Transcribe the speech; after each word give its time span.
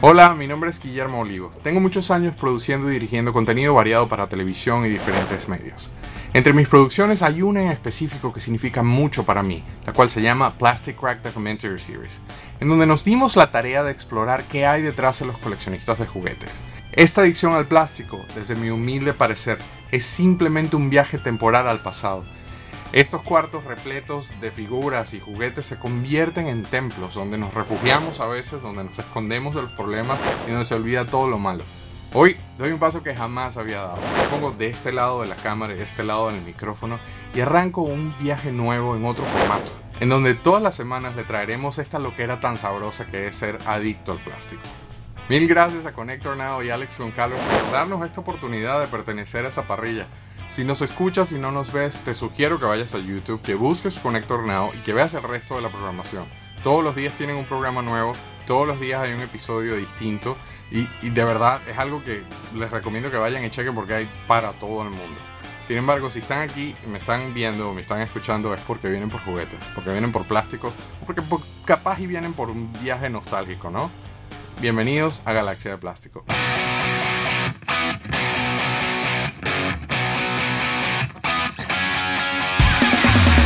Hola, 0.00 0.34
mi 0.34 0.46
nombre 0.46 0.70
es 0.70 0.82
Guillermo 0.82 1.20
Olivo. 1.20 1.50
Tengo 1.62 1.78
muchos 1.78 2.10
años 2.10 2.34
produciendo 2.34 2.88
y 2.88 2.94
dirigiendo 2.94 3.34
contenido 3.34 3.74
variado 3.74 4.08
para 4.08 4.30
televisión 4.30 4.86
y 4.86 4.88
diferentes 4.88 5.46
medios. 5.46 5.92
Entre 6.32 6.54
mis 6.54 6.68
producciones 6.68 7.20
hay 7.20 7.42
una 7.42 7.60
en 7.60 7.68
específico 7.68 8.32
que 8.32 8.40
significa 8.40 8.82
mucho 8.82 9.26
para 9.26 9.42
mí, 9.42 9.62
la 9.84 9.92
cual 9.92 10.08
se 10.08 10.22
llama 10.22 10.56
Plastic 10.56 10.98
Crack 10.98 11.22
Documentary 11.22 11.80
Series, 11.80 12.22
en 12.60 12.70
donde 12.70 12.86
nos 12.86 13.04
dimos 13.04 13.36
la 13.36 13.52
tarea 13.52 13.82
de 13.82 13.92
explorar 13.92 14.44
qué 14.44 14.64
hay 14.64 14.80
detrás 14.80 15.18
de 15.18 15.26
los 15.26 15.36
coleccionistas 15.36 15.98
de 15.98 16.06
juguetes. 16.06 16.50
Esta 16.92 17.20
adicción 17.20 17.52
al 17.52 17.66
plástico, 17.66 18.24
desde 18.34 18.54
mi 18.54 18.70
humilde 18.70 19.12
parecer, 19.12 19.58
es 19.90 20.06
simplemente 20.06 20.76
un 20.76 20.88
viaje 20.88 21.18
temporal 21.18 21.68
al 21.68 21.80
pasado 21.80 22.24
estos 22.92 23.22
cuartos 23.22 23.64
repletos 23.64 24.38
de 24.42 24.50
figuras 24.50 25.14
y 25.14 25.20
juguetes 25.20 25.64
se 25.64 25.78
convierten 25.78 26.46
en 26.46 26.62
templos 26.62 27.14
donde 27.14 27.38
nos 27.38 27.54
refugiamos 27.54 28.20
a 28.20 28.26
veces, 28.26 28.60
donde 28.60 28.84
nos 28.84 28.98
escondemos 28.98 29.54
de 29.54 29.62
los 29.62 29.72
problemas 29.72 30.18
y 30.46 30.50
donde 30.50 30.66
se 30.66 30.74
olvida 30.74 31.06
todo 31.06 31.26
lo 31.26 31.38
malo. 31.38 31.64
Hoy 32.12 32.36
doy 32.58 32.70
un 32.70 32.78
paso 32.78 33.02
que 33.02 33.14
jamás 33.14 33.56
había 33.56 33.78
dado. 33.78 33.96
Me 33.96 34.28
pongo 34.28 34.50
de 34.50 34.66
este 34.66 34.92
lado 34.92 35.22
de 35.22 35.28
la 35.28 35.36
cámara 35.36 35.72
y 35.72 35.78
de 35.78 35.84
este 35.84 36.04
lado 36.04 36.30
del 36.30 36.42
micrófono 36.42 36.98
y 37.34 37.40
arranco 37.40 37.80
un 37.80 38.14
viaje 38.20 38.52
nuevo 38.52 38.94
en 38.94 39.06
otro 39.06 39.24
formato, 39.24 39.72
en 40.00 40.10
donde 40.10 40.34
todas 40.34 40.62
las 40.62 40.74
semanas 40.74 41.16
le 41.16 41.24
traeremos 41.24 41.78
esta 41.78 41.98
loquera 41.98 42.40
tan 42.40 42.58
sabrosa 42.58 43.06
que 43.06 43.26
es 43.26 43.34
ser 43.34 43.58
adicto 43.64 44.12
al 44.12 44.18
plástico. 44.18 44.60
Mil 45.30 45.48
gracias 45.48 45.86
a 45.86 45.92
Connector 45.92 46.36
Now 46.36 46.62
y 46.62 46.68
Alex 46.68 46.98
Goncalves 46.98 47.40
por 47.40 47.72
darnos 47.72 48.04
esta 48.04 48.20
oportunidad 48.20 48.80
de 48.82 48.88
pertenecer 48.88 49.46
a 49.46 49.48
esa 49.48 49.62
parrilla 49.62 50.06
si 50.52 50.64
nos 50.64 50.82
escuchas 50.82 51.32
y 51.32 51.36
no 51.36 51.50
nos 51.50 51.72
ves, 51.72 52.00
te 52.00 52.12
sugiero 52.12 52.60
que 52.60 52.66
vayas 52.66 52.94
a 52.94 52.98
YouTube, 52.98 53.40
que 53.40 53.54
busques 53.54 53.98
Connector 53.98 54.46
Now 54.46 54.70
y 54.74 54.78
que 54.84 54.92
veas 54.92 55.14
el 55.14 55.22
resto 55.22 55.56
de 55.56 55.62
la 55.62 55.70
programación. 55.70 56.26
Todos 56.62 56.84
los 56.84 56.94
días 56.94 57.14
tienen 57.14 57.36
un 57.36 57.46
programa 57.46 57.80
nuevo, 57.80 58.12
todos 58.46 58.68
los 58.68 58.78
días 58.78 59.00
hay 59.00 59.12
un 59.14 59.20
episodio 59.20 59.76
distinto 59.76 60.36
y, 60.70 60.86
de 61.08 61.24
verdad 61.24 61.60
es 61.68 61.78
algo 61.78 62.04
que 62.04 62.22
les 62.54 62.70
recomiendo 62.70 63.10
que 63.10 63.16
vayan 63.16 63.44
y 63.44 63.50
chequen 63.50 63.74
porque 63.74 63.94
hay 63.94 64.10
para 64.26 64.52
todo 64.52 64.82
el 64.82 64.90
mundo. 64.90 65.18
Sin 65.66 65.78
embargo, 65.78 66.10
si 66.10 66.18
están 66.18 66.40
aquí, 66.48 66.74
me 66.86 66.98
están 66.98 67.32
viendo 67.32 67.72
me 67.72 67.80
están 67.80 68.02
escuchando 68.02 68.52
es 68.52 68.60
porque 68.60 68.90
vienen 68.90 69.08
por 69.08 69.22
juguetes, 69.22 69.58
porque 69.74 69.90
vienen 69.90 70.12
por 70.12 70.26
plástico 70.26 70.70
porque 71.06 71.22
capaz 71.64 71.98
y 71.98 72.06
vienen 72.06 72.34
por 72.34 72.50
un 72.50 72.70
viaje 72.82 73.08
nostálgico, 73.08 73.70
¿no? 73.70 73.90
Bienvenidos 74.60 75.22
a 75.24 75.32
Galaxia 75.32 75.70
de 75.70 75.78
Plástico. 75.78 76.24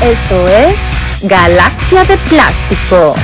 Esto 0.02 0.46
es 0.46 0.78
Galaxia 1.22 2.04
de 2.04 2.18
Plástico. 2.18 3.14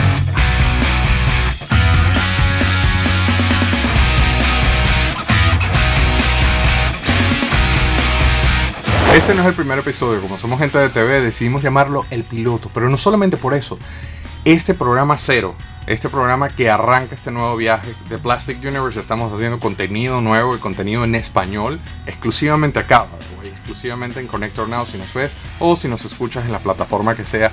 Este 9.15 9.35
no 9.35 9.43
es 9.43 9.49
el 9.49 9.55
primer 9.55 9.81
episodio, 9.81 10.23
como 10.23 10.39
somos 10.39 10.59
gente 10.59 10.79
de 10.79 10.89
TV 10.89 11.21
decidimos 11.21 11.63
llamarlo 11.63 12.07
El 12.11 12.25
Piloto, 12.25 12.71
pero 12.73 12.89
no 12.89 12.97
solamente 12.97 13.37
por 13.37 13.53
eso. 13.53 13.79
Este 14.47 14.73
programa 14.73 15.19
cero, 15.19 15.55
este 15.87 16.09
programa 16.09 16.49
que 16.49 16.71
arranca 16.71 17.15
este 17.15 17.31
nuevo 17.31 17.57
viaje 17.57 17.93
de 18.09 18.19
Plastic 18.19 18.59
Universe, 18.63 19.01
estamos 19.01 19.33
haciendo 19.33 19.59
contenido 19.59 20.21
nuevo 20.21 20.55
y 20.55 20.59
contenido 20.59 21.05
en 21.05 21.15
español 21.15 21.81
exclusivamente 22.07 22.79
acá, 22.79 23.09
exclusivamente 23.45 24.21
en 24.21 24.29
Connector 24.29 24.69
Now 24.69 24.87
si 24.87 24.97
nos 24.97 25.13
ves 25.13 25.35
o 25.59 25.75
si 25.75 25.89
nos 25.89 26.05
escuchas 26.05 26.45
en 26.45 26.53
la 26.53 26.61
plataforma 26.61 27.17
que 27.17 27.25
sea. 27.25 27.51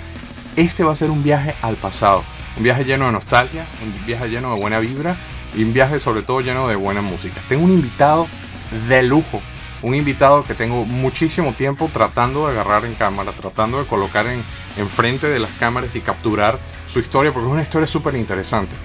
Este 0.55 0.83
va 0.83 0.93
a 0.93 0.95
ser 0.95 1.09
un 1.09 1.23
viaje 1.23 1.55
al 1.61 1.75
pasado, 1.75 2.23
un 2.57 2.63
viaje 2.63 2.83
lleno 2.83 3.07
de 3.07 3.13
nostalgia, 3.13 3.65
un 3.83 4.05
viaje 4.05 4.29
lleno 4.29 4.53
de 4.53 4.59
buena 4.59 4.79
vibra 4.79 5.15
y 5.55 5.63
un 5.63 5.73
viaje 5.73 5.99
sobre 5.99 6.21
todo 6.21 6.41
lleno 6.41 6.67
de 6.67 6.75
buena 6.75 7.01
música. 7.01 7.41
Tengo 7.49 7.63
un 7.63 7.71
invitado 7.71 8.27
de 8.87 9.01
lujo, 9.01 9.41
un 9.81 9.95
invitado 9.95 10.43
que 10.43 10.53
tengo 10.53 10.85
muchísimo 10.85 11.53
tiempo 11.53 11.89
tratando 11.91 12.45
de 12.45 12.51
agarrar 12.51 12.85
en 12.85 12.93
cámara, 12.93 13.31
tratando 13.31 13.79
de 13.79 13.87
colocar 13.87 14.27
en, 14.27 14.43
en 14.77 14.89
frente 14.89 15.27
de 15.27 15.39
las 15.39 15.51
cámaras 15.59 15.95
y 15.95 16.01
capturar 16.01 16.59
su 16.91 16.99
historia, 16.99 17.31
porque 17.31 17.47
es 17.47 17.53
una 17.53 17.61
historia 17.61 17.87
súper 17.87 18.15
interesante. 18.15 18.75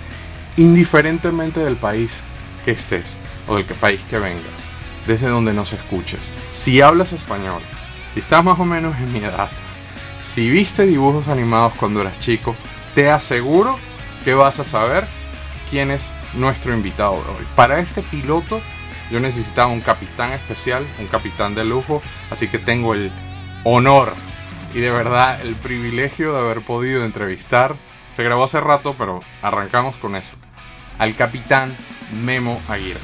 Indiferentemente 0.56 1.60
del 1.60 1.76
país 1.76 2.22
que 2.64 2.72
estés 2.72 3.16
o 3.48 3.56
del 3.56 3.64
país 3.64 4.00
que 4.08 4.18
vengas 4.18 4.74
desde 5.06 5.28
donde 5.28 5.52
nos 5.52 5.72
escuches. 5.72 6.30
Si 6.50 6.80
hablas 6.80 7.12
español, 7.12 7.60
si 8.12 8.20
estás 8.20 8.44
más 8.44 8.58
o 8.58 8.64
menos 8.64 8.96
en 8.98 9.12
mi 9.12 9.18
edad, 9.18 9.50
si 10.18 10.50
viste 10.50 10.86
dibujos 10.86 11.28
animados 11.28 11.74
cuando 11.74 12.00
eras 12.00 12.18
chico, 12.20 12.54
te 12.94 13.10
aseguro 13.10 13.78
que 14.24 14.34
vas 14.34 14.60
a 14.60 14.64
saber 14.64 15.04
quién 15.70 15.90
es 15.90 16.10
nuestro 16.34 16.72
invitado 16.72 17.14
de 17.14 17.30
hoy. 17.30 17.46
Para 17.56 17.80
este 17.80 18.02
piloto 18.02 18.60
yo 19.10 19.20
necesitaba 19.20 19.68
un 19.68 19.80
capitán 19.80 20.32
especial, 20.32 20.84
un 20.98 21.06
capitán 21.06 21.54
de 21.54 21.64
lujo, 21.64 22.02
así 22.30 22.48
que 22.48 22.58
tengo 22.58 22.94
el 22.94 23.12
honor 23.64 24.12
y 24.74 24.80
de 24.80 24.90
verdad 24.90 25.40
el 25.42 25.54
privilegio 25.54 26.32
de 26.32 26.40
haber 26.40 26.62
podido 26.62 27.04
entrevistar. 27.04 27.76
Se 28.14 28.22
grabó 28.22 28.44
hace 28.44 28.60
rato, 28.60 28.94
pero 28.96 29.20
arrancamos 29.42 29.96
con 29.96 30.14
eso. 30.14 30.36
Al 30.98 31.16
capitán 31.16 31.76
Memo 32.24 32.62
Aguirre. 32.68 33.00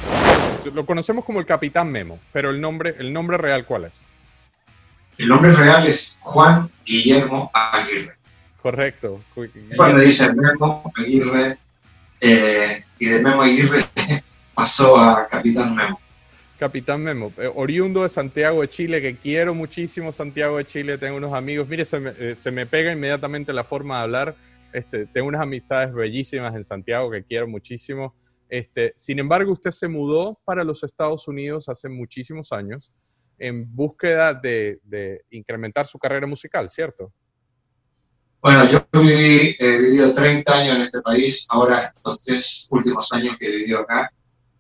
Lo 0.73 0.87
conocemos 0.87 1.25
como 1.25 1.41
el 1.41 1.47
Capitán 1.47 1.91
Memo, 1.91 2.21
pero 2.33 2.51
el 2.51 2.61
nombre, 2.61 2.95
el 2.97 3.13
nombre 3.13 3.37
real, 3.37 3.67
¿cuál 3.67 3.87
es? 3.87 4.03
El 5.19 5.27
nombre 5.27 5.53
real 5.53 5.85
es 5.85 6.17
Juan 6.21 6.71
Guillermo 6.87 7.51
Aguirre. 7.53 8.15
Correcto. 8.63 9.21
Cuando 9.77 9.99
dice 9.99 10.33
Memo 10.33 10.93
Aguirre, 10.95 11.59
eh, 12.21 12.85
y 13.01 13.07
de 13.07 13.21
Memo 13.21 13.43
Aguirre 13.43 13.81
pasó 14.55 14.97
a 14.97 15.27
Capitán 15.27 15.75
Memo. 15.75 16.01
Capitán 16.61 17.03
Memo, 17.03 17.33
eh, 17.37 17.51
oriundo 17.53 18.05
de 18.05 18.11
Santiago 18.11 18.61
de 18.61 18.69
Chile, 18.69 19.03
que 19.03 19.17
quiero 19.17 19.55
muchísimo 19.55 20.13
Santiago 20.13 20.59
de 20.59 20.67
Chile, 20.67 20.99
tengo 20.99 21.17
unos 21.17 21.33
amigos, 21.33 21.67
mire, 21.67 21.85
se 21.85 21.99
me, 21.99 22.13
eh, 22.17 22.37
se 22.39 22.53
me 22.53 22.65
pega 22.65 22.93
inmediatamente 22.93 23.53
la 23.53 23.65
forma 23.65 23.97
de 23.97 24.03
hablar, 24.03 24.37
este, 24.73 25.07
tengo 25.07 25.29
unas 25.29 25.41
amistades 25.41 25.93
bellísimas 25.93 26.55
en 26.55 26.63
Santiago 26.63 27.11
que 27.11 27.25
quiero 27.25 27.49
muchísimo. 27.49 28.15
Este, 28.49 28.93
sin 28.97 29.19
embargo, 29.19 29.53
usted 29.53 29.71
se 29.71 29.89
mudó 29.89 30.41
para 30.45 30.65
los 30.65 30.83
Estados 30.83 31.29
Unidos 31.29 31.69
hace 31.69 31.89
muchísimos 31.89 32.53
años 32.53 32.93
en 33.39 33.75
búsqueda 33.75 34.35
de, 34.35 34.81
incrementar 35.31 35.87
su 35.87 35.99
carrera 35.99 36.27
musical, 36.27 36.69
¿cierto? 36.69 37.13
Bueno, 38.43 38.69
yo 38.69 38.87
viví, 38.93 39.57
he 39.59 39.79
vivido 39.79 40.13
30 40.13 40.53
años 40.53 40.77
en 40.77 40.83
este 40.83 41.01
país, 41.03 41.47
ahora 41.49 41.93
estos 41.95 42.21
tres 42.23 42.69
últimos 42.71 43.11
años 43.13 43.37
que 43.39 43.47
he 43.47 43.57
vivido 43.57 43.81
acá, 43.81 44.13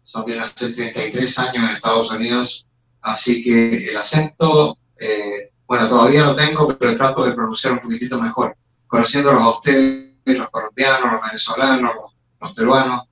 son 0.02 0.24
bien 0.24 0.40
hace 0.40 0.72
33 0.72 1.38
años 1.38 1.56
en 1.56 1.76
Estados 1.76 2.10
Unidos, 2.10 2.68
así 3.00 3.42
que 3.42 3.88
el 3.90 3.96
acento, 3.96 4.76
eh, 4.98 5.50
bueno, 5.66 5.88
todavía 5.88 6.24
lo 6.24 6.34
tengo, 6.34 6.66
pero 6.78 6.96
trato 6.96 7.24
de 7.24 7.32
pronunciar 7.32 7.74
un 7.74 7.80
poquitito 7.80 8.20
mejor, 8.20 8.56
conociéndolos 8.90 9.40
a 9.40 9.48
ustedes, 9.50 10.16
los 10.26 10.50
colombianos, 10.50 11.12
los 11.12 11.22
venezolanos, 11.22 11.92
los 12.40 12.52
peruanos, 12.52 13.02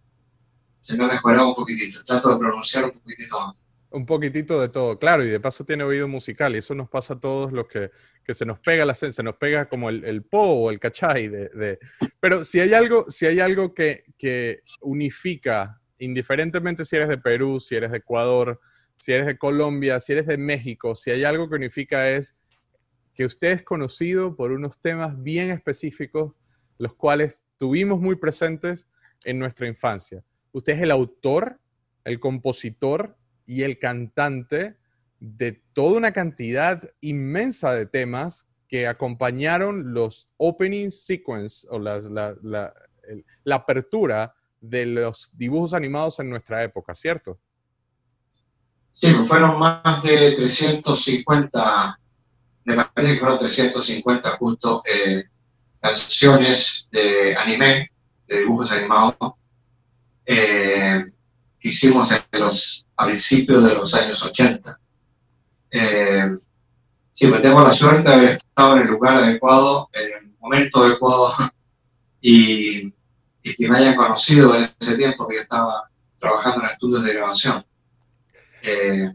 se 0.80 0.96
me 0.96 1.04
ha 1.04 1.08
mejorado 1.08 1.48
un 1.48 1.54
poquitito. 1.54 2.04
Trato 2.04 2.32
de 2.32 2.38
pronunciar 2.38 2.84
un 2.86 2.90
poquitito 2.90 3.40
más. 3.40 3.66
Un 3.90 4.04
poquitito 4.04 4.60
de 4.60 4.68
todo, 4.68 4.98
claro, 4.98 5.24
y 5.24 5.28
de 5.28 5.40
paso 5.40 5.64
tiene 5.64 5.84
oído 5.84 6.08
musical, 6.08 6.54
y 6.54 6.58
eso 6.58 6.74
nos 6.74 6.90
pasa 6.90 7.14
a 7.14 7.20
todos 7.20 7.52
los 7.52 7.68
que, 7.68 7.90
que 8.22 8.34
se 8.34 8.44
nos 8.44 8.58
pega 8.58 8.84
la 8.84 8.94
se 8.94 9.22
nos 9.22 9.36
pega 9.36 9.66
como 9.68 9.88
el, 9.88 10.04
el 10.04 10.24
po 10.24 10.42
o 10.42 10.70
el 10.70 10.80
cachai. 10.80 11.28
De, 11.28 11.78
Pero 12.20 12.44
si 12.44 12.60
hay 12.60 12.74
algo, 12.74 13.06
si 13.08 13.26
hay 13.26 13.40
algo 13.40 13.72
que, 13.72 14.04
que 14.18 14.62
unifica, 14.82 15.80
indiferentemente 15.98 16.84
si 16.84 16.96
eres 16.96 17.08
de 17.08 17.18
Perú, 17.18 17.60
si 17.60 17.76
eres 17.76 17.92
de 17.92 17.98
Ecuador, 17.98 18.60
si 18.98 19.12
eres 19.12 19.26
de 19.26 19.38
Colombia, 19.38 20.00
si 20.00 20.12
eres 20.12 20.26
de 20.26 20.36
México, 20.36 20.94
si 20.94 21.12
hay 21.12 21.24
algo 21.24 21.48
que 21.48 21.54
unifica 21.54 22.10
es 22.10 22.34
que 23.18 23.26
usted 23.26 23.48
es 23.48 23.62
conocido 23.64 24.36
por 24.36 24.52
unos 24.52 24.80
temas 24.80 25.20
bien 25.20 25.50
específicos, 25.50 26.38
los 26.78 26.94
cuales 26.94 27.44
tuvimos 27.56 27.98
muy 28.00 28.14
presentes 28.14 28.88
en 29.24 29.40
nuestra 29.40 29.66
infancia. 29.66 30.22
Usted 30.52 30.74
es 30.74 30.82
el 30.82 30.92
autor, 30.92 31.58
el 32.04 32.20
compositor 32.20 33.18
y 33.44 33.62
el 33.62 33.80
cantante 33.80 34.76
de 35.18 35.60
toda 35.72 35.96
una 35.96 36.12
cantidad 36.12 36.88
inmensa 37.00 37.74
de 37.74 37.86
temas 37.86 38.46
que 38.68 38.86
acompañaron 38.86 39.92
los 39.94 40.30
opening 40.36 40.92
sequence 40.92 41.66
o 41.70 41.80
la, 41.80 42.72
apertura 43.50 44.32
de 44.60 44.86
los 44.86 45.32
dibujos 45.32 45.74
animados 45.74 46.20
en 46.20 46.30
nuestra 46.30 46.62
época, 46.62 46.94
¿cierto? 46.94 47.40
Sí, 48.92 49.12
fueron 49.12 49.58
más 49.58 50.04
de 50.04 50.36
350, 50.36 51.98
me 52.76 52.84
parece 52.84 53.14
que 53.14 53.20
fueron 53.20 53.38
350 53.38 54.30
justo 54.30 54.82
eh, 54.84 55.24
canciones 55.80 56.88
de 56.90 57.36
anime, 57.36 57.90
de 58.26 58.40
dibujos 58.40 58.72
animados, 58.72 59.16
eh, 60.26 61.04
que 61.58 61.68
hicimos 61.68 62.12
en 62.12 62.40
los, 62.40 62.86
a 62.96 63.06
principios 63.06 63.64
de 63.64 63.74
los 63.74 63.94
años 63.94 64.22
80. 64.22 64.80
Eh, 65.70 66.36
sí, 67.12 67.26
pues 67.26 67.42
tengo 67.42 67.62
la 67.62 67.72
suerte 67.72 68.08
de 68.08 68.14
haber 68.14 68.30
estado 68.30 68.76
en 68.76 68.82
el 68.82 68.88
lugar 68.88 69.16
adecuado, 69.16 69.88
en 69.92 70.26
el 70.26 70.36
momento 70.38 70.84
adecuado 70.84 71.32
y, 72.20 72.92
y 73.42 73.54
que 73.56 73.68
me 73.68 73.78
hayan 73.78 73.96
conocido 73.96 74.54
en 74.54 74.68
ese 74.78 74.96
tiempo 74.96 75.26
que 75.26 75.36
yo 75.36 75.42
estaba 75.42 75.88
trabajando 76.18 76.64
en 76.64 76.70
estudios 76.70 77.04
de 77.04 77.14
grabación. 77.14 77.64
Eh, 78.62 79.12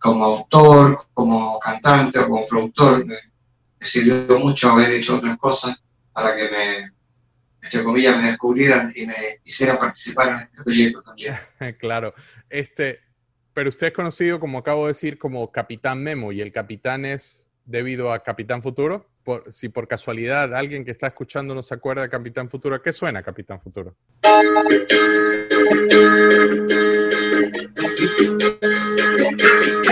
como 0.00 0.24
autor, 0.24 0.98
como 1.12 1.60
cantante 1.60 2.18
o 2.18 2.26
como 2.26 2.46
productor, 2.48 3.06
me, 3.06 3.14
me 3.14 3.86
sirvió 3.86 4.38
mucho 4.38 4.70
haber 4.70 4.90
hecho 4.92 5.16
otras 5.16 5.36
cosas 5.36 5.80
para 6.12 6.34
que 6.34 6.50
me, 6.50 6.90
entre 7.62 7.84
comillas, 7.84 8.16
me 8.16 8.28
descubrieran 8.28 8.92
y 8.96 9.06
me 9.06 9.14
hicieran 9.44 9.78
participar 9.78 10.28
en 10.28 10.38
este 10.38 10.64
proyecto 10.64 11.02
también. 11.02 11.34
claro. 11.78 12.14
Este, 12.48 13.00
pero 13.52 13.68
usted 13.68 13.88
es 13.88 13.92
conocido, 13.92 14.40
como 14.40 14.58
acabo 14.58 14.86
de 14.86 14.88
decir, 14.88 15.18
como 15.18 15.52
Capitán 15.52 16.02
Memo 16.02 16.32
y 16.32 16.40
el 16.40 16.50
capitán 16.50 17.04
es 17.04 17.50
debido 17.66 18.12
a 18.12 18.22
Capitán 18.22 18.62
Futuro. 18.62 19.06
Por, 19.22 19.52
si 19.52 19.68
por 19.68 19.86
casualidad 19.86 20.54
alguien 20.54 20.82
que 20.82 20.92
está 20.92 21.08
escuchando 21.08 21.54
no 21.54 21.62
se 21.62 21.74
acuerda 21.74 22.00
de 22.00 22.08
Capitán 22.08 22.48
Futuro, 22.48 22.74
¿a 22.74 22.82
qué 22.82 22.90
suena 22.90 23.22
Capitán 23.22 23.60
Futuro? 23.60 23.94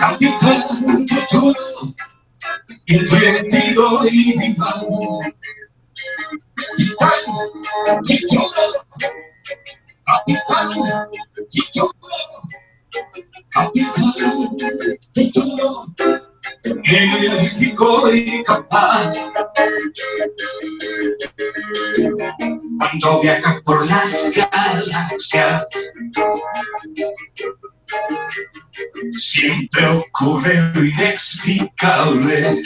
Capitán 0.00 0.62
Futuro, 1.06 1.54
intrépido 2.86 4.06
y 4.10 4.36
vital. 4.38 4.86
Capitán 7.86 8.04
Futuro, 8.04 8.52
Capitán 10.10 10.72
Futuro, 10.72 11.92
Capitán 13.50 14.12
Futuro, 15.14 15.84
enérgico 16.84 18.12
y 18.12 18.42
capaz. 18.42 19.12
Cuando 22.78 23.20
viajas 23.20 23.60
por 23.62 23.86
las 23.86 24.32
galaxias, 24.34 25.64
siempre 29.12 29.86
ocurre 29.86 30.72
lo 30.74 30.84
inexplicable. 30.84 32.62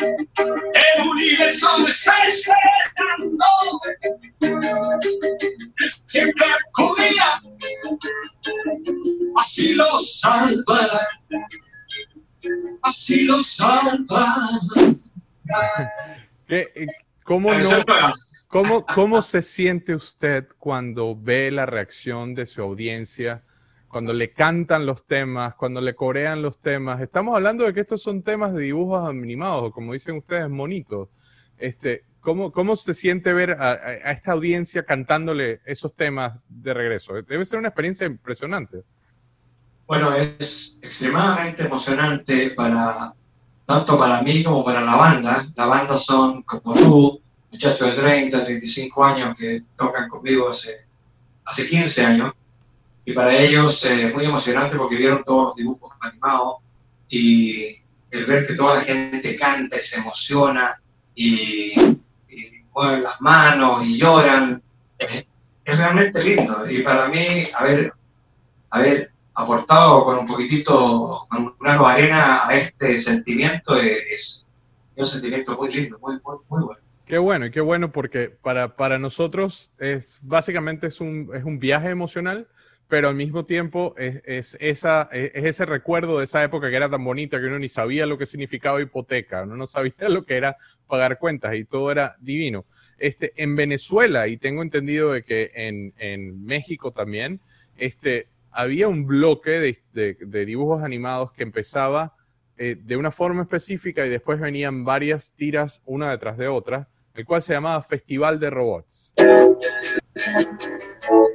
El 0.00 1.08
universo 1.08 1.78
me 1.78 1.90
está 1.90 2.12
esperando. 2.24 3.44
Siempre 6.06 6.46
acudía, 6.46 7.40
así 9.36 9.74
lo 9.74 9.98
salvará 9.98 11.08
así 12.82 13.24
lo 13.24 13.40
salva. 13.40 14.36
¿Qué, 16.46 16.86
¿Cómo, 17.24 17.52
no, 17.52 17.68
cómo, 18.48 18.86
¿Cómo 18.86 19.20
se 19.20 19.42
siente 19.42 19.94
usted 19.94 20.48
cuando 20.58 21.14
ve 21.14 21.50
la 21.50 21.66
reacción 21.66 22.34
de 22.34 22.46
su 22.46 22.62
audiencia, 22.62 23.42
cuando 23.88 24.12
le 24.12 24.32
cantan 24.32 24.86
los 24.86 25.06
temas, 25.06 25.54
cuando 25.54 25.80
le 25.80 25.94
corean 25.94 26.42
los 26.42 26.60
temas? 26.60 27.00
Estamos 27.00 27.34
hablando 27.34 27.64
de 27.64 27.72
que 27.72 27.80
estos 27.80 28.02
son 28.02 28.22
temas 28.22 28.54
de 28.54 28.62
dibujos 28.62 29.08
animados, 29.08 29.72
como 29.72 29.92
dicen 29.92 30.18
ustedes, 30.18 30.48
monitos. 30.48 31.08
Este, 31.56 32.04
¿cómo, 32.20 32.52
¿Cómo 32.52 32.76
se 32.76 32.94
siente 32.94 33.32
ver 33.32 33.52
a, 33.52 33.70
a 33.70 34.12
esta 34.12 34.32
audiencia 34.32 34.84
cantándole 34.84 35.60
esos 35.64 35.94
temas 35.94 36.38
de 36.48 36.74
regreso? 36.74 37.14
Debe 37.22 37.44
ser 37.44 37.58
una 37.58 37.68
experiencia 37.68 38.06
impresionante. 38.06 38.84
Bueno, 39.86 40.14
es 40.14 40.78
extremadamente 40.82 41.64
emocionante 41.64 42.50
para 42.50 43.12
tanto 43.68 43.98
para 43.98 44.22
mí 44.22 44.42
como 44.42 44.64
para 44.64 44.80
la 44.80 44.96
banda. 44.96 45.44
La 45.54 45.66
banda 45.66 45.98
son 45.98 46.42
como 46.42 46.74
tú, 46.74 47.22
muchachos 47.52 47.94
de 47.94 48.02
30, 48.02 48.44
35 48.44 49.04
años 49.04 49.36
que 49.36 49.62
tocan 49.76 50.08
conmigo 50.08 50.48
hace, 50.48 50.86
hace 51.44 51.68
15 51.68 52.06
años. 52.06 52.32
Y 53.08 53.14
para 53.14 53.34
ellos 53.34 53.86
es 53.86 54.04
eh, 54.04 54.12
muy 54.12 54.26
emocionante 54.26 54.76
porque 54.76 54.96
vieron 54.96 55.24
todos 55.24 55.44
los 55.44 55.56
dibujos 55.56 55.90
animados 55.98 56.56
y 57.08 57.74
el 58.10 58.26
ver 58.26 58.46
que 58.46 58.52
toda 58.52 58.74
la 58.74 58.80
gente 58.82 59.34
canta 59.34 59.78
y 59.78 59.80
se 59.80 60.00
emociona 60.00 60.78
y, 61.14 61.72
y 62.28 62.64
mueven 62.74 63.04
las 63.04 63.18
manos 63.22 63.82
y 63.86 63.96
lloran, 63.96 64.62
es, 64.98 65.26
es 65.64 65.78
realmente 65.78 66.22
lindo. 66.22 66.70
Y 66.70 66.82
para 66.82 67.08
mí, 67.08 67.44
a 67.54 67.64
ver, 68.78 69.10
aportado 69.32 70.04
con 70.04 70.18
un 70.18 70.26
poquitito, 70.26 71.26
con 71.30 71.44
un 71.44 71.54
grano 71.58 71.88
de 71.88 71.94
arena 71.94 72.46
a 72.46 72.54
este 72.54 72.98
sentimiento 72.98 73.74
es, 73.76 74.46
un 74.96 75.06
sentimiento 75.06 75.56
muy 75.56 75.72
lindo, 75.72 75.98
muy, 75.98 76.20
muy, 76.22 76.36
muy 76.50 76.62
bueno. 76.62 76.82
Qué 77.06 77.16
bueno, 77.16 77.46
y 77.46 77.50
qué 77.50 77.62
bueno 77.62 77.90
porque 77.90 78.28
para, 78.28 78.76
para 78.76 78.98
nosotros 78.98 79.70
es 79.78 80.20
básicamente 80.20 80.88
es 80.88 81.00
un, 81.00 81.30
es 81.32 81.42
un 81.42 81.58
viaje 81.58 81.88
emocional, 81.88 82.46
pero 82.88 83.08
al 83.08 83.14
mismo 83.14 83.44
tiempo 83.44 83.94
es, 83.98 84.22
es, 84.24 84.56
ese 84.60 85.66
recuerdo 85.66 86.18
de 86.18 86.24
esa 86.24 86.42
época 86.42 86.70
que 86.70 86.76
era 86.76 86.88
tan 86.88 87.04
bonita 87.04 87.38
que 87.38 87.46
uno 87.46 87.58
ni 87.58 87.68
sabía 87.68 88.06
lo 88.06 88.16
que 88.16 88.26
significaba 88.26 88.80
hipoteca, 88.80 89.42
uno 89.42 89.56
no 89.56 89.66
sabía 89.66 89.92
lo 90.08 90.24
que 90.24 90.36
era 90.36 90.56
pagar 90.86 91.18
cuentas 91.18 91.54
y 91.54 91.64
todo 91.64 91.90
era 91.90 92.16
divino. 92.20 92.64
Este, 92.98 93.32
en 93.36 93.54
Venezuela, 93.56 94.26
y 94.26 94.38
tengo 94.38 94.62
entendido 94.62 95.12
de 95.12 95.22
que 95.22 95.52
en, 95.54 95.92
en 95.98 96.44
México 96.44 96.90
también, 96.90 97.40
este, 97.76 98.28
había 98.50 98.88
un 98.88 99.06
bloque 99.06 99.78
de, 99.92 100.44
dibujos 100.44 100.82
animados 100.82 101.32
que 101.32 101.42
empezaba 101.42 102.16
eh, 102.56 102.76
de 102.76 102.96
una 102.96 103.12
forma 103.12 103.42
específica 103.42 104.04
y 104.04 104.08
después 104.08 104.40
venían 104.40 104.84
varias 104.84 105.32
tiras 105.36 105.82
una 105.86 106.10
detrás 106.10 106.36
de 106.38 106.48
otra, 106.48 106.88
el 107.18 107.26
cual 107.26 107.42
se 107.42 107.52
llamaba 107.52 107.82
Festival 107.82 108.38
de 108.38 108.48
Robots. 108.48 109.12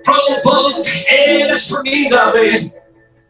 Robot, 0.05 0.87
eres 1.09 1.67
formidable. 1.67 2.71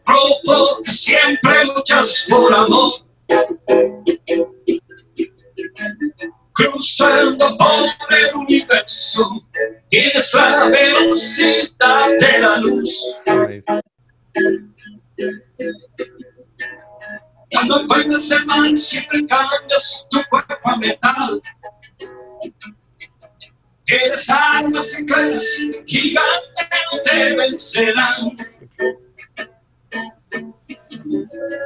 Robot, 0.06 0.84
siempre 0.84 1.64
luchas 1.64 2.26
por 2.30 2.54
amor. 2.54 2.92
Cruzando 6.52 7.56
por 7.56 8.14
el 8.16 8.34
universo, 8.36 9.28
tienes 9.88 10.32
la 10.34 10.66
velocidad 10.66 12.08
de 12.20 12.38
la 12.38 12.56
luz. 12.58 13.16
Cuando 17.50 17.86
bailas 17.88 18.30
el 18.30 18.46
mal, 18.46 18.78
siempre 18.78 19.26
cambias 19.26 20.06
tu 20.08 20.20
cuerpo 20.30 20.54
a 20.62 20.76
metal. 20.76 21.40
Eres 23.86 24.30
almas 24.30 24.92
secretas, 24.92 25.46
gigante 25.86 26.68
no 26.92 27.02
te 27.02 27.36
vencerán. 27.36 28.36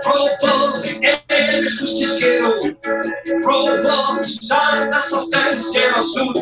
Robot, 0.05 0.85
eres 1.29 1.81
justiciero. 1.81 2.59
Robot, 3.43 4.25
saltas 4.25 5.13
hasta 5.13 5.51
el 5.51 5.63
cielo 5.63 5.97
azul. 5.97 6.35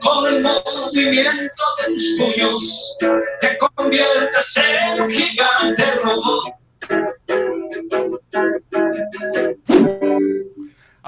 Con 0.00 0.34
el 0.34 0.42
movimiento 0.42 1.64
de 1.78 1.92
tus 1.92 2.16
puños, 2.18 2.96
te 3.40 3.58
conviertes 3.58 4.56
en 4.56 5.02
un 5.02 5.10
gigante 5.10 5.84
robot. 6.02 6.44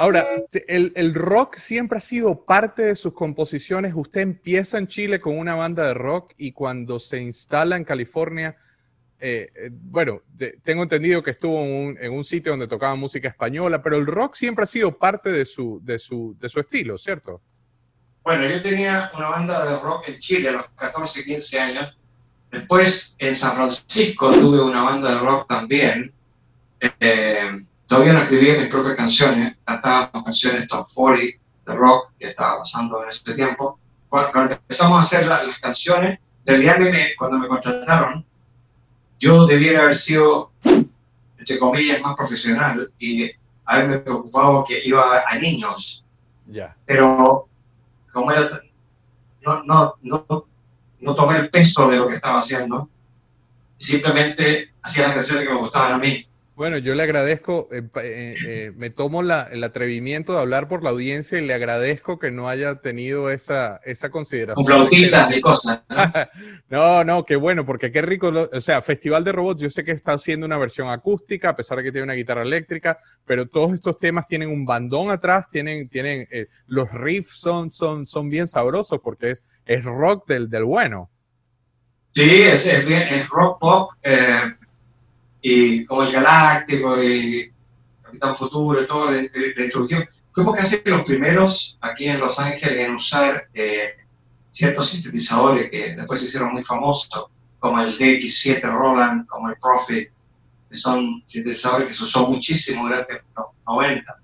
Ahora, 0.00 0.26
el, 0.66 1.14
rock 1.14 1.57
siempre 1.57 1.99
ha 1.99 2.00
sido 2.00 2.47
parte 2.47 2.80
de 2.80 2.97
sus 2.97 3.12
composiciones. 3.12 3.92
Usted 3.95 4.23
empieza 4.23 4.78
en 4.78 4.87
Chile 4.87 5.21
con 5.21 5.37
una 5.37 5.54
banda 5.57 5.88
de 5.88 5.92
rock 5.92 6.33
y 6.38 6.52
cuando 6.52 6.99
se 6.99 7.21
instala 7.21 7.76
en 7.76 7.85
California, 7.85 8.57
eh, 9.19 9.52
eh, 9.54 9.69
bueno, 9.71 10.23
tengo 10.64 10.85
entendido 10.85 11.23
que 11.23 11.33
estuvo 11.33 11.62
en 11.62 11.99
un, 12.00 12.14
un, 12.16 12.25
sitio 12.25 12.52
donde 12.52 12.66
tocaba 12.66 12.95
música 12.95 13.28
española, 13.28 13.83
pero 13.83 13.97
el 13.97 14.07
rock 14.07 14.37
siempre 14.37 14.62
ha 14.62 14.66
sido 14.66 14.97
parte 14.97 15.30
de 15.33 15.45
su, 15.45 15.83
de 15.85 15.99
su, 15.99 16.35
de 16.40 16.49
su 16.49 16.61
estilo, 16.61 16.97
¿cierto? 16.97 17.42
Bueno, 18.23 18.49
yo 18.49 18.62
tenía 18.62 19.11
una 19.14 19.28
banda 19.28 19.71
de 19.71 19.80
rock 19.80 20.09
en 20.09 20.19
Chile 20.19 20.49
a 20.49 20.52
los 20.52 20.69
14, 20.76 21.25
15 21.25 21.61
años. 21.61 21.99
Después 22.50 23.16
en 23.19 23.37
San 23.37 23.54
Francisco 23.54 24.30
tuve 24.30 24.62
una 24.62 24.83
banda 24.83 25.11
de 25.11 25.21
rock 25.21 25.47
también. 25.47 26.11
Eh, 26.80 27.64
Todavía 27.90 28.12
no 28.12 28.20
escribía 28.20 28.56
mis 28.56 28.68
propias 28.68 28.94
canciones, 28.94 29.59
cantaba 29.64 30.12
canciones 30.25 30.68
top 30.68 30.87
40 30.94 31.38
de 31.66 31.75
rock 31.75 32.12
que 32.20 32.28
estaba 32.28 32.59
pasando 32.59 33.02
en 33.02 33.09
ese 33.09 33.35
tiempo. 33.35 33.80
Cuando, 34.09 34.54
empezamos 34.54 34.97
a 34.97 35.00
hacer 35.00 35.26
las 35.26 35.59
canciones, 35.59 36.20
en 36.47 36.54
realidad 36.54 36.78
me- 36.78 37.16
cuando 37.16 37.38
me 37.38 37.49
contrataron, 37.49 38.25
yo 39.18 39.44
debiera 39.44 39.80
haber 39.82 39.97
sido, 39.97 40.52
entre 41.37 41.59
comillas, 41.59 42.00
más 42.00 42.14
profesional 42.14 42.92
y 43.00 43.28
haberme 43.64 43.99
preocupado 43.99 44.62
que 44.64 44.80
iba 44.85 45.25
a 45.26 45.35
niños, 45.38 46.06
Ya. 46.47 46.76
pero 46.87 47.49
como 48.12 48.30
era, 48.30 48.49
no, 49.42 49.64
no, 49.64 49.94
no, 50.02 50.47
no 51.00 51.14
tomé 51.16 51.38
el 51.38 51.50
peso 51.50 51.90
de 51.90 51.97
lo 51.97 52.06
que 52.06 52.14
estaba 52.14 52.38
haciendo, 52.38 52.88
simplemente 53.78 54.73
hacía 54.80 55.06
las 55.09 55.14
canciones 55.16 55.49
que 55.49 55.54
me 55.54 55.59
gustaban 55.61 55.94
a 55.94 55.99
mí. 55.99 56.25
Bueno, 56.61 56.76
yo 56.76 56.95
le 56.95 57.05
agradezco, 57.05 57.71
eh, 57.73 57.83
eh, 58.02 58.35
eh, 58.47 58.73
me 58.76 58.90
tomo 58.90 59.23
la- 59.23 59.45
el 59.50 59.64
atrevimiento 59.64 60.35
de 60.35 60.40
hablar 60.40 60.69
por 60.69 60.85
la 60.85 60.90
audiencia 60.90 61.38
y 61.38 61.47
le 61.47 61.55
agradezco 61.55 62.19
que 62.19 62.31
no 62.31 62.50
haya 62.50 62.83
tenido 62.83 63.31
esa, 63.31 63.81
esa 63.83 64.11
consideración. 64.11 64.67
Con 64.67 64.67
flautitas 64.67 65.35
y 65.35 65.40
cosas. 65.40 65.83
¿no? 65.88 65.97
No, 66.69 67.02
no, 67.02 67.25
qué 67.25 67.37
bueno, 67.37 67.64
porque 67.64 67.90
qué 67.90 68.02
rico. 68.02 68.31
lo- 68.31 68.50
o 68.52 68.61
sea, 68.61 68.83
Festival 68.83 69.25
de 69.25 69.33
Robots, 69.33 69.62
yo 69.62 69.71
sé 69.71 69.83
que 69.83 69.93
está 69.93 70.12
haciendo 70.12 70.45
una 70.45 70.59
versión 70.59 70.88
acústica, 70.90 71.49
a 71.49 71.57
pesar 71.57 71.79
de 71.79 71.85
que 71.85 71.93
tiene 71.93 72.05
una 72.05 72.12
guitarra 72.12 72.43
eléctrica, 72.43 72.99
pero 73.25 73.47
todos 73.49 73.73
estos 73.73 73.99
temas 73.99 74.29
tienen 74.29 74.50
un 74.50 74.67
bandón 74.67 75.11
atrás, 75.11 75.49
tienen, 75.49 75.88
tienen, 75.88 76.29
eh, 76.31 76.49
los 76.67 76.93
riffs 76.93 77.40
son, 77.40 77.71
son, 77.71 78.07
son 78.07 78.29
bien 78.29 78.47
sabrosos 78.47 78.99
porque 79.02 79.31
es, 79.31 79.47
es 79.64 79.83
rock 79.83 80.29
del, 80.29 80.50
del 80.50 80.64
bueno. 80.64 81.09
Sí, 82.11 82.43
es, 82.43 82.67
es, 82.67 82.87
bien- 82.87 83.09
es 83.09 83.26
rock 83.31 83.59
pop 83.61 83.93
eh, 84.02 84.40
y 85.42 85.85
como 85.85 86.02
el 86.02 86.12
Galáctico 86.12 87.02
y 87.02 87.52
Capitán 88.02 88.37
Futuro 88.37 88.82
y 88.82 88.87
todo, 88.87 89.11
la, 89.11 89.20
introducción. 89.64 90.06
Fuimos 90.32 90.56
casi 90.56 90.80
los 90.85 91.02
primeros 91.02 91.78
aquí 91.80 92.09
en 92.09 92.20
Los 92.20 92.38
Ángeles 92.38 92.87
en 92.87 92.94
usar 92.94 93.49
eh, 93.54 93.97
ciertos 94.49 94.90
sintetizadores 94.90 95.70
que 95.70 95.94
después 95.97 96.20
se 96.20 96.26
hicieron 96.26 96.52
muy 96.52 96.64
famosos, 96.64 97.26
como 97.59 97.80
el 97.80 97.97
DX7 97.97 98.62
Roland, 98.62 99.26
como 99.26 99.49
el 99.50 99.56
Prophet, 99.61 100.12
que 100.68 100.76
son 100.76 101.23
sintetizadores 101.26 101.88
que 101.88 101.94
se 101.94 102.04
usó 102.04 102.28
muchísimo 102.28 102.85
durante 102.85 103.14
los 103.37 103.47
90. 103.66 104.20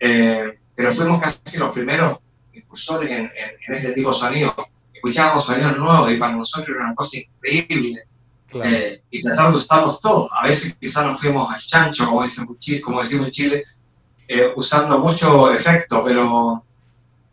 Eh, 0.00 0.58
pero 0.74 0.92
fuimos 0.92 1.22
casi 1.22 1.58
los 1.58 1.72
primeros 1.72 2.18
impulsores 2.52 3.10
en, 3.10 3.18
en- 3.24 3.56
en 3.68 3.74
este 3.74 3.92
tipo 3.92 4.12
de 4.12 4.18
sonido 4.18 4.54
escuchábamos 4.92 5.46
sonidos 5.46 5.78
nuevos 5.78 6.12
y 6.12 6.16
para 6.16 6.34
nosotros 6.36 6.76
era 6.76 6.84
una 6.86 6.94
cosa 6.94 7.18
increíble 7.18 8.02
Claro. 8.50 8.68
eh, 8.68 9.02
y 9.10 9.20
tratar 9.22 9.50
de 9.50 9.56
usarlos 9.56 10.00
todos. 10.00 10.28
A 10.32 10.46
veces 10.46 10.74
quizás 10.80 11.06
nos 11.06 11.20
fuimos 11.20 11.50
al 11.50 11.60
chancho, 11.60 12.06
como, 12.06 12.22
dicen, 12.22 12.46
como 12.82 12.98
decimos 12.98 13.26
en 13.26 13.30
Chile, 13.30 13.64
eh, 14.28 14.52
usando 14.56 14.98
mucho 14.98 15.52
efecto, 15.52 16.02
pero, 16.04 16.64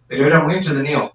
pero 0.08 0.26
era 0.26 0.44
muy 0.44 0.56
entretenido. 0.56 1.14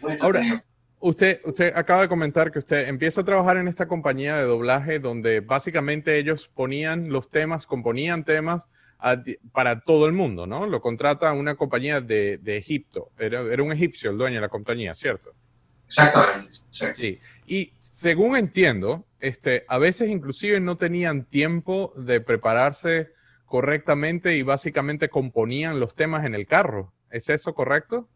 Muy 0.00 0.12
Ahora, 0.20 0.38
entretenido. 0.40 0.60
Usted, 1.00 1.42
usted 1.44 1.76
acaba 1.76 2.02
de 2.02 2.08
comentar 2.08 2.50
que 2.50 2.58
usted 2.58 2.88
empieza 2.88 3.20
a 3.20 3.24
trabajar 3.24 3.58
en 3.58 3.68
esta 3.68 3.86
compañía 3.86 4.36
de 4.36 4.44
doblaje 4.44 4.98
donde 4.98 5.40
básicamente 5.40 6.18
ellos 6.18 6.50
ponían 6.54 7.10
los 7.10 7.30
temas, 7.30 7.66
componían 7.66 8.24
temas 8.24 8.70
a 8.98 9.22
para 9.52 9.80
todo 9.80 10.06
el 10.06 10.12
mundo, 10.12 10.46
¿no? 10.46 10.66
Lo 10.66 10.80
contrata 10.80 11.30
una 11.34 11.56
compañía 11.56 12.00
de, 12.00 12.38
de 12.38 12.56
Egipto. 12.56 13.10
Era, 13.18 13.40
era 13.40 13.62
un 13.62 13.70
egipcio 13.72 14.10
el 14.10 14.16
dueño 14.16 14.36
de 14.36 14.40
la 14.40 14.48
compañía, 14.48 14.94
¿cierto? 14.94 15.34
Exactamente. 15.86 16.56
exacto. 16.70 16.98
Sí. 16.98 17.20
Y 17.46 17.72
según 17.94 18.34
entiendo, 18.34 19.06
este, 19.20 19.64
a 19.68 19.78
veces 19.78 20.10
inclusive 20.10 20.58
no 20.58 20.76
tenían 20.76 21.24
tiempo 21.26 21.92
de 21.96 22.20
prepararse 22.20 23.12
correctamente 23.46 24.36
y 24.36 24.42
básicamente 24.42 25.08
componían 25.08 25.78
los 25.78 25.94
temas 25.94 26.24
en 26.24 26.34
el 26.34 26.44
carro. 26.44 26.92
¿Es 27.08 27.28
eso 27.28 27.54
correcto? 27.54 28.08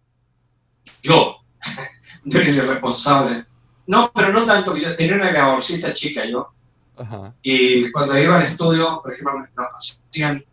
Yo, 1.00 1.36
yo 2.24 2.40
era 2.40 2.50
el 2.50 2.68
responsable. 2.68 3.44
No, 3.86 4.10
pero 4.12 4.32
no 4.32 4.44
tanto, 4.44 4.74
que 4.74 4.80
yo 4.80 4.96
tenía 4.96 5.14
una 5.14 5.30
grabadorcita 5.30 5.94
chica 5.94 6.24
yo, 6.24 6.52
Ajá. 6.96 7.32
y 7.40 7.88
cuando 7.92 8.18
iba 8.18 8.36
al 8.36 8.42
estudio, 8.46 9.00
por 9.00 9.12
ejemplo, 9.12 9.46
nos 9.56 10.02
hacían, 10.10 10.44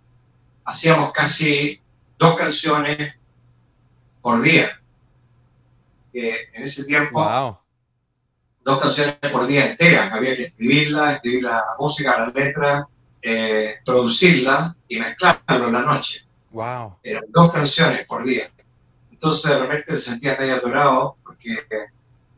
hacíamos 0.65 1.11
casi 1.13 1.81
dos 2.19 2.35
canciones 2.35 3.15
por 4.21 4.39
día. 4.43 4.69
Que 6.13 6.47
en 6.53 6.63
ese 6.63 6.83
tiempo 6.83 7.23
Wow. 7.23 7.64
Dos 8.65 8.79
canciones 8.79 9.15
por 9.31 9.45
día 9.45 9.69
enteras. 9.69 10.11
Había 10.11 10.35
que 10.35 10.45
escribirla, 10.45 11.13
escribir 11.13 11.43
la 11.43 11.63
música, 11.79 12.19
la 12.19 12.41
letra, 12.41 12.87
eh, 13.21 13.75
producirla 13.85 14.75
y 14.89 14.99
mezclarlo 14.99 15.67
en 15.67 15.73
la 15.73 15.81
noche. 15.81 16.25
Wow. 16.49 16.97
Eran 17.03 17.23
dos 17.29 17.53
canciones 17.53 18.05
por 18.05 18.25
día. 18.25 18.51
Entonces 19.11 19.51
de 19.51 19.59
repente 19.59 19.95
se 19.95 20.01
sentía 20.01 20.35
medio 20.37 20.55
atorado 20.55 21.15
porque 21.23 21.55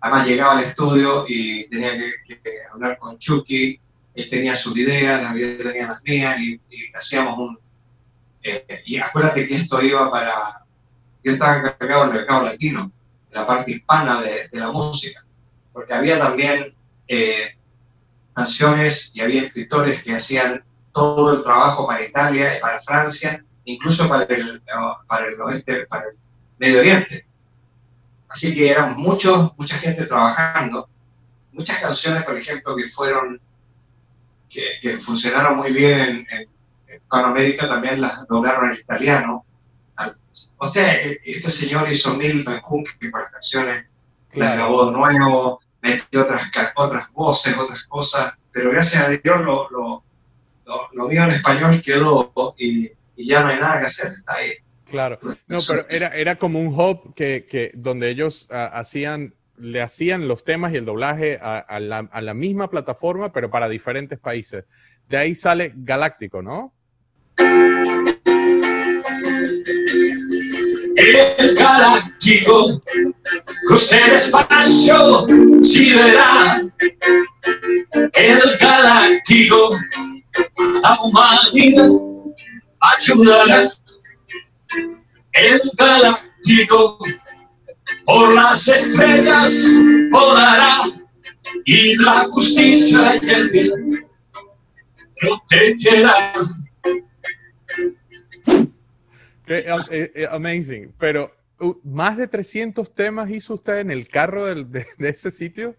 además 0.02 0.28
llegaba 0.28 0.58
al 0.58 0.64
estudio 0.64 1.26
y 1.28 1.66
tenía 1.70 1.92
que, 1.94 2.12
que 2.28 2.42
hablar 2.72 2.98
con 3.00 3.18
Chucky. 3.18 3.80
Él 4.14 4.30
tenía 4.30 4.56
sus 4.56 4.76
ideas, 4.78 5.34
yo 5.34 5.58
tenía 5.58 5.88
las 5.88 6.04
mías 6.04 6.40
y, 6.40 6.60
y 6.70 6.92
hacíamos 6.94 7.38
un... 7.38 7.60
eh, 8.44 8.82
y 8.86 8.98
acuérdate 8.98 9.48
que 9.48 9.56
esto 9.56 9.82
iba 9.82 10.12
para... 10.12 10.62
Yo 11.24 11.32
estaba 11.32 11.58
encargado 11.58 12.04
del 12.04 12.14
mercado 12.14 12.44
latino, 12.44 12.92
la 13.32 13.46
parte 13.46 13.72
hispana 13.72 14.22
de, 14.22 14.48
de 14.48 14.60
la 14.60 14.72
música 14.72 15.27
porque 15.78 15.94
había 15.94 16.18
también 16.18 16.74
eh, 17.08 17.56
canciones 18.34 19.12
y 19.14 19.22
había 19.22 19.44
escritores 19.44 20.02
que 20.02 20.16
hacían 20.16 20.66
todo 20.92 21.32
el 21.32 21.44
trabajo 21.44 21.86
para 21.86 22.04
Italia 22.04 22.58
y 22.58 22.60
para 22.60 22.80
Francia, 22.80 23.46
incluso 23.64 24.10
para 24.10 24.24
el, 24.24 24.64
para 25.08 25.28
el 25.28 25.40
oeste, 25.40 25.86
para 25.86 26.10
el 26.10 26.18
Medio 26.58 26.80
Oriente. 26.80 27.28
Así 28.28 28.56
que 28.56 28.72
éramos 28.72 28.98
muchos, 28.98 29.56
mucha 29.56 29.78
gente 29.78 30.08
trabajando. 30.08 30.90
Muchas 31.52 31.78
canciones, 31.78 32.24
por 32.24 32.36
ejemplo, 32.36 32.76
que 32.76 32.88
fueron, 32.88 33.40
que, 34.50 34.80
que 34.82 34.98
funcionaron 34.98 35.58
muy 35.58 35.72
bien 35.72 36.00
en, 36.00 36.28
en, 36.32 36.50
en 36.88 37.02
Panamérica, 37.08 37.68
también 37.68 38.02
las 38.02 38.28
doblaron 38.28 38.72
en 38.72 38.78
italiano. 38.78 39.46
O 40.58 40.66
sea, 40.66 40.92
este 41.24 41.52
señor 41.52 41.88
hizo 41.92 42.16
mil 42.16 42.44
que 43.00 43.10
para 43.12 43.26
las 43.26 43.32
canciones 43.34 43.86
las 44.34 44.56
grabó 44.56 44.88
de 44.88 44.92
nuevo, 44.92 45.62
metió 45.88 46.22
otras, 46.22 46.52
otras 46.76 47.12
voces, 47.14 47.58
otras 47.58 47.84
cosas, 47.84 48.34
pero 48.52 48.72
gracias 48.72 49.08
a 49.08 49.10
Dios 49.10 49.42
lo, 49.42 49.70
lo, 49.70 50.04
lo, 50.66 50.90
lo 50.94 51.08
mío 51.08 51.24
en 51.24 51.32
español 51.32 51.82
quedó 51.82 52.34
y, 52.58 52.92
y, 53.16 53.28
ya 53.28 53.42
no 53.42 53.50
hay 53.50 53.60
nada 53.60 53.80
que 53.80 53.86
hacer, 53.86 54.12
está 54.12 54.36
ahí. 54.36 54.54
Claro, 54.86 55.20
no, 55.48 55.60
pero 55.68 55.86
era, 55.90 56.08
era 56.10 56.38
como 56.38 56.60
un 56.60 56.68
hub 56.68 57.14
que, 57.14 57.46
que 57.50 57.72
donde 57.74 58.10
ellos 58.10 58.48
uh, 58.52 58.74
hacían, 58.74 59.36
le 59.58 59.82
hacían 59.82 60.28
los 60.28 60.44
temas 60.46 60.74
y 60.74 60.78
el 60.78 60.86
doblaje 60.86 61.40
a, 61.42 61.58
a, 61.58 61.80
la, 61.80 62.08
a 62.12 62.22
la 62.22 62.34
misma 62.34 62.70
plataforma, 62.70 63.34
pero 63.34 63.50
para 63.50 63.68
diferentes 63.68 64.18
países. 64.18 64.64
De 65.10 65.18
ahí 65.18 65.36
sale 65.36 65.74
Galáctico, 65.76 66.42
¿no? 66.42 66.74
El 70.98 71.54
galáctico 71.54 72.82
cruce 73.68 74.00
el 74.04 74.14
espacio 74.14 75.28
sideral. 75.62 76.74
El 78.14 78.42
galáctico 78.60 79.78
la 80.82 80.98
humanidad 81.04 81.90
ayudará. 82.80 83.72
El 85.34 85.62
galáctico 85.78 86.98
por 88.06 88.34
las 88.34 88.68
estrellas 88.68 89.54
volará 90.10 90.80
y 91.66 91.96
la 91.98 92.28
justicia 92.32 93.20
y 93.22 93.30
el 93.30 93.50
bien 93.50 93.72
protegerá. 95.20 96.34
Qué 99.48 99.66
uh, 99.72 100.36
amazing. 100.36 100.94
Pero 101.00 101.32
uh, 101.62 101.74
más 101.84 102.18
de 102.18 102.28
300 102.28 102.94
temas 102.94 103.30
hizo 103.30 103.54
usted 103.54 103.80
en 103.80 103.92
el 103.92 104.08
carro 104.10 104.46
del, 104.46 104.70
de, 104.70 104.86
de, 104.98 105.10
ese 105.10 105.32
sitio. 105.32 105.76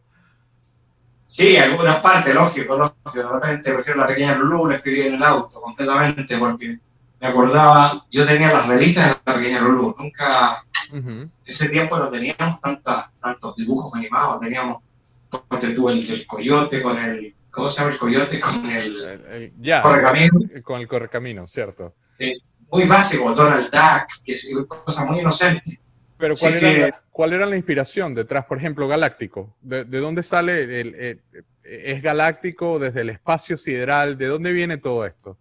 Sí, 1.24 1.58
algunas 1.58 2.00
partes, 2.00 2.34
lógico, 2.34 2.76
lógico. 2.76 3.12
De 3.12 3.22
repente, 3.22 3.70
por 3.70 3.82
ejemplo, 3.82 4.02
la 4.02 4.08
pequeña 4.08 4.38
Lulú 4.38 4.66
la 4.66 4.76
escribí 4.76 5.02
en 5.02 5.14
el 5.16 5.22
auto 5.22 5.60
completamente 5.60 6.38
porque 6.38 6.78
me 7.20 7.26
acordaba, 7.26 8.06
yo 8.10 8.24
tenía 8.24 8.50
las 8.50 8.66
revistas 8.66 9.08
de 9.08 9.16
la 9.26 9.34
pequeña 9.34 9.60
Lulú. 9.60 9.94
Nunca, 9.98 10.62
uh 10.92 10.96
-huh. 10.96 11.30
ese 11.44 11.68
tiempo 11.68 11.98
no 11.98 12.08
teníamos 12.08 12.60
tantas, 12.62 13.10
tantos 13.20 13.54
dibujos 13.56 13.92
animados. 13.94 14.40
Teníamos, 14.40 14.82
porque 15.28 15.68
tuve 15.68 15.92
el, 15.92 16.10
el 16.10 16.26
coyote 16.26 16.80
con 16.80 16.98
el, 16.98 17.34
¿cómo 17.50 17.68
se 17.68 17.80
llama 17.80 17.92
el 17.92 17.98
coyote? 17.98 18.40
Con 18.40 18.70
el, 18.70 19.04
el, 19.04 19.26
el 19.26 19.52
ya, 19.60 19.82
correcamino. 19.82 20.40
Con 20.64 20.80
el 20.80 20.88
correcamino, 20.88 21.46
cierto. 21.46 21.94
Sí 22.18 22.32
muy 22.70 22.84
básico, 22.84 23.32
Donald 23.34 23.70
Duck, 23.70 24.24
que 24.24 24.32
es 24.32 24.54
cosa 24.84 25.04
muy 25.06 25.20
inocente. 25.20 25.80
Pero 26.18 26.34
¿cuál, 26.38 26.54
era, 26.54 26.60
que... 26.60 26.78
la, 26.78 27.02
¿cuál 27.10 27.32
era 27.32 27.46
la 27.46 27.56
inspiración 27.56 28.14
detrás, 28.14 28.44
por 28.44 28.58
ejemplo, 28.58 28.88
Galáctico? 28.88 29.54
¿De, 29.60 29.84
de 29.84 30.00
dónde 30.00 30.22
sale? 30.22 30.62
El, 30.80 30.94
el, 30.94 31.22
¿Es 31.62 32.02
galáctico 32.02 32.78
desde 32.78 33.02
el 33.02 33.10
espacio 33.10 33.56
sideral? 33.56 34.16
¿De 34.16 34.26
dónde 34.26 34.52
viene 34.52 34.78
todo 34.78 35.04
esto? 35.04 35.36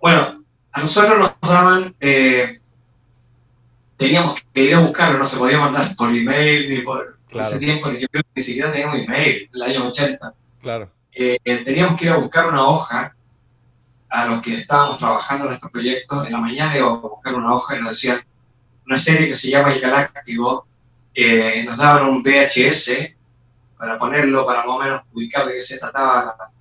Bueno, 0.00 0.42
a 0.72 0.80
nosotros 0.80 1.18
nos 1.18 1.34
daban, 1.40 1.94
eh, 2.00 2.56
teníamos 3.96 4.40
que 4.52 4.62
ir 4.62 4.74
a 4.74 4.80
buscarlo, 4.80 5.18
no 5.18 5.26
se 5.26 5.36
podía 5.36 5.58
mandar 5.58 5.94
por 5.96 6.08
email 6.14 6.68
ni 6.68 6.80
por, 6.80 7.18
En 7.30 7.40
ese 7.40 7.58
Claro, 7.58 7.58
tiempo 7.58 7.90
yo 7.92 8.06
creo 8.08 8.22
que 8.22 8.30
ni 8.36 8.42
siquiera 8.42 8.72
teníamos 8.72 8.96
email, 9.00 9.42
en 9.42 9.50
el 9.54 9.62
año 9.62 9.88
80. 9.88 10.34
claro. 10.60 10.90
Eh, 11.18 11.38
eh, 11.46 11.64
teníamos 11.64 11.98
que 11.98 12.06
ir 12.06 12.10
a 12.12 12.16
buscar 12.16 12.46
una 12.48 12.68
hoja 12.68 13.15
a 14.08 14.26
los 14.26 14.40
que 14.42 14.54
estábamos 14.54 14.98
trabajando 14.98 15.46
en 15.46 15.52
estos 15.52 15.70
proyectos. 15.70 16.26
En 16.26 16.32
la 16.32 16.38
mañana 16.40 16.76
íbamos 16.76 17.04
a 17.04 17.08
buscar 17.08 17.34
una 17.34 17.54
hoja 17.54 17.76
y 17.76 17.80
nos 17.80 17.88
decían 17.90 18.20
una 18.86 18.98
serie 18.98 19.28
que 19.28 19.34
se 19.34 19.50
llama 19.50 19.72
El 19.72 19.80
Galáctico. 19.80 20.66
Eh, 21.14 21.64
nos 21.64 21.76
daban 21.78 22.08
un 22.08 22.22
VHS 22.22 23.14
para 23.78 23.98
ponerlo, 23.98 24.44
para 24.46 24.60
más 24.64 24.76
o 24.76 24.78
menos 24.78 25.02
ubicar 25.12 25.46
de 25.46 25.54
qué 25.54 25.62
se 25.62 25.78
trataba 25.78 26.36
la- 26.38 26.52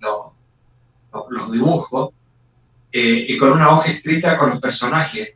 los, 0.00 1.30
los- 1.30 1.52
dibujos, 1.52 2.10
eh, 2.92 3.26
y 3.28 3.36
con 3.38 3.52
una 3.52 3.70
hoja 3.70 3.90
escrita 3.90 4.36
con 4.38 4.50
los 4.50 4.60
personajes 4.60 5.34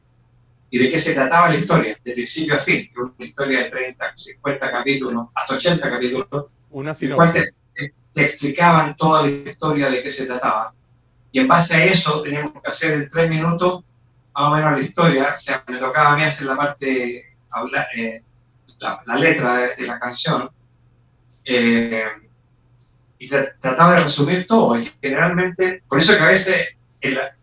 y 0.71 0.79
de 0.79 0.91
qué 0.91 0.99
se 0.99 1.15
trataba 1.15 1.49
la 1.49 1.57
historia, 1.57 1.95
de 2.05 2.13
principio 2.13 2.55
a 2.55 2.59
fin. 2.59 2.89
Una 2.97 3.27
historia 3.27 3.65
de 3.65 3.71
30, 3.71 4.13
50 4.17 4.71
capítulos, 4.71 5.27
hasta 5.35 5.55
80 5.55 5.91
capítulos, 5.91 6.29
Una 6.71 6.93
el 6.93 7.15
cual 7.17 7.33
te, 7.75 7.95
te 8.13 8.23
explicaban 8.25 8.97
toda 8.97 9.23
la 9.23 9.29
historia 9.31 9.91
de 9.91 10.03
qué 10.03 10.11
se 10.11 10.27
trataba. 10.27 10.73
Y 11.33 11.41
en 11.41 11.49
base 11.49 11.75
a 11.75 11.85
eso 11.85 12.23
teníamos 12.23 12.53
que 12.53 12.69
hacer 12.71 12.93
en 12.95 13.11
tres 13.11 13.31
minutos 13.31 13.85
más 14.35 14.45
o 14.53 14.55
menos 14.57 14.73
la 14.73 14.81
historia. 14.81 15.33
O 15.35 15.39
sea, 15.39 15.63
me 15.69 15.77
tocaba 15.79 16.13
a 16.13 16.17
mí 16.17 16.23
hacer 16.23 16.47
la 16.49 16.57
parte, 16.57 17.35
hablar, 17.51 17.87
eh, 17.97 18.23
la, 18.79 19.01
la 19.07 19.15
letra 19.17 19.57
de, 19.59 19.77
de 19.77 19.87
la 19.87 19.99
canción. 20.01 20.51
Eh, 21.45 22.05
y 23.19 23.29
tra- 23.29 23.53
trataba 23.61 23.95
de 23.97 24.01
resumir 24.03 24.47
todo. 24.47 24.79
Y 24.79 24.91
generalmente, 25.03 25.83
por 25.89 25.99
eso 25.99 26.17
que 26.17 26.23
a 26.23 26.29
veces 26.29 26.69
en 27.01 27.15
la- 27.15 27.37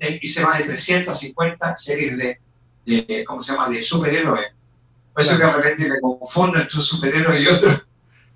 eh, 0.00 0.18
hice 0.22 0.42
más 0.44 0.58
de 0.58 0.64
350 0.64 1.76
series 1.76 2.16
de, 2.16 2.40
de, 2.86 3.24
¿cómo 3.26 3.40
se 3.40 3.52
llama?, 3.52 3.68
de 3.68 3.82
superhéroes. 3.82 4.52
Por 5.12 5.22
eso 5.22 5.36
que 5.38 5.44
de 5.44 5.52
repente 5.52 5.88
me 5.90 6.00
confundo 6.00 6.58
entre 6.58 6.76
un 6.78 6.82
superhéroe 6.84 7.40
y 7.40 7.46
otro. 7.46 7.70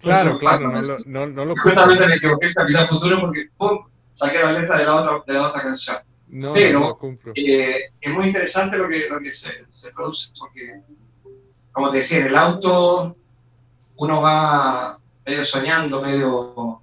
Claro, 0.00 0.30
Eso 0.30 0.38
claro, 0.38 0.70
no, 0.70 0.80
no, 1.06 1.26
no 1.26 1.44
lo 1.46 1.56
Justamente 1.56 2.06
me 2.06 2.16
equivoqué 2.16 2.46
en 2.48 2.52
Capitán 2.52 2.86
Futuro 2.86 3.20
porque 3.20 3.48
¡pum! 3.56 3.78
Saqué 4.16 4.38
la 4.42 4.52
letra 4.52 4.78
de 4.78 4.84
la 4.84 4.94
otra, 4.96 5.22
de 5.26 5.34
la 5.34 5.48
otra 5.48 5.62
canción. 5.62 5.96
no, 6.28 6.52
pero- 6.54 6.80
no 6.80 6.98
cumplo. 6.98 7.32
Eh, 7.36 7.90
es 8.00 8.12
muy 8.12 8.26
interesante 8.26 8.76
lo 8.76 8.88
que, 8.88 9.08
lo 9.08 9.20
que 9.20 9.32
se, 9.32 9.50
se 9.70 9.92
produce 9.92 10.32
porque, 10.38 10.80
como 11.70 11.90
te 11.92 11.98
decía, 11.98 12.18
en 12.18 12.26
el 12.26 12.36
auto 12.36 13.16
uno 13.96 14.20
va 14.22 14.98
medio 15.24 15.44
soñando, 15.44 16.02
medio... 16.02 16.82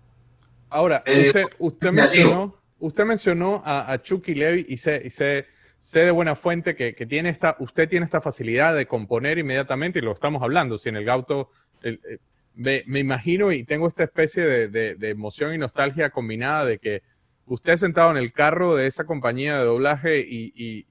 Ahora, 0.70 1.04
medio 1.06 1.28
usted, 1.28 1.44
usted 1.60 1.92
mencionó, 1.92 2.56
usted 2.80 3.06
mencionó 3.06 3.62
a, 3.66 3.92
a 3.92 4.02
Chucky 4.02 4.34
Levy 4.34 4.66
y 4.70 4.78
sé, 4.78 5.02
y 5.06 5.10
sé, 5.12 5.46
sé 5.80 6.00
de 6.00 6.12
buena 6.12 6.36
fuente 6.36 6.76
que, 6.76 6.96
que 6.96 7.06
tiene 7.06 7.30
esta, 7.30 7.56
usted 7.60 7.88
tiene 7.88 8.06
esta 8.06 8.22
facilidad 8.22 8.74
de 8.76 8.88
componer 8.88 9.38
inmediatamente 9.38 10.00
y 10.00 10.02
lo 10.02 10.12
estamos 10.14 10.42
hablando. 10.42 10.78
Si 10.78 10.90
en 10.90 10.96
el 10.98 11.06
Gauto, 11.06 11.50
el- 11.82 12.00
eh, 12.10 12.18
me, 12.56 12.84
me 12.88 13.00
imagino 13.00 13.52
y 13.52 13.64
tengo 13.64 13.88
esta 13.88 14.04
especie 14.04 14.46
de, 14.46 14.68
de- 14.68 14.96
de 14.96 15.10
emoción 15.10 15.54
y 15.54 15.58
nostalgia 15.58 16.10
combinada 16.10 16.66
de 16.66 16.80
que 16.80 17.04
usted 17.46 17.76
sentado 17.78 18.12
en 18.12 18.18
el 18.18 18.32
carro 18.32 18.76
de 18.76 18.88
esa 18.88 19.06
compañía 19.06 19.58
de 19.58 19.66
doblaje 19.66 20.20
y, 20.20 20.86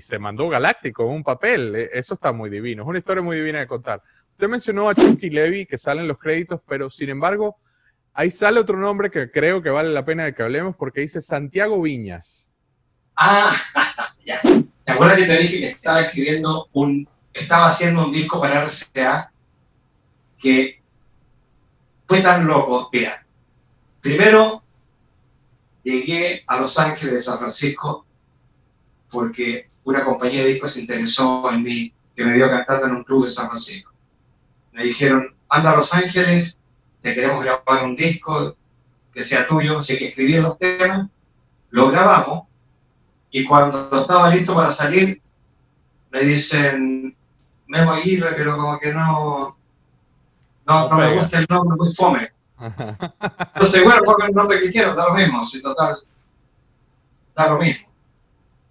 se 0.00 0.18
mandó 0.18 0.50
Galáctico 0.50 1.04
en 1.04 1.10
un 1.10 1.24
papel. 1.24 1.74
Eh, 1.74 1.88
Eso 1.92 2.12
está 2.12 2.30
muy 2.30 2.50
divino. 2.50 2.82
Es 2.82 2.88
una 2.88 2.98
historia 2.98 3.22
muy 3.22 3.36
divina 3.36 3.60
de 3.60 3.66
contar. 3.66 4.02
Usted 4.32 4.46
mencionó 4.46 4.90
a 4.90 4.94
Chucky 4.94 5.30
Levy 5.30 5.64
que 5.64 5.78
salen 5.78 6.06
los 6.06 6.18
créditos, 6.18 6.60
pero 6.68 6.90
sin 6.90 7.08
embargo, 7.08 7.56
ahí 8.12 8.30
sale 8.30 8.60
otro 8.60 8.76
nombre 8.76 9.10
que 9.10 9.30
creo 9.30 9.62
que 9.62 9.70
vale 9.70 9.88
la 9.88 10.04
pena 10.04 10.24
de 10.24 10.34
que 10.34 10.42
hablemos 10.42 10.76
porque 10.76 11.00
dice 11.00 11.22
Santiago 11.22 11.80
Viñas. 11.80 12.52
Ah, 13.16 13.50
ya. 14.26 14.42
¿Te 14.84 14.92
acuerdas 14.92 15.16
que 15.16 15.26
te 15.26 15.38
dije 15.38 15.60
que 15.60 15.68
estaba 15.68 16.02
escribiendo 16.02 16.68
un... 16.72 17.08
Estaba 17.32 17.68
haciendo 17.68 18.04
un 18.04 18.12
disco 18.12 18.40
para 18.40 18.64
RCA 18.64 19.32
que 20.38 20.82
fue 22.06 22.20
tan 22.20 22.46
loco. 22.46 22.90
Mira, 22.92 23.24
primero 24.00 24.62
llegué 25.88 26.44
a 26.46 26.60
Los 26.60 26.78
Ángeles 26.78 27.14
de 27.14 27.20
San 27.22 27.38
Francisco 27.38 28.04
porque 29.10 29.70
una 29.84 30.04
compañía 30.04 30.42
de 30.42 30.50
discos 30.50 30.72
se 30.72 30.80
interesó 30.80 31.50
en 31.50 31.62
mí, 31.62 31.94
que 32.14 32.24
me 32.24 32.34
vio 32.34 32.50
cantando 32.50 32.86
en 32.88 32.96
un 32.96 33.04
club 33.04 33.24
de 33.24 33.30
San 33.30 33.48
Francisco. 33.48 33.92
Me 34.72 34.84
dijeron, 34.84 35.34
anda 35.48 35.72
a 35.72 35.76
Los 35.76 35.94
Ángeles, 35.94 36.60
te 37.00 37.14
queremos 37.14 37.42
grabar 37.42 37.84
un 37.84 37.96
disco 37.96 38.54
que 39.14 39.22
sea 39.22 39.46
tuyo, 39.46 39.78
así 39.78 39.96
que 39.96 40.08
escribí 40.08 40.36
los 40.36 40.58
temas, 40.58 41.08
lo 41.70 41.90
grabamos, 41.90 42.46
y 43.30 43.44
cuando 43.44 43.88
estaba 43.98 44.34
listo 44.34 44.54
para 44.54 44.70
salir, 44.70 45.22
me 46.10 46.22
dicen, 46.22 47.16
Memo 47.66 47.92
Aguirre, 47.92 48.34
pero 48.36 48.56
como 48.56 48.78
que 48.78 48.92
no, 48.92 49.56
no, 50.66 50.88
no 50.88 50.96
me 50.96 51.08
pega. 51.08 51.22
gusta 51.22 51.38
el 51.38 51.46
nombre, 51.48 51.76
muy 51.78 51.94
fome. 51.94 52.28
Entonces, 52.60 53.84
bueno, 53.84 54.00
pongan 54.04 54.28
el 54.30 54.34
nombre 54.34 54.60
que 54.60 54.70
quieran, 54.70 54.96
da 54.96 55.08
lo 55.08 55.14
mismo, 55.14 55.44
si 55.44 55.62
total, 55.62 55.96
da 57.34 57.48
lo 57.48 57.58
mismo. 57.58 57.86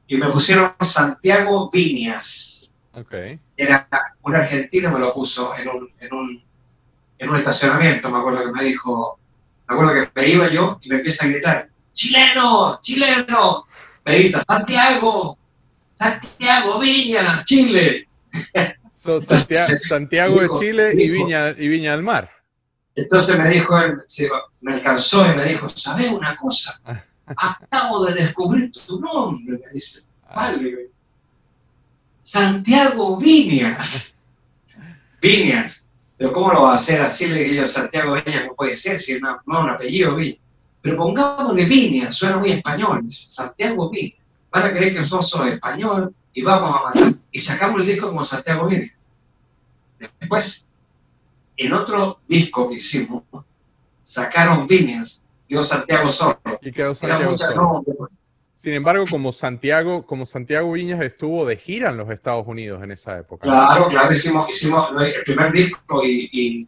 Y 0.07 0.17
me 0.17 0.27
pusieron 0.29 0.73
Santiago 0.81 1.69
Viñas. 1.71 2.73
ok. 2.93 3.13
Era 3.55 3.87
un 4.21 4.35
argentino, 4.35 4.91
me 4.91 4.99
lo 4.99 5.13
puso 5.13 5.55
en 5.57 5.67
un, 5.69 5.89
en 5.99 6.13
un, 6.13 6.43
en 7.19 7.29
un 7.29 7.35
estacionamiento, 7.35 8.09
me 8.09 8.19
acuerdo 8.19 8.45
que 8.45 8.51
me 8.51 8.63
dijo, 8.63 9.17
me 9.67 9.75
acuerdo 9.75 9.93
que 9.93 10.11
me 10.21 10.27
iba 10.27 10.47
yo 10.49 10.79
y 10.81 10.89
me 10.89 10.95
empieza 10.97 11.25
a 11.25 11.29
gritar, 11.29 11.67
chileno, 11.93 12.79
chileno, 12.81 13.65
me 14.05 14.17
grita, 14.19 14.41
Santiago, 14.47 15.37
Santiago 15.91 16.79
Viñas, 16.79 17.43
Chile. 17.45 18.07
So, 18.95 19.19
Santia- 19.21 19.57
Sí. 19.65 19.77
Santiago 19.79 20.39
de 20.41 20.49
Chile 20.59 20.91
y 20.95 21.09
Viña, 21.09 21.49
y 21.57 21.67
Viña 21.67 21.91
del 21.93 22.03
Mar. 22.03 22.29
Entonces 22.97 23.37
me 23.37 23.47
dijo, 23.49 23.79
él, 23.79 24.01
me 24.61 24.73
alcanzó 24.73 25.23
y 25.31 25.35
me 25.35 25.45
dijo, 25.45 25.69
¿sabes 25.69 26.09
una 26.09 26.35
cosa? 26.35 26.81
Acabo 27.27 28.05
de 28.05 28.15
descubrir 28.15 28.71
tu 28.71 28.99
nombre, 28.99 29.59
me 29.63 29.71
dice. 29.71 30.01
Vale. 30.35 30.89
Santiago 32.19 33.17
Viñas. 33.17 34.17
Viñas. 35.21 35.87
Pero 36.17 36.33
¿cómo 36.33 36.51
lo 36.51 36.63
va 36.63 36.71
a 36.71 36.75
hacer 36.75 36.99
así? 36.99 37.27
Le 37.27 37.43
dije 37.43 37.55
yo, 37.57 37.67
Santiago 37.67 38.15
Viñas 38.15 38.47
no 38.47 38.55
puede 38.55 38.75
ser, 38.75 38.97
si 38.97 39.19
no, 39.19 39.39
no 39.45 39.61
un 39.61 39.69
apellido 39.69 40.15
Viñas. 40.15 40.39
Pero 40.81 40.97
pongámosle 40.97 41.65
Viñas, 41.65 42.15
suena 42.15 42.39
muy 42.39 42.49
español. 42.49 43.07
Santiago 43.07 43.91
Viñas. 43.91 44.19
Van 44.49 44.65
a 44.65 44.71
creer 44.71 44.93
que 44.93 44.99
nosotros 45.01 45.29
somos 45.29 45.49
español 45.49 46.15
y 46.33 46.41
vamos 46.41 46.75
a 46.75 46.83
matar. 46.83 47.13
Y 47.31 47.37
sacamos 47.37 47.81
el 47.81 47.85
disco 47.85 48.07
como 48.07 48.25
Santiago 48.25 48.65
Viñas. 48.65 49.07
Después, 50.19 50.66
en 51.57 51.73
otro 51.73 52.19
disco 52.27 52.69
que 52.69 52.75
hicimos, 52.75 53.23
sacaron 54.03 54.67
Viñas, 54.67 55.25
dio 55.47 55.63
Santiago 55.63 56.07
solo. 56.09 56.39
Y 56.61 56.71
quedó 56.71 56.95
Santiago 56.95 57.37
solo. 57.37 57.83
Sin 58.55 58.73
embargo, 58.73 59.05
como 59.09 59.31
Santiago, 59.31 60.05
como 60.05 60.25
Santiago 60.25 60.71
Viñas 60.71 61.01
estuvo 61.01 61.45
de 61.45 61.57
gira 61.57 61.89
en 61.89 61.97
los 61.97 62.09
Estados 62.09 62.45
Unidos 62.47 62.81
en 62.83 62.91
esa 62.91 63.17
época. 63.19 63.43
Claro, 63.43 63.87
claro, 63.87 64.11
hicimos, 64.11 64.49
hicimos 64.49 64.89
el 64.99 65.23
primer 65.23 65.51
disco 65.51 66.03
y, 66.03 66.29
y 66.31 66.67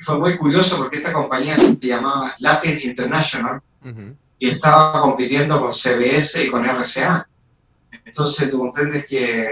fue 0.00 0.18
muy 0.18 0.36
curioso 0.36 0.76
porque 0.78 0.96
esta 0.96 1.12
compañía 1.12 1.56
se 1.56 1.76
llamaba 1.76 2.34
Latin 2.38 2.80
International 2.82 3.60
Ujú. 3.84 4.16
y 4.38 4.48
estaba 4.48 5.00
compitiendo 5.00 5.60
con 5.60 5.72
CBS 5.72 6.44
y 6.44 6.50
con 6.50 6.64
RCA. 6.64 7.28
Entonces 8.04 8.50
tú 8.50 8.58
comprendes 8.58 9.06
que 9.06 9.48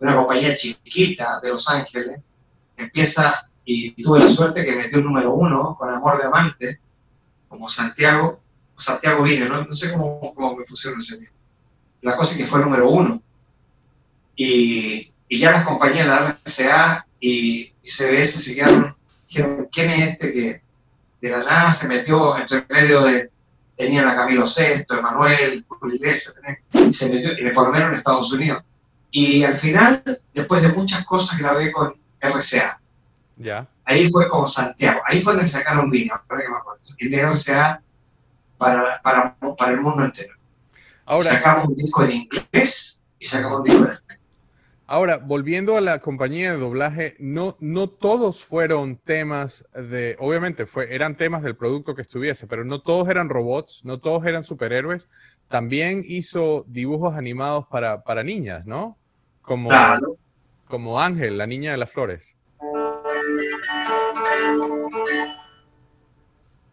una 0.00 0.16
compañía 0.16 0.56
chiquita 0.56 1.40
de 1.40 1.50
Los 1.50 1.68
Ángeles 1.68 2.20
empieza 2.76 3.48
y 3.66 4.02
tuve 4.02 4.20
la 4.20 4.28
suerte 4.28 4.64
que 4.64 4.76
metió 4.76 4.98
el 4.98 5.04
número 5.04 5.34
uno 5.34 5.76
con 5.76 5.90
Amor 5.90 6.18
de 6.18 6.24
Amante, 6.24 6.80
como 7.48 7.68
Santiago, 7.68 8.40
Santiago 8.76 9.24
Vine, 9.24 9.46
no, 9.46 9.64
no 9.64 9.72
sé 9.74 9.92
cómo, 9.92 10.32
cómo 10.34 10.56
me 10.56 10.64
pusieron 10.64 11.00
ese 11.00 11.18
día. 11.18 11.30
La 12.02 12.16
cosa 12.16 12.32
es 12.32 12.38
que 12.38 12.46
fue 12.46 12.60
el 12.60 12.66
número 12.66 12.88
uno. 12.88 13.20
Y, 14.36 15.12
y 15.28 15.38
ya 15.38 15.50
las 15.50 15.66
compañías, 15.66 16.06
la 16.06 16.38
RCA 16.44 17.06
y, 17.18 17.72
y 17.82 17.88
CBS 17.88 18.40
se 18.40 18.54
quedaron, 18.54 18.94
dijeron, 19.28 19.68
¿quién 19.72 19.90
es 19.90 20.08
este 20.10 20.32
que 20.32 20.62
de 21.20 21.30
la 21.30 21.38
nada 21.38 21.72
se 21.72 21.88
metió 21.88 22.36
entre 22.36 22.64
medio 22.68 23.02
de, 23.02 23.30
tenían 23.76 24.06
a 24.06 24.14
Camilo 24.14 24.44
VI, 24.44 24.84
Emanuel, 24.96 25.64
Julio 25.66 25.96
Iglesias, 25.96 26.36
y 26.72 26.92
se 26.92 27.12
metió, 27.12 27.54
por 27.54 27.66
lo 27.66 27.72
menos 27.72 27.88
en 27.88 27.94
Estados 27.96 28.32
Unidos. 28.32 28.62
Y 29.10 29.42
al 29.44 29.56
final, 29.56 30.02
después 30.34 30.62
de 30.62 30.68
muchas 30.68 31.04
cosas, 31.04 31.38
grabé 31.38 31.72
con 31.72 31.94
RCA. 32.20 32.80
Ya. 33.36 33.68
Ahí 33.84 34.08
fue 34.08 34.28
como 34.28 34.48
Santiago, 34.48 35.00
ahí 35.06 35.20
fue 35.20 35.32
donde 35.34 35.44
me 35.44 35.48
sacaron 35.48 35.90
vino, 35.90 36.14
ahora 36.28 36.42
que 36.42 36.48
me 36.48 36.56
acuerdo. 36.56 36.80
De 36.98 37.20
RCA 37.20 37.82
para, 38.58 39.00
para, 39.02 39.36
para 39.56 39.72
el 39.72 39.80
mundo 39.80 40.04
entero. 40.04 40.34
Ahora, 41.04 41.26
Sacamos 41.26 41.68
un 41.68 41.76
disco 41.76 42.02
en 42.04 42.12
inglés 42.12 43.04
y 43.18 43.26
sacamos 43.26 43.60
un 43.60 43.64
disco 43.64 43.84
en 43.84 43.90
español. 43.92 44.22
Ahora, 44.88 45.18
volviendo 45.18 45.76
a 45.76 45.80
la 45.80 45.98
compañía 45.98 46.52
de 46.52 46.58
doblaje, 46.58 47.16
no, 47.18 47.56
no 47.60 47.88
todos 47.88 48.44
fueron 48.44 48.96
temas 48.96 49.66
de, 49.74 50.16
obviamente 50.20 50.64
fue, 50.64 50.94
eran 50.94 51.16
temas 51.16 51.42
del 51.42 51.56
producto 51.56 51.94
que 51.96 52.02
estuviese, 52.02 52.46
pero 52.46 52.64
no 52.64 52.80
todos 52.80 53.08
eran 53.08 53.28
robots, 53.28 53.84
no 53.84 53.98
todos 53.98 54.24
eran 54.26 54.44
superhéroes. 54.44 55.08
También 55.48 56.02
hizo 56.06 56.64
dibujos 56.68 57.14
animados 57.14 57.66
para, 57.66 58.02
para 58.04 58.22
niñas, 58.22 58.64
¿no? 58.64 58.96
Como, 59.42 59.68
Claro. 59.70 60.16
como 60.68 61.00
Ángel, 61.00 61.36
la 61.36 61.46
niña 61.48 61.72
de 61.72 61.78
las 61.78 61.90
flores. 61.90 62.36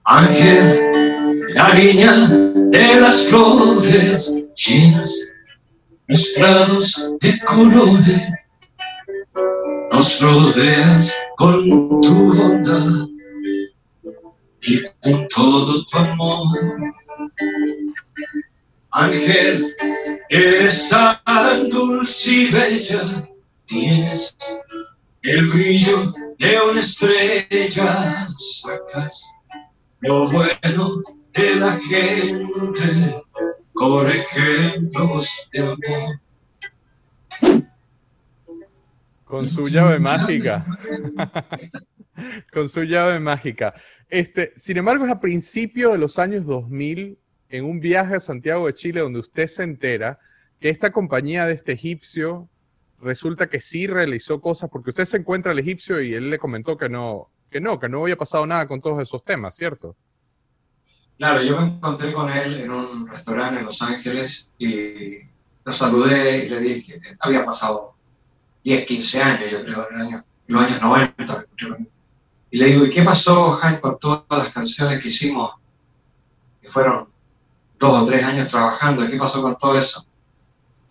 Ángel, 0.06 1.46
la 1.56 1.74
niña 1.74 2.28
de 2.28 3.00
las 3.00 3.24
flores 3.24 4.44
los 6.08 6.28
prados 6.38 7.12
de 7.22 7.40
colores, 7.40 8.22
nos 9.92 10.22
rodeas 10.22 11.16
con 11.38 12.02
tu 12.02 12.34
bondad 12.34 13.08
y 14.62 14.82
con 15.02 15.28
todo 15.30 15.86
tu 15.86 15.98
amor. 15.98 16.48
Ángel, 18.92 19.74
eres 20.30 20.90
tan 20.90 21.70
dulce 21.70 22.32
y 22.32 22.46
bella, 22.52 23.30
tienes 23.66 24.38
el 25.24 25.48
brillo 25.48 26.12
de 26.40 26.62
una 26.70 26.80
estrella, 26.80 28.28
sacas 28.36 29.42
lo 30.00 30.30
bueno 30.30 31.02
de 31.34 31.56
la 31.56 31.72
gente, 31.72 33.24
ejemplos 34.10 35.50
de 35.52 35.60
amor. 35.60 36.20
Con 39.24 39.50
su 39.50 39.68
llave 39.68 40.00
mágica. 40.00 40.66
Con 42.54 42.70
su 42.70 42.84
llave 42.84 43.20
mágica. 43.20 43.74
Este, 44.08 44.54
sin 44.56 44.78
embargo, 44.78 45.06
es 45.06 45.12
a 45.12 45.20
principios 45.20 45.94
de 45.94 45.98
los 45.98 46.20
años 46.20 46.46
2000, 46.46 47.18
en 47.50 47.66
un 47.66 47.80
viaje 47.80 48.16
a 48.16 48.20
Santiago 48.20 48.68
de 48.68 48.76
Chile, 48.76 49.02
donde 49.02 49.20
usted 49.20 49.48
se 49.48 49.64
entera 49.64 50.20
que 50.60 50.70
esta 50.70 50.92
compañía 50.92 51.46
de 51.48 51.54
este 51.54 51.72
egipcio 51.72 52.48
resulta 53.04 53.48
que 53.48 53.60
sí 53.60 53.88
realizó 53.88 54.42
cosas, 54.42 54.70
porque 54.72 54.92
usted 54.92 55.06
se 55.06 55.18
encuentra 55.18 55.52
al 55.52 55.60
egipcio 55.60 56.02
y 56.02 56.14
él 56.14 56.30
le 56.30 56.40
comentó 56.40 56.78
que 56.78 56.90
no, 56.90 57.30
que 57.50 57.62
no, 57.62 57.80
que 57.80 57.90
no 57.90 58.02
había 58.02 58.18
pasado 58.18 58.46
nada 58.46 58.68
con 58.68 58.82
todos 58.82 59.02
esos 59.02 59.24
temas, 59.24 59.56
¿cierto? 59.56 59.96
Claro, 61.18 61.44
yo 61.44 61.60
me 61.62 61.68
encontré 61.68 62.12
con 62.12 62.32
él 62.32 62.62
en 62.62 62.72
un 62.72 63.08
restaurante 63.08 63.60
en 63.60 63.66
Los 63.66 63.82
Ángeles 63.82 64.50
y 64.58 65.18
lo 65.64 65.72
saludé 65.72 66.46
y 66.46 66.50
le 66.50 66.60
dije, 66.60 67.00
había 67.20 67.46
pasado 67.46 67.96
10, 68.64 68.86
15 68.86 69.22
años, 69.22 69.52
yo 69.52 69.64
creo, 69.64 69.88
en, 69.92 70.24
los 70.48 70.64
años 70.64 70.82
90. 70.82 71.14
me 71.18 71.24
encontré 71.24 71.68
con 71.68 71.82
él. 71.82 71.90
Y 72.52 72.58
le 72.58 72.66
digo, 72.68 72.86
¿y 72.86 72.90
qué 72.90 73.04
pasó, 73.04 73.52
Jaime, 73.52 73.80
con 73.80 74.00
todas 74.00 74.24
las 74.30 74.50
canciones 74.50 75.02
que 75.02 75.08
hicimos? 75.08 75.54
Que 76.62 76.70
fueron 76.70 77.10
dos 77.80 78.04
o 78.04 78.06
tres 78.06 78.24
años 78.24 78.48
trabajando, 78.48 79.08
¿qué 79.08 79.18
pasó 79.18 79.42
con 79.42 79.58
todo 79.58 79.78
eso? 79.78 80.06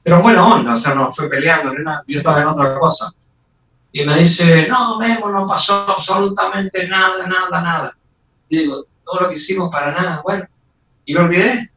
Pero 0.03 0.17
en 0.17 0.23
buena 0.23 0.47
onda, 0.47 0.75
o 0.75 0.77
sea, 0.77 0.95
no 0.95 1.13
fue 1.13 1.29
peleando, 1.29 1.73
yo 2.07 2.19
estaba 2.19 2.43
en 2.43 2.49
otra 2.49 2.79
cosa. 2.79 3.13
Y 3.93 4.05
me 4.05 4.17
dice, 4.17 4.67
no, 4.69 4.99
Memo, 4.99 5.31
no 5.31 5.47
pasó 5.47 5.85
absolutamente 5.89 6.89
nada, 6.89 7.27
nada, 7.27 7.61
nada. 7.61 7.93
Y 8.49 8.59
digo, 8.59 8.87
todo 9.05 9.21
lo 9.21 9.29
que 9.29 9.35
hicimos 9.35 9.71
para 9.71 9.93
nada, 9.93 10.23
bueno. 10.25 10.47
Y 11.05 11.15
me 11.15 11.21
olvidé. 11.21 11.71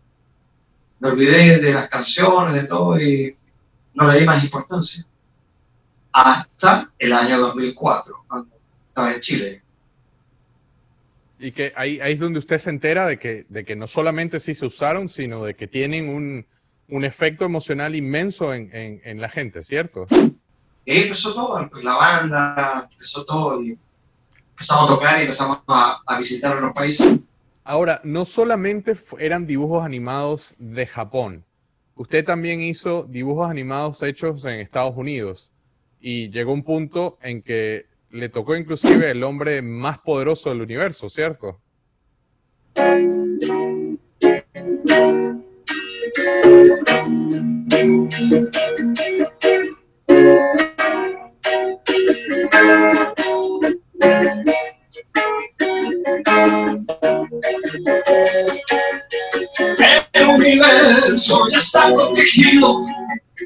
Me 0.99 1.09
olvidé 1.09 1.59
de 1.59 1.73
las 1.73 1.89
canciones, 1.89 2.53
de 2.53 2.63
todo, 2.63 2.99
y 2.99 3.35
no 3.93 4.07
le 4.07 4.19
di 4.19 4.25
más 4.25 4.43
importancia. 4.43 5.05
Hasta 6.13 6.89
el 6.97 7.11
año 7.11 7.38
2004, 7.38 8.25
cuando 8.27 8.55
estaba 8.88 9.13
en 9.13 9.19
Chile. 9.19 9.61
Y 11.38 11.51
que 11.51 11.73
ahí, 11.75 11.99
ahí 11.99 12.13
es 12.13 12.19
donde 12.19 12.39
usted 12.39 12.57
se 12.57 12.69
entera 12.69 13.05
de 13.05 13.19
que, 13.19 13.45
de 13.49 13.65
que 13.65 13.75
no 13.75 13.88
solamente 13.88 14.39
sí 14.39 14.55
se 14.55 14.65
usaron, 14.65 15.09
sino 15.09 15.43
de 15.43 15.55
que 15.55 15.67
tienen 15.67 16.07
un, 16.07 16.47
un 16.89 17.04
efecto 17.04 17.45
emocional 17.45 17.95
inmenso 17.95 18.54
en, 18.54 18.69
en, 18.74 19.02
en 19.04 19.21
la 19.21 19.30
gente, 19.30 19.63
¿cierto? 19.63 20.06
Y 20.86 20.91
ahí 20.91 21.02
empezó 21.04 21.34
todo, 21.34 21.67
pues, 21.69 21.84
la 21.84 21.95
banda, 21.95 22.88
empezó 22.91 23.26
todo, 23.26 23.62
y 23.63 23.78
empezamos 24.52 24.84
a 24.84 24.93
tocar 24.93 25.17
y 25.19 25.21
empezamos 25.21 25.60
a, 25.67 26.00
a 26.06 26.17
visitar 26.17 26.56
otros 26.56 26.74
países. 26.74 27.19
Ahora, 27.63 28.00
no 28.04 28.26
solamente 28.26 28.95
eran 29.17 29.48
dibujos 29.48 29.84
animados 29.84 30.54
de 30.60 30.86
Japón, 30.86 31.43
usted 31.95 32.24
también 32.24 32.62
hizo 32.62 33.04
dibujos 33.10 33.50
animados 33.50 34.04
hechos 34.04 34.45
en 34.45 34.60
Estados 34.60 34.95
Unidos 34.95 35.52
y 36.00 36.30
llegó 36.30 36.54
un 36.54 36.63
punto 36.63 37.17
en 37.21 37.41
que 37.41 37.88
le 38.12 38.30
tocó 38.30 38.56
inclusive 38.56 39.10
el 39.10 39.24
hombre 39.24 39.62
más 39.62 39.98
poderoso 40.00 40.50
del 40.50 40.62
universo, 40.62 41.10
¿cierto? 41.10 41.60
El 60.13 60.28
universo 60.28 61.50
ya 61.52 61.58
está 61.58 61.91
protegido 61.94 62.82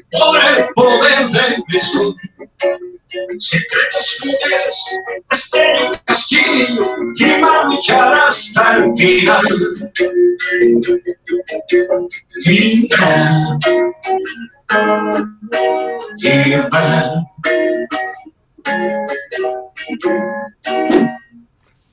Τώρα 0.08 0.40
εγώ 0.58 0.88
δεν 1.30 1.64
μισθώ 1.72 2.14
Σε 3.36 3.58
τρίτες 3.70 4.18
φυγές 4.20 4.76
Αστέρι 5.26 6.00
καστήλιο 6.04 6.86
Γυρνάμε 7.14 7.74
κι 7.80 7.92
στα 8.30 8.74
ελπίδα 8.76 9.40
Γυρνά 12.42 13.58
Γυρνά 16.16 17.02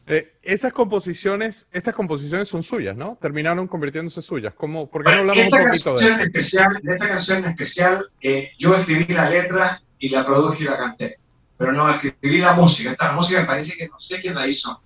Eh, 0.09 0.37
esas 0.41 0.71
composiciones, 0.71 1.67
estas 1.71 1.93
composiciones 1.93 2.47
son 2.47 2.63
suyas, 2.63 2.95
¿no? 2.95 3.17
Terminaron 3.21 3.67
convirtiéndose 3.67 4.21
suyas. 4.21 4.53
¿Cómo, 4.55 4.89
¿Por 4.89 5.03
qué 5.03 5.11
no 5.11 5.19
hablamos 5.19 5.43
un 5.43 5.49
poquito 5.49 5.95
de 5.95 6.05
eso? 6.05 6.21
especial, 6.21 6.79
de 6.81 6.93
esta 6.93 7.09
canción 7.09 7.39
en 7.39 7.45
especial, 7.51 8.09
eh, 8.21 8.51
yo 8.57 8.73
escribí 8.75 9.13
la 9.13 9.29
letra 9.29 9.81
y 9.99 10.09
la 10.09 10.25
produje 10.25 10.63
y 10.63 10.67
la 10.67 10.77
canté. 10.77 11.19
Pero 11.57 11.73
no 11.73 11.89
escribí 11.89 12.37
la 12.37 12.53
música. 12.53 12.91
Esta 12.91 13.11
música 13.11 13.41
me 13.41 13.47
parece 13.47 13.75
que 13.75 13.89
no 13.89 13.99
sé 13.99 14.21
quién 14.21 14.35
la 14.35 14.47
hizo. 14.47 14.81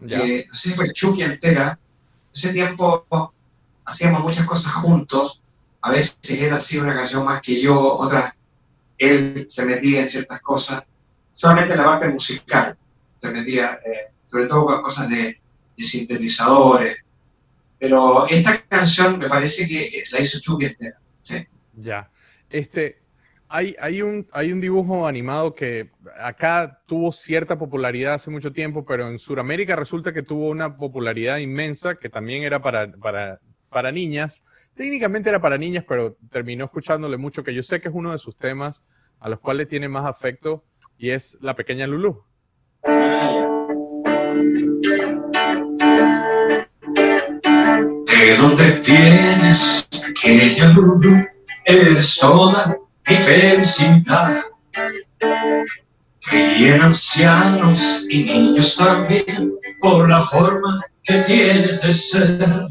Ya. 0.00 0.18
Eh, 0.18 0.46
no 0.48 0.54
sé 0.54 0.70
si 0.70 0.74
fue 0.74 0.92
Chucky 0.92 1.22
entera. 1.22 1.78
Ese 2.34 2.52
tiempo 2.52 3.06
hacíamos 3.84 4.22
muchas 4.22 4.44
cosas 4.44 4.72
juntos. 4.72 5.42
A 5.82 5.92
veces 5.92 6.18
él 6.30 6.52
hacía 6.52 6.82
una 6.82 6.94
canción 6.94 7.24
más 7.24 7.40
que 7.42 7.60
yo, 7.60 7.78
otras 7.98 8.34
él 8.98 9.46
se 9.48 9.64
metía 9.66 10.00
en 10.00 10.08
ciertas 10.08 10.40
cosas. 10.40 10.84
Solamente 11.34 11.72
en 11.72 11.78
la 11.78 11.84
parte 11.84 12.08
musical 12.08 12.76
se 13.18 13.30
metía, 13.30 13.80
eh, 13.84 14.12
sobre 14.34 14.48
todo 14.48 14.66
con 14.66 14.82
cosas 14.82 15.08
de, 15.08 15.40
de 15.76 15.84
sintetizadores. 15.84 16.96
Pero 17.78 18.26
esta 18.26 18.60
canción 18.62 19.20
me 19.20 19.28
parece 19.28 19.68
que 19.68 20.02
la 20.12 20.20
hizo 20.20 20.40
Chucky 20.40 20.66
entera. 20.66 20.98
Ya. 21.74 22.10
Este, 22.50 23.00
hay, 23.48 23.76
hay, 23.80 24.02
un, 24.02 24.26
hay 24.32 24.50
un 24.50 24.60
dibujo 24.60 25.06
animado 25.06 25.54
que 25.54 25.92
acá 26.20 26.82
tuvo 26.86 27.12
cierta 27.12 27.56
popularidad 27.56 28.14
hace 28.14 28.28
mucho 28.28 28.52
tiempo, 28.52 28.84
pero 28.84 29.06
en 29.06 29.20
Sudamérica 29.20 29.76
resulta 29.76 30.12
que 30.12 30.24
tuvo 30.24 30.48
una 30.48 30.76
popularidad 30.76 31.38
inmensa 31.38 31.94
que 31.94 32.08
también 32.08 32.42
era 32.42 32.60
para, 32.60 32.90
para, 32.90 33.38
para 33.68 33.92
niñas. 33.92 34.42
Técnicamente 34.74 35.28
era 35.28 35.40
para 35.40 35.58
niñas, 35.58 35.84
pero 35.86 36.16
terminó 36.28 36.64
escuchándole 36.64 37.18
mucho, 37.18 37.44
que 37.44 37.54
yo 37.54 37.62
sé 37.62 37.80
que 37.80 37.86
es 37.86 37.94
uno 37.94 38.10
de 38.10 38.18
sus 38.18 38.36
temas 38.36 38.82
a 39.20 39.28
los 39.28 39.38
cuales 39.38 39.68
tiene 39.68 39.88
más 39.88 40.06
afecto, 40.06 40.64
y 40.98 41.10
es 41.10 41.38
La 41.40 41.54
Pequeña 41.54 41.86
Lulú. 41.86 42.24
¿De 48.14 48.36
dónde 48.36 48.80
vienes, 48.86 49.88
pequeña 49.90 50.68
Lulu? 50.68 51.26
Eres 51.64 52.16
toda 52.16 52.76
mi 53.08 53.16
felicidad. 53.16 54.44
Ríen 56.30 56.80
ancianos 56.80 58.06
y 58.08 58.22
niños 58.22 58.76
también 58.76 59.52
por 59.80 60.08
la 60.08 60.24
forma 60.26 60.76
que 61.02 61.14
tienes 61.18 61.82
de 61.82 61.92
ser. 61.92 62.68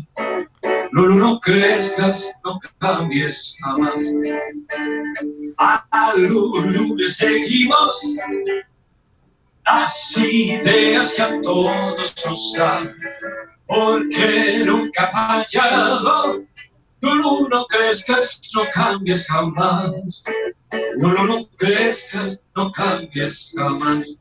Lulu, 0.94 1.16
no 1.20 1.40
crezcas, 1.42 2.32
no 2.46 2.58
cambies 2.80 3.58
jamás. 3.60 4.06
A 5.58 6.14
Lulu 6.16 6.96
le 6.96 7.10
seguimos 7.10 8.02
las 9.66 10.18
ideas 10.18 11.14
que 11.16 11.22
a 11.22 11.42
todos 11.42 12.16
nos 12.26 12.54
dan 12.58 12.96
porque 13.68 14.64
nunca 14.66 15.06
ha 15.06 15.44
fallado. 15.44 16.44
Lulu, 17.02 17.50
no 17.50 17.66
crezcas, 17.66 18.40
no 18.56 18.64
cambies 18.74 19.28
jamás. 19.28 20.24
Lulu, 20.96 21.26
no 21.26 21.50
crezcas, 21.58 22.46
no 22.56 22.72
cambies 22.72 23.54
jamás. 23.58 24.20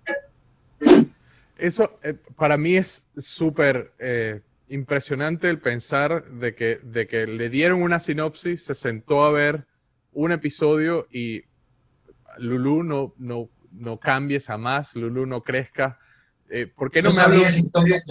Eso 1.56 1.96
eh, 2.02 2.14
para 2.36 2.56
mí 2.56 2.76
es 2.76 3.06
súper 3.16 3.92
eh, 4.00 4.40
impresionante 4.68 5.48
el 5.48 5.60
pensar 5.60 6.24
de 6.24 6.56
que, 6.56 6.80
de 6.82 7.06
que 7.06 7.26
le 7.28 7.50
dieron 7.50 7.82
una 7.82 8.00
sinopsis, 8.00 8.64
se 8.64 8.74
sentó 8.74 9.24
a 9.24 9.30
ver 9.30 9.66
un 10.12 10.32
episodio 10.32 11.06
y 11.10 11.44
Lulu 12.38 12.82
no, 12.82 13.14
no, 13.16 13.48
no 13.70 14.00
cambies 14.00 14.46
jamás, 14.46 14.96
Lulu 14.96 15.26
no 15.26 15.42
crezca. 15.42 15.98
Eh, 16.54 16.66
¿Por 16.66 16.90
qué 16.90 17.00
no 17.00 17.08
yo, 17.08 17.14
me 17.14 17.22
sabía 17.22 17.48
esa 17.48 17.58
historia, 17.60 18.02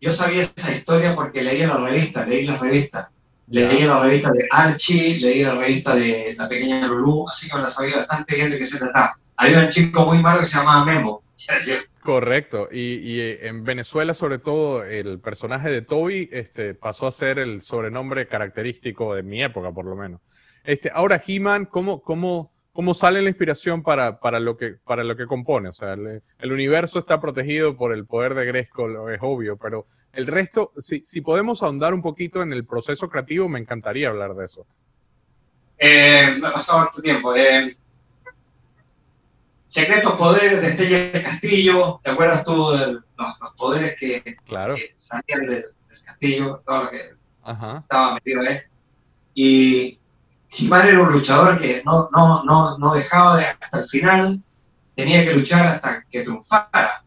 yo 0.00 0.10
sabía 0.10 0.42
esa 0.42 0.72
historia 0.72 1.14
porque 1.14 1.44
leía 1.44 1.68
la 1.68 1.76
revista, 1.76 2.26
leí 2.26 2.44
la 2.44 2.58
revista. 2.58 3.10
Leí 3.46 3.84
la 3.84 4.02
revista 4.02 4.32
de 4.32 4.48
Archie, 4.50 5.20
leí 5.20 5.44
la 5.44 5.54
revista 5.54 5.94
de 5.94 6.34
La 6.36 6.48
Pequeña 6.48 6.88
Lulú, 6.88 7.28
así 7.28 7.48
que 7.48 7.54
me 7.54 7.62
la 7.62 7.68
sabía 7.68 7.98
bastante 7.98 8.34
bien 8.34 8.50
de 8.50 8.58
qué 8.58 8.64
se 8.64 8.78
trataba. 8.78 9.14
Había 9.36 9.60
un 9.60 9.68
chico 9.68 10.06
muy 10.06 10.18
malo 10.18 10.40
que 10.40 10.46
se 10.46 10.56
llamaba 10.56 10.84
Memo. 10.84 11.22
Correcto. 12.02 12.68
Y, 12.72 12.96
y, 12.96 13.20
eh, 13.20 13.46
en 13.46 13.62
Venezuela, 13.62 14.12
sobre 14.14 14.38
todo, 14.38 14.82
el 14.82 15.20
personaje 15.20 15.70
de 15.70 15.82
Toby 15.82 16.28
este, 16.32 16.74
pasó 16.74 17.06
a 17.06 17.12
ser 17.12 17.38
el 17.38 17.60
sobrenombre 17.60 18.26
característico 18.26 19.14
de 19.14 19.22
mi 19.22 19.42
época, 19.42 19.70
por 19.70 19.84
lo 19.84 19.94
menos. 19.94 20.20
Este, 20.64 20.90
ahora, 20.92 21.22
He-Man, 21.24 21.66
¿cómo, 21.66 22.02
cómo, 22.02 22.53
¿cómo 22.74 22.92
sale 22.92 23.22
la 23.22 23.28
inspiración 23.30 23.82
para, 23.82 24.18
para, 24.20 24.40
lo, 24.40 24.58
que, 24.58 24.72
para 24.84 25.02
lo 25.04 25.16
que 25.16 25.26
compone? 25.26 25.70
O 25.70 25.72
sea, 25.72 25.94
el, 25.94 26.22
el 26.38 26.52
universo 26.52 26.98
está 26.98 27.20
protegido 27.20 27.76
por 27.76 27.94
el 27.94 28.04
poder 28.04 28.34
de 28.34 28.44
Grayskull, 28.44 29.10
es 29.12 29.20
obvio, 29.22 29.56
pero 29.56 29.86
el 30.12 30.26
resto, 30.26 30.72
si, 30.76 31.04
si 31.06 31.20
podemos 31.22 31.62
ahondar 31.62 31.94
un 31.94 32.02
poquito 32.02 32.42
en 32.42 32.52
el 32.52 32.66
proceso 32.66 33.08
creativo, 33.08 33.48
me 33.48 33.60
encantaría 33.60 34.08
hablar 34.08 34.34
de 34.34 34.44
eso. 34.44 34.66
Eh, 35.78 36.36
me 36.40 36.48
ha 36.48 36.52
pasado 36.52 36.80
harto 36.80 37.00
tiempo. 37.00 37.34
Eh, 37.34 37.76
secretos 39.68 40.12
poderes 40.14 40.60
de 40.60 40.68
Estella 40.68 40.98
del 41.12 41.22
Castillo. 41.22 42.00
¿Te 42.04 42.10
acuerdas 42.10 42.44
tú 42.44 42.70
de 42.72 42.92
los, 42.92 43.02
los 43.18 43.52
poderes 43.56 43.96
que, 43.98 44.36
Claro. 44.46 44.74
que 44.76 44.92
salían 44.96 45.46
del, 45.46 45.64
del 45.88 46.02
castillo? 46.04 46.62
Todo 46.66 46.84
lo 46.84 46.90
que 46.90 47.00
Ajá. 47.42 47.78
estaba 47.78 48.14
metido 48.14 48.40
ahí. 48.42 48.58
Y 49.34 49.98
He-Man 50.56 50.88
era 50.88 51.00
un 51.00 51.12
luchador 51.12 51.58
que 51.58 51.82
no, 51.84 52.08
no, 52.12 52.44
no, 52.44 52.78
no 52.78 52.94
dejaba 52.94 53.38
de 53.38 53.46
hasta 53.46 53.80
el 53.80 53.88
final, 53.88 54.42
tenía 54.94 55.24
que 55.24 55.34
luchar 55.34 55.66
hasta 55.66 56.04
que 56.04 56.22
triunfara. 56.22 57.04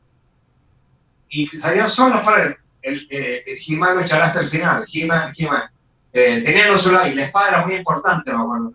Y 1.30 1.48
salían 1.48 1.90
solos 1.90 2.22
para 2.24 2.44
él. 2.44 2.56
El, 2.82 3.08
eh, 3.10 3.44
el 3.46 3.58
He-Man 3.66 3.98
luchará 3.98 4.28
hasta 4.28 4.42
el 4.42 4.48
final. 4.48 4.84
He-Man, 4.92 5.34
He-Man. 5.38 5.64
Eh, 6.14 6.42
tenían 6.44 6.70
los 6.72 6.86
y 6.86 7.16
la 7.16 7.24
espada 7.24 7.50
era 7.50 7.66
muy 7.66 7.76
importante, 7.76 8.34
me 8.34 8.40
acuerdo. 8.42 8.74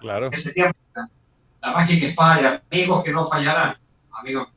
Claro. 0.00 0.30
ese 0.32 0.52
tiempo, 0.52 0.78
la, 0.94 1.08
la 1.62 1.72
mágica 1.72 2.06
espada 2.06 2.40
y 2.72 2.76
amigos 2.76 3.04
que 3.04 3.12
no 3.12 3.26
fallarán. 3.26 3.76
Amigos. 4.12 4.48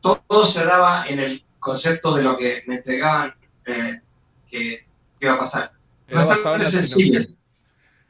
Todo, 0.00 0.22
todo 0.26 0.44
se 0.44 0.64
daba 0.64 1.04
en 1.06 1.20
el 1.20 1.44
concepto 1.58 2.14
de 2.14 2.22
lo 2.22 2.36
que 2.36 2.62
me 2.66 2.76
entregaban 2.76 3.34
eh, 3.66 4.00
que, 4.48 4.86
que 5.18 5.26
iba 5.26 5.34
a 5.34 5.38
pasar. 5.38 5.70
Era 6.08 6.24
Bastante 6.24 6.64
sencillo. 6.64 7.26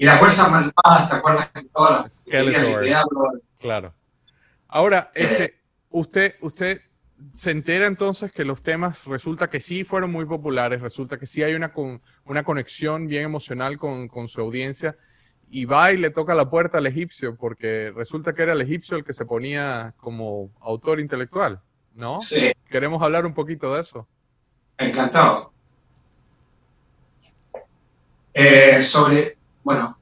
Y 0.01 0.07
las 0.07 0.19
fuerzas 0.19 0.51
malvadas, 0.51 1.11
¿te 1.11 1.17
acuerdas? 1.17 1.53
de 1.53 1.69
Todas 1.69 2.25
las. 2.25 2.25
Claro. 3.59 3.95
Ahora, 4.67 5.13
este, 5.15 5.61
usted, 5.91 6.37
usted 6.41 6.81
se 7.35 7.51
entera 7.51 7.87
entonces 7.87 8.33
que 8.33 8.47
los 8.47 8.63
temas 8.63 9.05
resulta 9.05 9.51
que 9.51 9.61
sí 9.61 9.85
fueron 9.85 10.11
muy 10.11 10.25
populares, 10.25 10.81
resulta 10.81 11.19
que 11.19 11.27
sí 11.27 11.43
hay 11.43 11.53
una, 11.53 11.75
con, 11.75 12.01
una 12.25 12.45
conexión 12.45 13.09
bien 13.09 13.25
emocional 13.25 13.77
con, 13.77 14.09
con 14.09 14.27
su 14.27 14.41
audiencia 14.41 14.97
y 15.51 15.67
va 15.67 15.93
y 15.93 15.99
le 15.99 16.09
toca 16.09 16.35
la 16.35 16.49
puerta 16.49 16.79
al 16.79 16.87
egipcio 16.87 17.37
porque 17.37 17.93
resulta 17.95 18.33
que 18.33 18.41
era 18.41 18.55
el 18.55 18.63
egipcio 18.63 18.97
el 18.97 19.05
que 19.05 19.13
se 19.13 19.27
ponía 19.27 19.93
como 19.99 20.51
autor 20.63 20.99
intelectual, 20.99 21.61
¿no? 21.95 22.23
Sí, 22.23 22.53
Queremos 22.71 23.03
hablar 23.03 23.27
un 23.27 23.35
poquito 23.35 23.75
de 23.75 23.83
eso. 23.83 24.09
encantado. 24.79 25.53
Eh, 28.33 28.83
sobre, 28.83 29.40
bueno, 29.63 29.99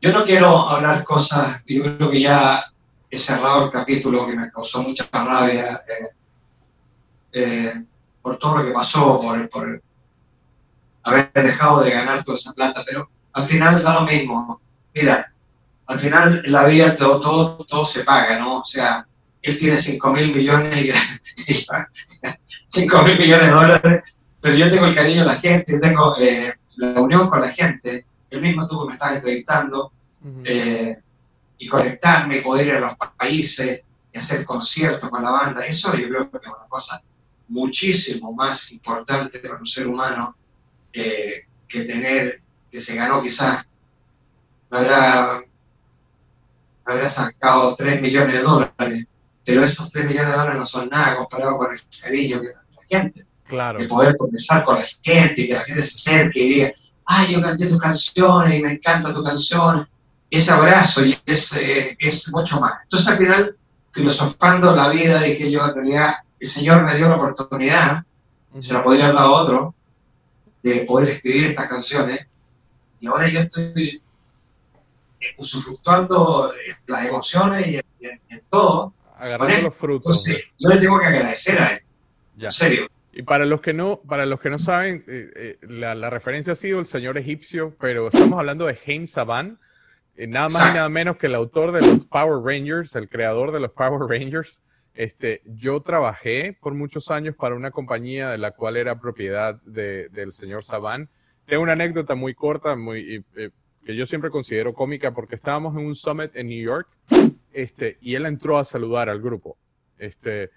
yo 0.00 0.12
no 0.12 0.24
quiero 0.24 0.68
hablar 0.68 1.04
cosas, 1.04 1.62
yo 1.66 1.96
creo 1.96 2.10
que 2.10 2.20
ya 2.20 2.64
he 3.10 3.18
cerrado 3.18 3.64
el 3.64 3.70
capítulo 3.70 4.26
que 4.26 4.36
me 4.36 4.50
causó 4.50 4.82
mucha 4.82 5.08
rabia 5.12 5.80
eh, 5.88 6.08
eh, 7.32 7.84
por 8.20 8.36
todo 8.38 8.58
lo 8.58 8.64
que 8.64 8.72
pasó, 8.72 9.20
por, 9.50 9.82
haber 11.04 11.30
dejado 11.34 11.82
de 11.82 11.90
ganar 11.90 12.24
toda 12.24 12.36
esa 12.36 12.52
plata, 12.52 12.82
pero 12.86 13.08
al 13.32 13.44
final 13.44 13.82
da 13.82 14.00
lo 14.00 14.06
mismo. 14.06 14.60
Mira, 14.94 15.32
al 15.86 15.98
final 15.98 16.42
la 16.46 16.64
vida 16.64 16.96
todo, 16.96 17.20
todo, 17.20 17.56
todo 17.64 17.84
se 17.84 18.04
paga, 18.04 18.38
¿no? 18.38 18.60
O 18.60 18.64
sea, 18.64 19.06
él 19.42 19.58
tiene 19.58 19.76
5 19.76 20.12
mil 20.12 20.34
millones 20.34 20.80
y, 20.82 20.90
y 21.52 21.66
5 22.68 23.02
mil 23.02 23.18
millones 23.18 23.46
de 23.46 23.52
dólares, 23.52 24.02
pero 24.40 24.56
yo 24.56 24.70
tengo 24.70 24.86
el 24.86 24.94
cariño 24.94 25.20
de 25.20 25.26
la 25.26 25.36
gente, 25.36 25.80
tengo 25.80 26.16
eh, 26.18 26.54
la 26.76 27.00
unión 27.00 27.28
con 27.28 27.40
la 27.40 27.48
gente, 27.48 28.06
el 28.34 28.42
mismo 28.42 28.66
tú 28.66 28.80
que 28.82 28.86
me 28.88 28.92
estás 28.94 29.16
entrevistando, 29.16 29.92
eh, 30.44 30.96
y 31.58 31.68
conectarme 31.68 32.38
poder 32.40 32.66
ir 32.68 32.72
a 32.74 32.80
los 32.80 32.96
pa- 32.96 33.12
países 33.14 33.82
y 34.12 34.18
hacer 34.18 34.44
conciertos 34.44 35.08
con 35.10 35.22
la 35.22 35.30
banda, 35.30 35.66
eso 35.66 35.94
yo 35.96 36.08
creo 36.08 36.30
que 36.30 36.38
es 36.38 36.42
una 36.46 36.66
cosa 36.68 37.02
muchísimo 37.48 38.32
más 38.32 38.72
importante 38.72 39.38
para 39.38 39.56
un 39.56 39.66
ser 39.66 39.86
humano 39.86 40.34
eh, 40.92 41.44
que 41.68 41.84
tener, 41.84 42.40
que 42.70 42.80
se 42.80 42.94
ganó 42.96 43.20
quizás, 43.22 43.66
me 44.70 44.78
habrá, 44.78 45.42
habrá 46.84 47.08
sacado 47.08 47.74
3 47.76 48.00
millones 48.00 48.34
de 48.34 48.42
dólares, 48.42 49.06
pero 49.44 49.62
esos 49.62 49.90
3 49.90 50.06
millones 50.06 50.30
de 50.32 50.36
dólares 50.38 50.58
no 50.58 50.66
son 50.66 50.88
nada 50.88 51.16
comparado 51.16 51.56
con 51.58 51.72
el 51.72 51.80
cariño 52.02 52.40
que 52.40 52.48
la 52.48 52.62
gente 52.88 53.26
Claro. 53.46 53.78
de 53.78 53.86
poder 53.86 54.16
conversar 54.16 54.64
con 54.64 54.76
la 54.76 54.82
gente 55.02 55.42
y 55.42 55.48
que 55.48 55.54
la 55.54 55.60
gente 55.60 55.82
se 55.82 56.10
acerque 56.10 56.40
y 56.40 56.48
diga, 56.48 56.72
ay, 57.06 57.32
yo 57.34 57.42
canté 57.42 57.66
tus 57.66 57.78
canciones 57.80 58.58
y 58.58 58.62
me 58.62 58.72
encanta 58.72 59.12
tu 59.14 59.22
canción. 59.22 59.88
Ese 60.30 60.50
abrazo 60.50 61.04
y 61.04 61.16
es, 61.26 61.52
eh, 61.54 61.96
es 62.00 62.30
mucho 62.32 62.60
más. 62.60 62.80
Entonces 62.84 63.08
al 63.08 63.18
final, 63.18 63.56
filosofando 63.92 64.74
la 64.74 64.88
vida, 64.88 65.20
dije 65.22 65.50
yo, 65.50 65.64
en 65.64 65.74
realidad, 65.74 66.14
el 66.40 66.48
Señor 66.48 66.82
me 66.84 66.96
dio 66.96 67.08
la 67.08 67.16
oportunidad, 67.16 68.04
se 68.58 68.74
la 68.74 68.82
podría 68.82 69.04
haber 69.04 69.16
dado 69.16 69.36
a 69.36 69.42
otro, 69.42 69.74
de 70.62 70.80
poder 70.86 71.10
escribir 71.10 71.46
estas 71.46 71.68
canciones. 71.68 72.26
Y 73.00 73.06
ahora 73.06 73.28
yo 73.28 73.40
estoy 73.40 74.02
usufructuando 75.38 76.52
las 76.86 77.04
emociones 77.06 77.66
y 77.66 77.76
en, 77.76 77.82
y 78.00 78.06
en- 78.06 78.20
en 78.28 78.42
todo. 78.50 78.92
Agarrando 79.18 79.62
los 79.62 79.74
frutos. 79.74 80.06
Entonces, 80.26 80.44
yo 80.58 80.68
le 80.70 80.78
tengo 80.78 80.98
que 80.98 81.06
agradecer 81.06 81.60
a 81.60 81.72
él, 81.74 81.80
Ya. 82.36 82.46
en 82.48 82.52
serio. 82.52 82.86
Y 83.16 83.22
para 83.22 83.46
los 83.46 83.60
que 83.60 83.72
no, 83.72 84.00
para 84.08 84.26
los 84.26 84.40
que 84.40 84.50
no 84.50 84.58
saben, 84.58 85.04
eh, 85.06 85.30
eh, 85.36 85.58
la, 85.62 85.94
la 85.94 86.10
referencia 86.10 86.54
ha 86.54 86.56
sido 86.56 86.80
el 86.80 86.86
señor 86.86 87.16
egipcio, 87.16 87.76
pero 87.78 88.08
estamos 88.08 88.36
hablando 88.38 88.66
de 88.66 88.74
James 88.74 89.12
Saban, 89.12 89.60
eh, 90.16 90.26
nada 90.26 90.48
más 90.48 90.70
y 90.72 90.74
nada 90.74 90.88
menos 90.88 91.16
que 91.16 91.26
el 91.28 91.36
autor 91.36 91.70
de 91.70 91.80
los 91.82 92.06
Power 92.06 92.42
Rangers, 92.44 92.96
el 92.96 93.08
creador 93.08 93.52
de 93.52 93.60
los 93.60 93.70
Power 93.70 94.08
Rangers. 94.08 94.62
Este, 94.94 95.42
yo 95.44 95.80
trabajé 95.80 96.56
por 96.60 96.74
muchos 96.74 97.10
años 97.12 97.36
para 97.36 97.54
una 97.54 97.70
compañía 97.70 98.30
de 98.30 98.38
la 98.38 98.50
cual 98.50 98.76
era 98.76 98.98
propiedad 99.00 99.60
de- 99.62 100.08
del 100.08 100.32
señor 100.32 100.64
Saban. 100.64 101.08
Tengo 101.46 101.62
una 101.62 101.72
anécdota 101.72 102.16
muy 102.16 102.34
corta, 102.34 102.74
muy, 102.74 103.24
eh, 103.36 103.50
que 103.84 103.94
yo 103.94 104.06
siempre 104.06 104.30
considero 104.30 104.72
cómica, 104.74 105.12
porque 105.14 105.36
estábamos 105.36 105.76
en 105.76 105.86
un 105.86 105.94
summit 105.94 106.34
en 106.34 106.48
New 106.48 106.62
York, 106.64 106.88
este, 107.52 107.96
y 108.00 108.16
él 108.16 108.26
entró 108.26 108.58
a 108.58 108.64
saludar 108.64 109.08
al 109.08 109.20
grupo. 109.20 109.56
Este, 109.98 110.50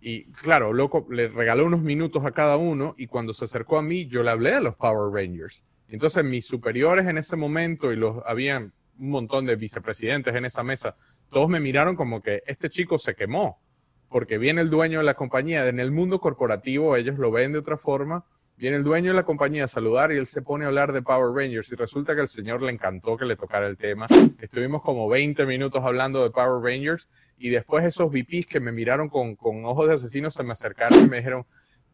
y 0.00 0.24
claro, 0.32 0.72
loco, 0.72 1.06
le 1.10 1.28
regaló 1.28 1.66
unos 1.66 1.82
minutos 1.82 2.24
a 2.24 2.32
cada 2.32 2.56
uno 2.56 2.94
y 2.98 3.06
cuando 3.06 3.32
se 3.32 3.46
acercó 3.46 3.78
a 3.78 3.82
mí, 3.82 4.06
yo 4.06 4.22
le 4.22 4.30
hablé 4.30 4.54
a 4.54 4.60
los 4.60 4.76
Power 4.76 5.12
Rangers. 5.12 5.64
Entonces 5.88 6.24
mis 6.24 6.46
superiores 6.46 7.06
en 7.06 7.18
ese 7.18 7.36
momento 7.36 7.92
y 7.92 7.96
los 7.96 8.18
habían 8.26 8.72
un 8.98 9.10
montón 9.10 9.46
de 9.46 9.56
vicepresidentes 9.56 10.34
en 10.34 10.44
esa 10.44 10.62
mesa, 10.62 10.96
todos 11.30 11.48
me 11.48 11.60
miraron 11.60 11.96
como 11.96 12.22
que 12.22 12.42
este 12.46 12.70
chico 12.70 12.98
se 12.98 13.14
quemó, 13.14 13.60
porque 14.08 14.38
viene 14.38 14.62
el 14.62 14.70
dueño 14.70 14.98
de 14.98 15.04
la 15.04 15.14
compañía, 15.14 15.66
en 15.66 15.80
el 15.80 15.90
mundo 15.90 16.20
corporativo 16.20 16.96
ellos 16.96 17.18
lo 17.18 17.30
ven 17.30 17.52
de 17.52 17.58
otra 17.58 17.76
forma, 17.76 18.24
viene 18.56 18.76
el 18.76 18.84
dueño 18.84 19.10
de 19.10 19.16
la 19.16 19.24
compañía 19.24 19.64
a 19.64 19.68
saludar 19.68 20.12
y 20.12 20.16
él 20.16 20.26
se 20.26 20.42
pone 20.42 20.64
a 20.64 20.68
hablar 20.68 20.92
de 20.92 21.02
Power 21.02 21.34
Rangers 21.34 21.70
y 21.72 21.76
resulta 21.76 22.14
que 22.14 22.22
al 22.22 22.28
señor 22.28 22.62
le 22.62 22.72
encantó 22.72 23.16
que 23.16 23.24
le 23.24 23.36
tocara 23.36 23.66
el 23.66 23.76
tema. 23.76 24.06
Estuvimos 24.40 24.82
como 24.82 25.08
20 25.08 25.44
minutos 25.46 25.84
hablando 25.84 26.22
de 26.22 26.30
Power 26.30 26.62
Rangers 26.62 27.08
y 27.38 27.50
después 27.50 27.84
esos 27.84 28.10
VPs 28.10 28.46
que 28.46 28.60
me 28.60 28.72
miraron 28.72 29.08
con, 29.08 29.36
con 29.36 29.64
ojos 29.64 29.88
de 29.88 29.94
asesinos 29.94 30.34
se 30.34 30.42
me 30.42 30.52
acercaron 30.52 31.04
y 31.04 31.08
me 31.08 31.18
dijeron, 31.18 31.46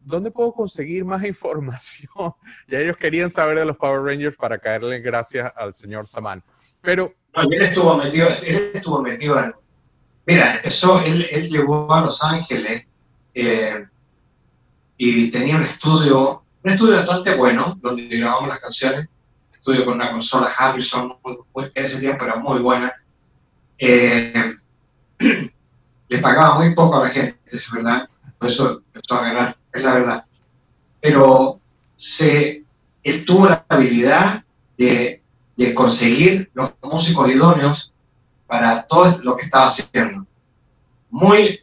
¿dónde 0.05 0.31
puedo 0.31 0.53
conseguir 0.53 1.05
más 1.05 1.23
información? 1.25 2.33
Y 2.67 2.75
ellos 2.75 2.97
querían 2.97 3.31
saber 3.31 3.57
de 3.59 3.65
los 3.65 3.77
Power 3.77 4.01
Rangers 4.01 4.37
para 4.37 4.57
caerle 4.57 4.99
gracias 4.99 5.51
al 5.55 5.73
señor 5.73 6.07
Saman. 6.07 6.43
Pero, 6.81 7.13
No, 7.35 7.43
él 7.43 7.61
estuvo 7.61 7.97
metido, 7.97 8.27
él 8.45 8.71
estuvo 8.73 9.01
metido 9.01 9.39
en. 9.39 9.53
Mira, 10.25 10.55
empezó, 10.55 11.01
él, 11.03 11.27
él 11.31 11.49
llegó 11.49 11.93
a 11.93 12.01
Los 12.05 12.23
Ángeles 12.23 12.85
eh, 13.33 13.85
y 14.95 15.29
tenía 15.31 15.57
un 15.57 15.63
estudio, 15.63 16.42
un 16.63 16.71
estudio 16.71 16.95
bastante 16.97 17.35
bueno, 17.35 17.77
donde 17.81 18.07
grabamos 18.07 18.49
las 18.49 18.59
canciones, 18.59 19.07
estudio 19.51 19.85
con 19.85 19.95
una 19.95 20.11
consola 20.11 20.49
Harrison, 20.57 21.17
muy- 21.53 21.71
ese 21.73 21.99
tiempo 21.99 22.25
era 22.25 22.35
muy 22.37 22.59
buena. 22.59 22.93
Eh, 23.77 24.53
le 26.09 26.17
pagaba 26.19 26.55
muy 26.55 26.73
poco 26.73 26.97
a 26.97 27.03
la 27.05 27.09
gente, 27.09 27.39
es 27.45 27.71
verdad, 27.71 28.07
por 28.37 28.49
eso 28.49 28.81
empezó 28.93 29.15
a 29.15 29.23
ganar, 29.25 29.55
es 29.71 29.83
la 29.83 29.93
verdad. 29.93 30.25
Pero 31.01 31.59
se, 31.95 32.63
él 33.03 33.25
tuvo 33.25 33.47
la 33.47 33.65
habilidad 33.69 34.43
de 34.77 35.21
de 35.55 35.73
conseguir 35.75 36.49
los 36.53 36.71
músicos 36.81 37.29
idóneos 37.29 37.93
para 38.47 38.83
todo 38.87 39.19
lo 39.21 39.37
que 39.37 39.45
estaba 39.45 39.67
haciendo. 39.67 40.25
Muy 41.09 41.59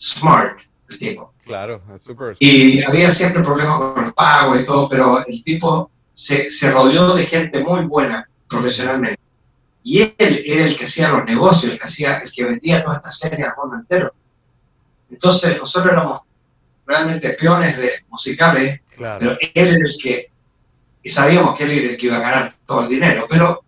smart 0.00 0.60
el 0.88 0.98
tipo. 0.98 1.32
Claro, 1.50 1.82
es 1.92 2.02
súper. 2.02 2.36
Y 2.38 2.80
había 2.84 3.10
siempre 3.10 3.42
problemas 3.42 3.76
con 3.76 4.04
los 4.04 4.14
pagos 4.14 4.60
y 4.60 4.64
todo, 4.64 4.88
pero 4.88 5.26
el 5.26 5.42
tipo 5.42 5.90
se, 6.12 6.48
se 6.48 6.70
rodeó 6.70 7.12
de 7.16 7.26
gente 7.26 7.64
muy 7.64 7.86
buena 7.86 8.28
profesionalmente. 8.48 9.18
Y 9.82 10.00
él 10.00 10.14
era 10.46 10.66
el 10.66 10.76
que 10.76 10.84
hacía 10.84 11.08
los 11.08 11.24
negocios, 11.24 11.72
el 11.72 11.78
que, 11.80 11.84
hacía, 11.86 12.18
el 12.18 12.30
que 12.30 12.44
vendía 12.44 12.84
toda 12.84 12.98
esta 12.98 13.10
serie 13.10 13.44
al 13.46 13.54
mundo 13.60 13.78
entero. 13.78 14.14
Entonces 15.10 15.58
nosotros 15.58 15.92
éramos 15.92 16.20
realmente 16.86 17.30
peones 17.30 17.76
de 17.78 17.90
musicales, 18.08 18.82
Claro. 18.96 19.18
pero 19.18 19.32
él 19.40 19.50
era 19.74 19.86
el 19.88 19.96
que, 20.00 20.30
y 21.02 21.08
sabíamos 21.08 21.56
que 21.56 21.64
él 21.64 21.70
era 21.72 21.90
el 21.90 21.96
que 21.96 22.06
iba 22.06 22.18
a 22.18 22.20
ganar 22.20 22.54
todo 22.64 22.82
el 22.82 22.88
dinero, 22.90 23.26
pero 23.28 23.64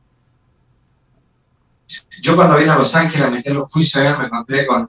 yo 2.21 2.37
cuando 2.37 2.57
vine 2.59 2.71
a 2.71 2.79
Los 2.79 2.95
Ángeles 2.95 3.27
a 3.27 3.31
meter 3.31 3.55
los 3.55 3.73
juicios 3.73 4.19
me 4.21 4.27
encontré 4.27 4.67
con 4.67 4.89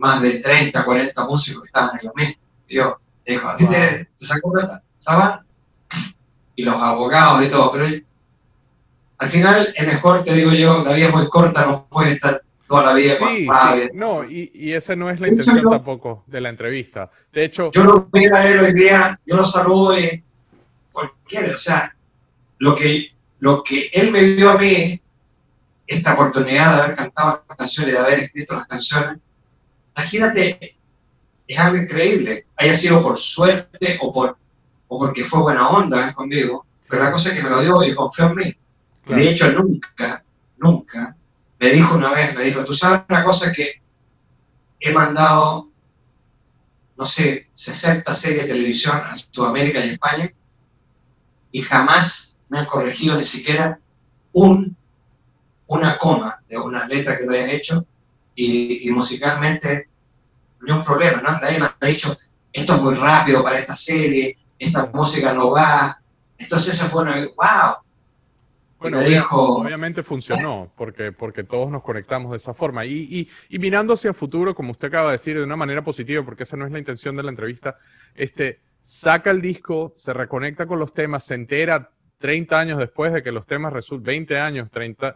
más 0.00 0.20
de 0.22 0.40
30, 0.40 0.84
40 0.84 1.24
músicos 1.26 1.62
que 1.62 1.66
estaban 1.68 1.98
en 2.00 2.06
lo 2.08 2.12
mismo. 2.14 2.34
Y 2.68 2.76
yo, 2.76 2.98
dijo, 3.26 3.48
¿a 3.48 3.54
ti 3.54 3.66
te, 3.68 4.04
te 4.16 4.26
sacó 4.26 4.50
plata? 4.52 4.82
¿Saban? 4.96 5.40
Y 6.56 6.64
los 6.64 6.76
abogados 6.76 7.44
y 7.44 7.48
todo, 7.48 7.70
pero 7.72 7.86
al 9.18 9.28
final 9.28 9.72
es 9.76 9.86
mejor, 9.86 10.24
te 10.24 10.34
digo 10.34 10.52
yo, 10.52 10.82
la 10.84 10.92
vida 10.92 11.08
es 11.08 11.14
muy 11.14 11.28
corta, 11.28 11.66
no 11.66 11.86
puedes 11.88 12.14
estar 12.14 12.40
toda 12.66 12.84
la 12.86 12.92
vida 12.94 13.18
con 13.18 13.28
Sí, 13.28 13.46
rabia. 13.46 13.84
sí. 13.84 13.90
No, 13.94 14.24
y, 14.24 14.50
y 14.54 14.72
esa 14.72 14.96
no 14.96 15.10
es 15.10 15.20
la 15.20 15.26
De 15.26 15.32
hecho, 15.32 15.42
intención 15.42 15.64
yo- 15.64 15.70
tampoco 15.70 16.24
de 16.26 16.40
la 16.40 16.48
entrevista. 16.48 17.10
De 17.32 17.44
hecho, 17.44 17.70
yo 17.72 17.84
lo 17.84 18.08
voy 18.10 18.24
a 18.26 18.50
él 18.50 18.60
hoy 18.60 18.72
día, 18.74 19.20
yo 19.26 19.36
lo 19.36 19.44
saludo 19.44 19.98
y 19.98 20.22
cualquiera, 20.92 21.52
o 21.52 21.56
sea, 21.56 21.94
lo 22.58 22.74
que, 22.74 23.08
lo 23.40 23.62
que 23.62 23.90
él 23.92 24.10
me 24.10 24.22
dio 24.22 24.50
a 24.50 24.58
mí, 24.58 25.00
esta 25.86 26.14
oportunidad 26.14 26.76
de 26.76 26.82
haber 26.82 26.96
cantado 26.96 27.44
las 27.48 27.56
canciones, 27.58 27.94
de 27.94 27.98
haber 28.00 28.20
escrito 28.20 28.54
las 28.54 28.66
canciones, 28.66 29.18
imagínate, 29.96 30.76
es 31.46 31.58
algo 31.58 31.82
increíble, 31.82 32.46
haya 32.56 32.74
sido 32.74 33.02
por 33.02 33.18
suerte 33.18 33.98
o, 34.00 34.12
por, 34.12 34.36
o 34.88 34.98
porque 34.98 35.24
fue 35.24 35.40
buena 35.40 35.68
onda 35.68 36.12
conmigo, 36.14 36.66
pero 36.88 37.04
la 37.04 37.12
cosa 37.12 37.30
es 37.30 37.36
que 37.36 37.42
me 37.42 37.50
lo 37.50 37.60
dio 37.60 37.82
y 37.82 37.94
confió 37.94 38.26
en 38.26 38.34
mí. 38.34 38.56
Claro. 39.04 39.22
De 39.22 39.30
hecho, 39.30 39.52
nunca, 39.52 40.24
nunca, 40.58 41.16
me 41.58 41.70
dijo 41.70 41.96
una 41.96 42.12
vez, 42.12 42.34
me 42.36 42.44
dijo, 42.44 42.64
tú 42.64 42.74
sabes 42.74 43.02
una 43.08 43.24
cosa 43.24 43.52
que 43.52 43.80
he 44.80 44.92
mandado, 44.92 45.68
no 46.96 47.06
sé, 47.06 47.48
60 47.52 48.14
series 48.14 48.42
de 48.42 48.48
televisión 48.48 48.96
a 48.96 49.14
Sudamérica 49.16 49.84
y 49.84 49.90
España, 49.90 50.32
y 51.52 51.62
jamás 51.62 52.36
me 52.48 52.58
han 52.58 52.66
corregido 52.66 53.16
ni 53.16 53.24
siquiera 53.24 53.78
un, 54.32 54.76
una 55.66 55.96
coma 55.98 56.42
de 56.48 56.58
una 56.58 56.86
letra 56.86 57.18
que 57.18 57.26
te 57.26 57.38
hayas 57.38 57.52
hecho, 57.54 57.86
y, 58.44 58.88
y 58.88 58.92
musicalmente 58.92 59.88
ni 60.62 60.72
un 60.72 60.82
problema, 60.84 61.20
¿no? 61.22 61.32
Nadie 61.40 61.58
me 61.58 61.66
ha 61.66 61.86
dicho, 61.86 62.16
esto 62.52 62.74
es 62.76 62.82
muy 62.82 62.94
rápido 62.94 63.42
para 63.42 63.58
esta 63.58 63.76
serie, 63.76 64.36
esta 64.58 64.90
música 64.94 65.32
no 65.32 65.50
va. 65.50 66.00
Entonces 66.38 66.76
se 66.78 66.86
fue 66.86 67.02
una, 67.02 67.16
wow, 67.36 67.76
Bueno, 68.78 68.98
me 68.98 69.04
dijo- 69.04 69.58
obviamente 69.58 70.02
funcionó, 70.02 70.72
porque, 70.76 71.12
porque 71.12 71.44
todos 71.44 71.70
nos 71.70 71.82
conectamos 71.82 72.30
de 72.30 72.38
esa 72.38 72.54
forma. 72.54 72.84
Y, 72.86 72.94
y, 73.10 73.28
y 73.54 73.58
mirando 73.58 73.92
hacia 73.94 74.08
el 74.08 74.14
futuro, 74.14 74.54
como 74.54 74.70
usted 74.72 74.88
acaba 74.88 75.10
de 75.10 75.18
decir, 75.18 75.36
de 75.36 75.44
una 75.44 75.56
manera 75.56 75.84
positiva, 75.84 76.24
porque 76.24 76.44
esa 76.44 76.56
no 76.56 76.64
es 76.66 76.72
la 76.72 76.78
intención 76.78 77.14
de 77.16 77.22
la 77.22 77.30
entrevista, 77.30 77.76
este, 78.14 78.60
saca 78.82 79.30
el 79.30 79.42
disco, 79.42 79.92
se 79.96 80.14
reconecta 80.14 80.66
con 80.66 80.78
los 80.78 80.94
temas, 80.94 81.24
se 81.24 81.34
entera 81.34 81.90
30 82.18 82.58
años 82.58 82.78
después 82.78 83.12
de 83.12 83.22
que 83.22 83.32
los 83.32 83.46
temas 83.46 83.72
resultan, 83.72 84.04
20 84.04 84.38
años, 84.38 84.70
30, 84.70 85.08
eh, 85.08 85.12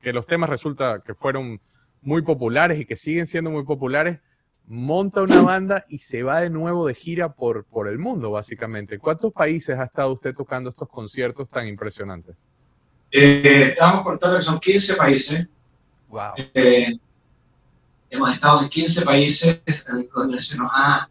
que 0.00 0.12
los 0.12 0.26
temas 0.26 0.50
resulta 0.50 1.02
que 1.04 1.14
fueron 1.14 1.60
muy 2.02 2.22
populares 2.22 2.80
y 2.80 2.84
que 2.84 2.96
siguen 2.96 3.26
siendo 3.26 3.50
muy 3.50 3.64
populares, 3.64 4.20
monta 4.66 5.22
una 5.22 5.40
banda 5.40 5.84
y 5.88 5.98
se 5.98 6.22
va 6.22 6.40
de 6.40 6.50
nuevo 6.50 6.86
de 6.86 6.94
gira 6.94 7.32
por, 7.32 7.64
por 7.64 7.88
el 7.88 7.98
mundo, 7.98 8.30
básicamente. 8.30 8.98
¿Cuántos 8.98 9.32
países 9.32 9.78
ha 9.78 9.84
estado 9.84 10.12
usted 10.12 10.34
tocando 10.34 10.70
estos 10.70 10.88
conciertos 10.88 11.48
tan 11.48 11.66
impresionantes? 11.66 12.36
Eh, 13.10 13.62
estábamos 13.62 14.02
contando 14.04 14.36
que 14.36 14.42
son 14.42 14.60
15 14.60 14.94
países. 14.96 15.48
Wow. 16.08 16.32
Eh, 16.54 16.94
hemos 18.10 18.32
estado 18.32 18.62
en 18.62 18.68
15 18.68 19.04
países 19.04 19.62
donde 20.14 20.38
se 20.40 20.58
nos 20.58 20.70
ha, 20.72 21.08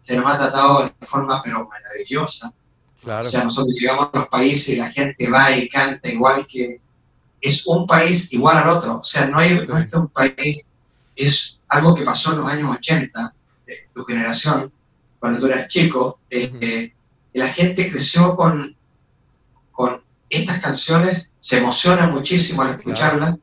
se 0.00 0.16
nos 0.16 0.26
ha 0.26 0.36
tratado 0.36 0.84
de 0.84 1.06
forma 1.06 1.40
pero 1.42 1.68
maravillosa. 1.68 2.52
Claro. 3.00 3.26
O 3.26 3.30
sea, 3.30 3.44
nosotros 3.44 3.78
llegamos 3.78 4.10
a 4.12 4.18
los 4.18 4.28
países 4.28 4.74
y 4.74 4.76
la 4.76 4.90
gente 4.90 5.30
va 5.30 5.56
y 5.56 5.68
canta 5.68 6.08
igual 6.08 6.46
que 6.46 6.80
es 7.40 7.66
un 7.66 7.86
país 7.86 8.32
igual 8.32 8.58
al 8.58 8.68
otro. 8.70 8.98
O 9.00 9.04
sea, 9.04 9.26
no, 9.26 9.38
hay, 9.38 9.58
Sí. 9.60 9.66
no 9.68 9.78
es 9.78 9.86
que 9.88 9.96
un 9.96 10.08
país 10.08 10.66
es 11.16 11.60
algo 11.68 11.94
que 11.94 12.02
pasó 12.02 12.32
en 12.32 12.38
los 12.40 12.48
años 12.48 12.76
80, 12.76 13.34
de 13.66 13.88
tu 13.94 14.04
generación, 14.04 14.72
cuando 15.18 15.38
tú 15.40 15.46
eras 15.46 15.68
chico, 15.68 16.18
eh, 16.30 16.52
eh, 16.60 16.92
la 17.34 17.48
gente 17.48 17.90
creció 17.90 18.34
con, 18.36 18.74
con 19.70 20.02
estas 20.28 20.60
canciones, 20.60 21.30
se 21.38 21.58
emociona 21.58 22.06
muchísimo 22.06 22.62
al 22.62 22.76
escucharlas. 22.78 23.36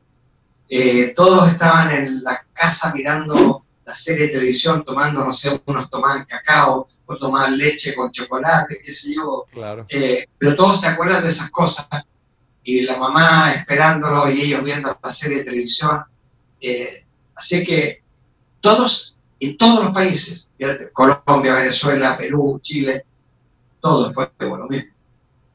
Eh, 0.68 1.12
todos 1.16 1.50
estaban 1.52 1.90
en 1.92 2.22
la 2.22 2.44
casa 2.52 2.92
mirando 2.94 3.64
la 3.86 3.94
serie 3.94 4.26
de 4.26 4.32
televisión, 4.34 4.84
tomando, 4.84 5.24
no 5.24 5.32
sé, 5.32 5.60
unos 5.64 5.88
tomaban 5.88 6.26
cacao, 6.26 6.88
otros 7.06 7.20
tomaban 7.20 7.56
leche 7.56 7.94
con 7.94 8.10
chocolate, 8.12 8.78
qué 8.84 8.92
sé 8.92 9.14
yo, 9.14 9.46
Claro. 9.50 9.86
pero 10.38 10.54
todos 10.56 10.80
se 10.82 10.88
acuerdan 10.88 11.22
de 11.22 11.30
esas 11.30 11.50
cosas 11.50 11.86
y 12.70 12.82
la 12.82 12.98
mamá 12.98 13.50
esperándolo 13.54 14.30
y 14.30 14.42
ellos 14.42 14.62
viendo 14.62 14.94
la 15.02 15.10
serie 15.10 15.38
de 15.38 15.44
televisión. 15.44 16.02
eh, 16.60 17.04
así 17.34 17.64
que 17.64 18.02
todos, 18.60 19.18
en 19.40 19.56
todos 19.56 19.84
los 19.84 19.94
países, 19.94 20.52
Colombia, 20.92 21.54
Venezuela, 21.54 22.18
Perú, 22.18 22.58
Chile, 22.62 23.04
todo 23.80 24.10
fue 24.10 24.30
lo 24.38 24.66
mismo. 24.68 24.90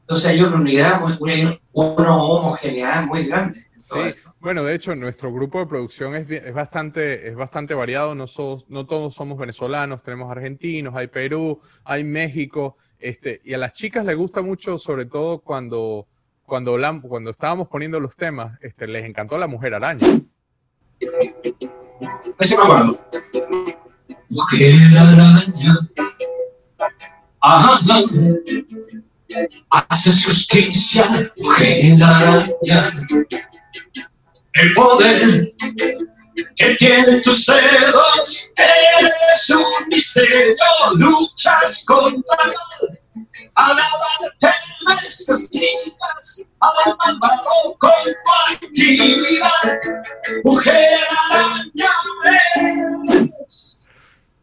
Entonces 0.00 0.26
hay 0.30 0.40
una 0.42 0.56
unidad, 0.56 1.02
una, 1.20 1.58
una 1.72 2.16
homogeneidad 2.16 3.06
muy 3.06 3.26
grande 3.26 3.60
en 3.74 3.82
todo 3.86 4.02
Sí. 4.02 4.08
esto. 4.08 4.34
Bueno, 4.40 4.64
de 4.64 4.74
hecho, 4.74 4.94
nuestro 4.96 5.32
grupo 5.32 5.60
de 5.60 5.66
producción 5.66 6.16
es, 6.16 6.28
es, 6.28 6.52
bastante, 6.52 7.28
es 7.28 7.36
bastante 7.36 7.74
variado. 7.74 8.14
No, 8.16 8.26
sos- 8.26 8.64
no 8.68 8.86
todos 8.86 9.14
somos 9.14 9.38
venezolanos, 9.38 10.02
tenemos 10.02 10.30
argentinos, 10.32 10.94
hay 10.96 11.06
Perú, 11.06 11.60
hay 11.84 12.02
México. 12.02 12.76
Este, 12.98 13.40
y 13.44 13.52
a 13.54 13.58
las 13.58 13.72
chicas 13.72 14.04
les 14.04 14.16
gusta 14.16 14.42
mucho, 14.42 14.78
sobre 14.78 15.04
todo 15.06 15.38
cuando, 15.40 16.06
cuando, 16.46 16.76
hablam- 16.76 17.02
cuando 17.02 17.30
estábamos 17.30 17.68
poniendo 17.68 18.00
los 18.00 18.16
temas, 18.16 18.58
este, 18.60 18.86
les 18.86 19.04
encantó 19.04 19.38
la 19.38 19.46
mujer 19.46 19.74
araña. 19.74 20.06
Ese. 22.38 22.56
Mujer 24.28 24.74
araña. 24.98 25.78
Ajá. 27.40 27.80
Haces 29.70 30.24
justicia, 30.26 31.32
mujer 31.36 32.02
araña. 32.02 32.92
El 34.52 34.72
poder 34.72 35.52
que 36.56 36.74
tienen 36.74 37.22
tus 37.22 37.46
dedos 37.46 38.52
es 38.56 39.50
un 39.50 39.88
misterio. 39.88 40.54
Luchas 40.94 41.84
contra 41.86 42.36
mal. 42.36 42.52
A 43.56 43.74
nada 43.74 43.82
temes, 44.40 45.24
castigas 45.26 46.50
al 46.60 46.96
malvado 47.06 47.76
con 47.78 47.90
tu. 48.04 48.10
Mujer 50.44 51.00
araña 51.30 51.90
eres. 52.56 53.88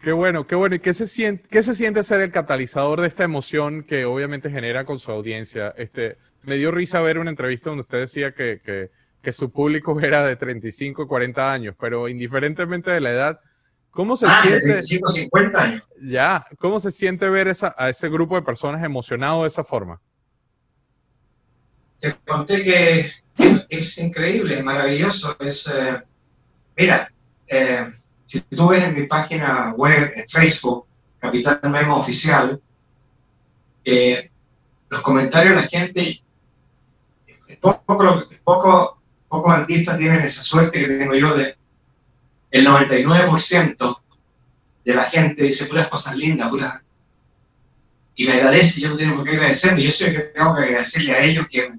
Qué 0.01 0.12
bueno, 0.12 0.47
qué 0.47 0.56
bueno. 0.56 0.75
¿Y 0.75 0.80
qué 0.80 0.93
se 0.93 1.06
siente, 1.06 1.47
qué 1.49 1.62
se 1.62 1.75
siente 1.75 2.04
ser 2.04 2.21
el 2.21 2.32
catalizador 2.32 3.01
de 3.01 3.08
esta 3.08 3.23
emoción 3.23 3.84
que 3.84 4.06
obviamente 4.06 4.49
genera 4.49 4.86
con 4.86 4.97
su 4.97 5.12
audiencia? 5.12 5.73
Este, 5.77 6.17
me 6.43 6.58
dio 6.58 6.71
risa 6.71 7.01
ver 7.01 7.19
una 7.19 7.30
entrevista 7.30 7.69
donde 7.69 7.82
usted 7.82 7.99
decía 7.99 8.34
que, 8.34 8.89
que 9.22 9.32
su 9.34 9.52
público 9.52 10.00
era 10.00 10.24
de 10.26 10.36
35, 10.36 11.08
40 11.08 11.52
años, 11.54 11.76
pero 11.80 12.08
indiferentemente 12.10 12.90
de 12.92 13.02
la 13.02 13.12
edad, 13.12 13.40
¿cómo 13.92 14.18
se 14.18 14.26
Ah, 14.28 14.40
siente? 14.42 14.82
75, 14.82 15.10
50 15.10 15.63
años. 15.63 15.84
Ya, 16.02 16.46
¿cómo 16.60 16.80
se 16.80 16.92
siente 16.92 17.30
ver 17.30 17.48
esa, 17.48 17.76
a 17.78 17.90
ese 17.90 18.10
grupo 18.10 18.36
de 18.36 18.42
personas 18.42 18.84
emocionado 18.84 19.42
de 19.44 19.48
esa 19.48 19.63
forma? 19.63 20.00
te 22.00 22.15
conté 22.26 22.63
que 22.63 23.00
es, 23.00 23.26
es 23.69 23.98
increíble, 24.00 24.56
es 24.58 24.63
maravilloso. 24.63 25.38
Es, 25.40 25.67
eh, 25.67 26.02
mira, 26.76 27.12
eh, 27.48 27.92
si 28.26 28.40
tú 28.42 28.69
ves 28.69 28.84
en 28.86 28.96
mi 28.96 29.06
página 29.06 29.72
web, 29.78 30.12
en 30.15 30.28
Facebook, 30.28 30.88
Capitán 31.19 31.60
Memo 31.72 31.98
Oficial, 31.98 32.60
eh, 33.86 34.32
los 34.90 35.02
comentarios 35.02 35.56
de 35.56 35.62
la 35.62 35.67
gente, 35.67 36.24
poco, 37.60 38.04
lo- 38.04 38.28
poco, 38.44 39.00
pocos 39.32 39.54
artistas 39.54 39.98
tienen 39.98 40.21
esa 40.23 40.44
suerte 40.44 40.79
que 40.79 40.88
tengo 40.88 41.15
yo 41.15 41.34
de 41.36 41.56
el 42.52 42.67
99% 42.67 44.00
de 44.84 44.94
la 44.94 45.04
gente 45.04 45.44
dice 45.44 45.67
puras 45.67 45.88
cosas 45.88 46.17
lindas, 46.17 46.50
puras... 46.50 46.82
Y 48.15 48.27
me 48.27 48.34
agradece, 48.34 48.82
yo 48.82 48.90
no 48.90 48.98
tengo 48.98 49.15
por 49.15 49.23
qué 49.23 49.32
agradecerme, 49.32 49.84
yo 49.84 49.90
soy 49.90 50.12
que 50.12 50.19
tengo 50.19 50.54
que 50.54 50.63
agradecerle 50.63 51.13
a 51.13 51.23
ellos 51.23 51.48
que, 51.50 51.71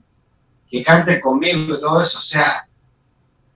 que 0.71 0.83
canten 0.83 1.21
conmigo 1.21 1.75
y 1.75 1.81
todo 1.81 2.03
eso. 2.03 2.19
O 2.19 2.23
sea, 2.23 2.67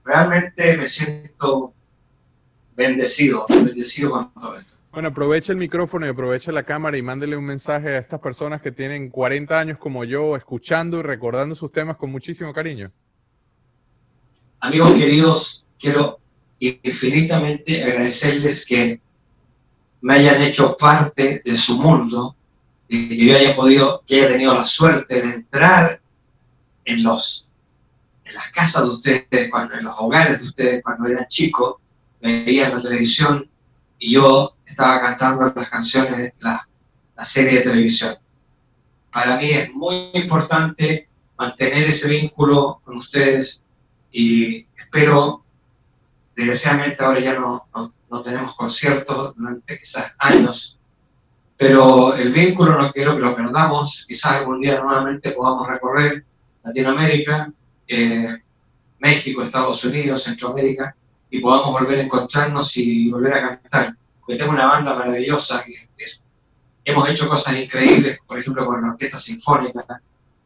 realmente 0.05 0.77
me 0.77 0.87
siento 0.87 1.73
bendecido, 2.77 3.47
bendecido 3.49 4.11
con 4.11 4.35
todo 4.35 4.57
esto. 4.57 4.77
Bueno, 4.93 5.09
aproveche 5.09 5.53
el 5.53 5.59
micrófono 5.59 6.07
y 6.07 6.11
aproveche 6.11 6.53
la 6.53 6.65
cámara 6.65 6.99
y 6.99 7.03
mándele 7.03 7.37
un 7.37 7.45
mensaje 7.45 7.89
a 7.89 7.99
estas 7.99 8.21
personas 8.21 8.61
que 8.61 8.73
tienen 8.73 9.09
40 9.09 9.59
años 9.59 9.79
como 9.79 10.05
yo, 10.05 10.37
escuchando 10.37 10.99
y 10.99 11.03
recordando 11.03 11.55
sus 11.55 11.73
temas 11.73 11.97
con 11.97 12.11
muchísimo 12.13 12.53
cariño. 12.53 12.93
Amigos 14.67 14.95
queridos, 14.95 15.65
quiero 15.79 16.19
infinitamente 16.59 17.85
agradecerles 17.85 18.67
que 18.67 19.01
me 20.01 20.15
hayan 20.15 20.43
hecho 20.43 20.77
parte 20.77 21.41
de 21.45 21.57
su 21.57 21.79
mundo 21.79 22.35
y 22.89 23.11
que 23.11 23.27
yo 23.27 23.37
haya 23.37 23.55
podido, 23.55 24.03
que 24.05 24.17
haya 24.17 24.33
tenido 24.33 24.55
la 24.55 24.65
suerte 24.65 25.23
de 25.23 25.35
entrar 25.35 26.01
en 26.85 27.05
los 27.05 27.47
en 28.25 28.35
las 28.35 28.51
casas 28.51 28.83
de 28.83 28.91
ustedes, 28.91 29.51
cuando, 29.53 29.77
en 29.77 29.85
los 29.85 29.95
hogares 29.99 30.41
de 30.41 30.49
ustedes 30.49 30.83
cuando 30.83 31.07
eran 31.07 31.29
chicos, 31.29 31.77
veían 32.21 32.75
la 32.75 32.83
televisión 32.83 33.49
y 34.01 34.15
yo 34.15 34.57
estaba 34.67 35.01
cantando 35.01 35.53
las 35.55 35.71
canciones 35.71 36.17
de 36.19 36.35
la, 36.41 36.69
la 37.17 37.25
serie 37.25 37.61
de 37.61 37.71
televisión. 37.71 38.17
Para 39.13 39.37
mí 39.37 39.49
es 39.49 39.73
muy 39.73 40.11
importante 40.15 41.09
mantener 41.39 41.85
ese 41.85 42.09
vínculo 42.09 42.81
con 42.83 42.97
ustedes 42.97 43.63
y 44.19 44.67
espero, 44.79 45.45
desgraciadamente 46.35 47.05
ahora 47.05 47.21
ya 47.21 47.39
no, 47.39 47.69
no, 47.75 47.93
no 48.11 48.23
tenemos 48.23 48.57
conciertos 48.57 49.37
durante 49.37 49.79
quizás 49.79 50.15
años, 50.19 50.79
pero 51.59 52.15
el 52.15 52.33
vínculo 52.33 52.81
no 52.81 52.91
quiero 52.93 53.15
que 53.15 53.21
lo 53.21 53.37
perdamos, 53.37 54.07
quizás 54.09 54.37
algún 54.37 54.63
día 54.63 54.81
nuevamente 54.81 55.33
podamos 55.33 55.69
recorrer 55.69 56.25
Latinoamérica, 56.65 57.53
eh, 57.87 58.39
México, 59.01 59.43
Estados 59.43 59.85
Unidos, 59.85 60.23
Centroamérica, 60.23 60.97
y 61.29 61.41
podamos 61.41 61.79
volver 61.79 61.99
a 61.99 62.03
encontrarnos 62.05 62.75
y 62.79 63.11
volver 63.11 63.35
a 63.35 63.41
cantar. 63.41 63.97
Porque 64.21 64.39
tengo 64.39 64.53
una 64.53 64.65
banda 64.65 64.95
maravillosa, 64.95 65.63
que, 65.63 65.91
es, 65.99 66.25
hemos 66.87 67.07
hecho 67.11 67.29
cosas 67.29 67.59
increíbles, 67.59 68.19
por 68.27 68.39
ejemplo 68.39 68.65
con 68.65 68.81
la 68.81 68.93
orquesta 68.93 69.19
sinfónica, 69.19 70.01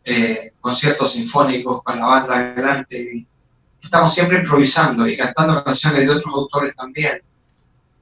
eh, 0.05 0.55
conciertos 0.61 1.13
sinfónicos 1.13 1.85
con 1.85 2.01
la 2.01 2.07
banda 2.07 2.35
adelante. 2.35 3.01
Y 3.01 3.30
estamos 3.83 4.15
siempre 4.15 4.39
improvisando 4.39 5.07
y 5.07 5.17
cantando 5.17 5.63
canciones 5.65 6.03
de 6.03 6.11
otros 6.11 6.35
autores 6.35 6.75
también. 6.77 7.23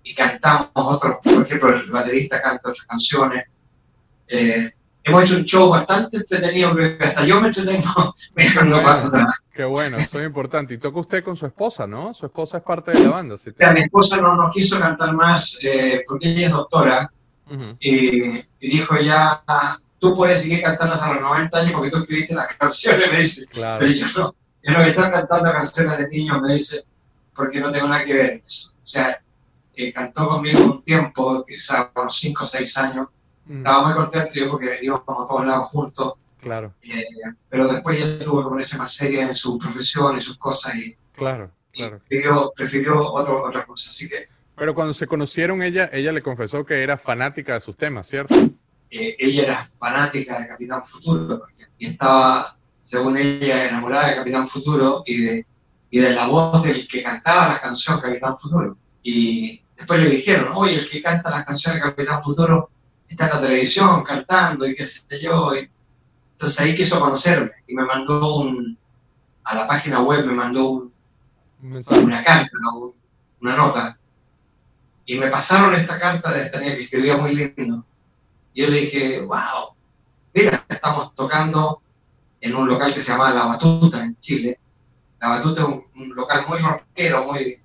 Y 0.03 0.14
cantamos 0.14 0.70
otros, 0.74 1.16
por 1.22 1.43
ejemplo, 1.43 1.76
el 1.76 1.91
baterista 1.91 2.41
canta 2.41 2.70
otras 2.70 2.87
canciones. 2.87 3.45
Eh, 4.29 4.70
hemos 5.05 5.24
hecho 5.24 5.37
un 5.37 5.45
show 5.45 5.68
bastante 5.68 6.18
entretenido, 6.18 6.74
hasta 7.01 7.24
yo 7.24 7.41
me 7.41 7.49
entretengo 7.49 8.14
para 8.83 9.07
atrás. 9.07 9.26
Qué 9.53 9.64
bueno, 9.64 9.97
eso 9.97 10.20
es 10.20 10.26
importante. 10.26 10.74
Y 10.74 10.79
toca 10.79 11.01
usted 11.01 11.24
con 11.24 11.37
su 11.37 11.47
esposa, 11.47 11.87
¿no? 11.87 12.14
Su 12.14 12.26
esposa 12.26 12.59
es 12.59 12.62
parte 12.62 12.93
de 12.93 13.01
la 13.01 13.11
banda. 13.11 13.37
¿sí? 13.37 13.51
Mira, 13.59 13.72
mi 13.72 13.81
esposa 13.81 14.18
no, 14.18 14.37
no 14.37 14.51
quiso 14.51 14.79
cantar 14.79 15.14
más 15.14 15.59
eh, 15.62 16.05
porque 16.07 16.31
ella 16.31 16.47
es 16.47 16.53
doctora 16.53 17.11
Ujú. 17.51 17.76
y, 17.81 18.39
y 18.39 18.47
dijo 18.61 18.99
ya, 19.01 19.43
tú 19.99 20.14
puedes 20.14 20.43
seguir 20.43 20.62
cantando 20.62 20.95
hasta 20.95 21.14
los 21.14 21.22
90 21.22 21.59
años 21.59 21.72
porque 21.72 21.91
tú 21.91 21.99
escribiste 21.99 22.35
las 22.35 22.55
canciones, 22.55 23.11
me 23.11 23.18
dice. 23.18 23.47
Claro. 23.49 23.79
Pero 23.81 23.93
yo 23.93 24.07
no, 24.16 24.35
voy 24.76 24.84
a 24.84 24.88
estar 24.88 25.10
cantando 25.10 25.52
canciones 25.52 25.98
de 25.98 26.08
niños, 26.08 26.40
me 26.40 26.54
dice, 26.54 26.84
porque 27.34 27.60
no 27.60 27.70
tengo 27.72 27.88
nada 27.88 28.04
que 28.04 28.14
ver. 28.14 28.42
eso. 28.44 28.72
O 28.82 28.86
sea, 28.86 29.20
eh, 29.74 29.92
cantó 29.92 30.28
conmigo 30.28 30.64
un 30.64 30.82
tiempo, 30.82 31.44
quizás 31.46 31.88
unos 31.94 32.16
5 32.18 32.44
o 32.44 32.46
6 32.46 32.78
años. 32.78 33.08
Mm, 33.46 33.58
Estaba 33.58 33.86
muy 33.86 33.94
contento 33.94 34.34
yo 34.34 34.48
porque 34.50 34.78
íbamos 34.82 35.02
a 35.08 35.26
todos 35.26 35.46
lados 35.46 35.66
juntos. 35.66 36.14
Claro, 36.40 36.72
eh, 36.82 37.02
pero 37.48 37.66
después 37.66 37.98
ya 37.98 38.24
tuvo 38.24 38.42
que 38.44 38.48
ponerse 38.50 38.78
más 38.78 38.92
seria 38.92 39.22
en 39.22 39.34
su 39.34 39.58
profesión 39.58 40.16
y 40.16 40.20
sus 40.20 40.36
cosas 40.38 40.74
y, 40.76 40.96
claro, 41.12 41.50
y 41.72 41.78
claro. 41.80 41.98
prefirió, 42.08 42.52
prefirió 42.54 43.12
otro, 43.12 43.44
otra 43.44 43.64
cosa. 43.66 43.90
Así 43.90 44.08
que 44.08 44.28
Pero 44.56 44.72
cuando 44.74 44.94
se 44.94 45.06
conocieron, 45.08 45.62
ella, 45.62 45.90
ella 45.92 46.12
le 46.12 46.22
confesó 46.22 46.64
que 46.64 46.80
era 46.82 46.96
fanática 46.96 47.54
de 47.54 47.60
sus 47.60 47.76
temas, 47.76 48.06
¿cierto? 48.06 48.34
eh, 48.90 49.16
ella 49.18 49.42
era 49.42 49.68
fanática 49.78 50.38
de 50.40 50.48
Capitán 50.48 50.84
Futuro 50.84 51.40
porque- 51.40 51.66
y 51.78 51.86
estaba, 51.86 52.56
según 52.89 53.18
ella, 53.18 53.68
enamorada 53.68 54.09
de 54.09 54.16
Capitán 54.16 54.49
Futuro 54.49 55.03
y 55.05 55.20
de, 55.20 55.47
y 55.91 55.99
de 55.99 56.11
la 56.11 56.26
voz 56.26 56.62
del 56.62 56.89
que 56.89 57.03
cantaba 57.03 57.49
la 57.49 57.61
canción 57.61 58.01
Capitán 58.01 58.39
Futuro. 58.39 58.78
Y 59.03 59.62
después 59.76 60.01
le 60.01 60.09
dijeron, 60.09 60.53
oye, 60.55 60.76
el 60.76 60.89
que 60.89 61.03
canta 61.03 61.28
las 61.28 61.45
canciones 61.45 61.82
de 61.82 61.91
Capitán 61.91 62.22
Futuro 62.22 62.70
está 63.07 63.26
en 63.26 63.30
la 63.30 63.41
televisión 63.41 64.03
cantando 64.03 64.66
y 64.66 64.74
qué 64.74 64.86
sé 64.86 65.05
yo. 65.20 65.55
Y 65.55 65.70
entonces 66.30 66.61
ahí 66.61 66.74
quiso 66.74 66.99
conocerme 66.99 67.51
y 67.66 67.74
me 67.74 67.84
mandó 67.84 68.36
un, 68.36 68.78
a 69.45 69.55
la 69.55 69.66
página 69.66 70.01
web 70.01 70.24
me 70.24 70.32
mandó 70.32 70.70
un, 70.70 70.93
una 71.61 72.22
carta, 72.22 72.51
¿no? 72.62 72.95
una 73.43 73.55
nota. 73.55 73.99
Y 75.05 75.18
me 75.18 75.28
pasaron 75.28 75.74
esta 75.74 75.99
carta 75.99 76.32
de 76.32 76.43
esta 76.43 76.59
niña 76.59 76.74
que 76.74 76.82
escribía 76.82 77.18
muy 77.18 77.34
lindo. 77.34 77.84
Y 78.55 78.62
yo 78.62 78.70
le 78.70 78.80
dije, 78.80 79.20
wow, 79.20 79.74
mira, 80.32 80.64
estamos 80.70 81.14
tocando 81.14 81.82
en 82.49 82.57
un 82.57 82.68
local 82.68 82.92
que 82.92 83.01
se 83.01 83.12
llama 83.12 83.30
La 83.32 83.44
Batuta 83.46 84.05
en 84.05 84.18
Chile. 84.18 84.59
La 85.20 85.28
Batuta 85.28 85.62
es 85.62 85.68
un, 85.68 85.84
un 85.96 86.14
local 86.14 86.44
muy 86.49 86.59
rockero, 86.59 87.24
muy, 87.24 87.62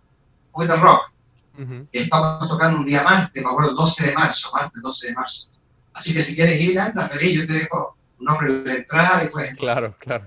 muy 0.53 0.67
de 0.67 0.75
rock. 0.75 1.11
Estamos 1.91 2.49
tocando 2.49 2.79
un 2.79 2.85
día 2.85 3.03
martes, 3.03 3.43
me 3.43 3.49
acuerdo, 3.49 3.73
12 3.73 4.07
de 4.07 4.13
marzo, 4.15 4.49
martes 4.53 4.81
12 4.81 5.07
de 5.07 5.13
marzo. 5.13 5.49
Así 5.93 6.13
que 6.13 6.21
si 6.21 6.35
quieres 6.35 6.59
ir, 6.59 6.79
anda 6.79 7.07
feliz, 7.07 7.37
yo 7.41 7.47
te 7.47 7.53
dejo 7.53 7.95
un 8.19 8.25
nombre 8.25 8.49
la 8.63 8.75
entrada 8.75 9.23
y 9.23 9.27
pues. 9.27 9.55
Claro, 9.55 9.95
claro. 9.99 10.25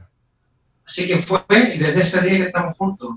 Así 0.86 1.06
que 1.08 1.16
fue, 1.18 1.40
y 1.50 1.78
desde 1.78 2.00
ese 2.00 2.20
día 2.22 2.36
que 2.38 2.42
estamos 2.44 2.76
juntos, 2.76 3.16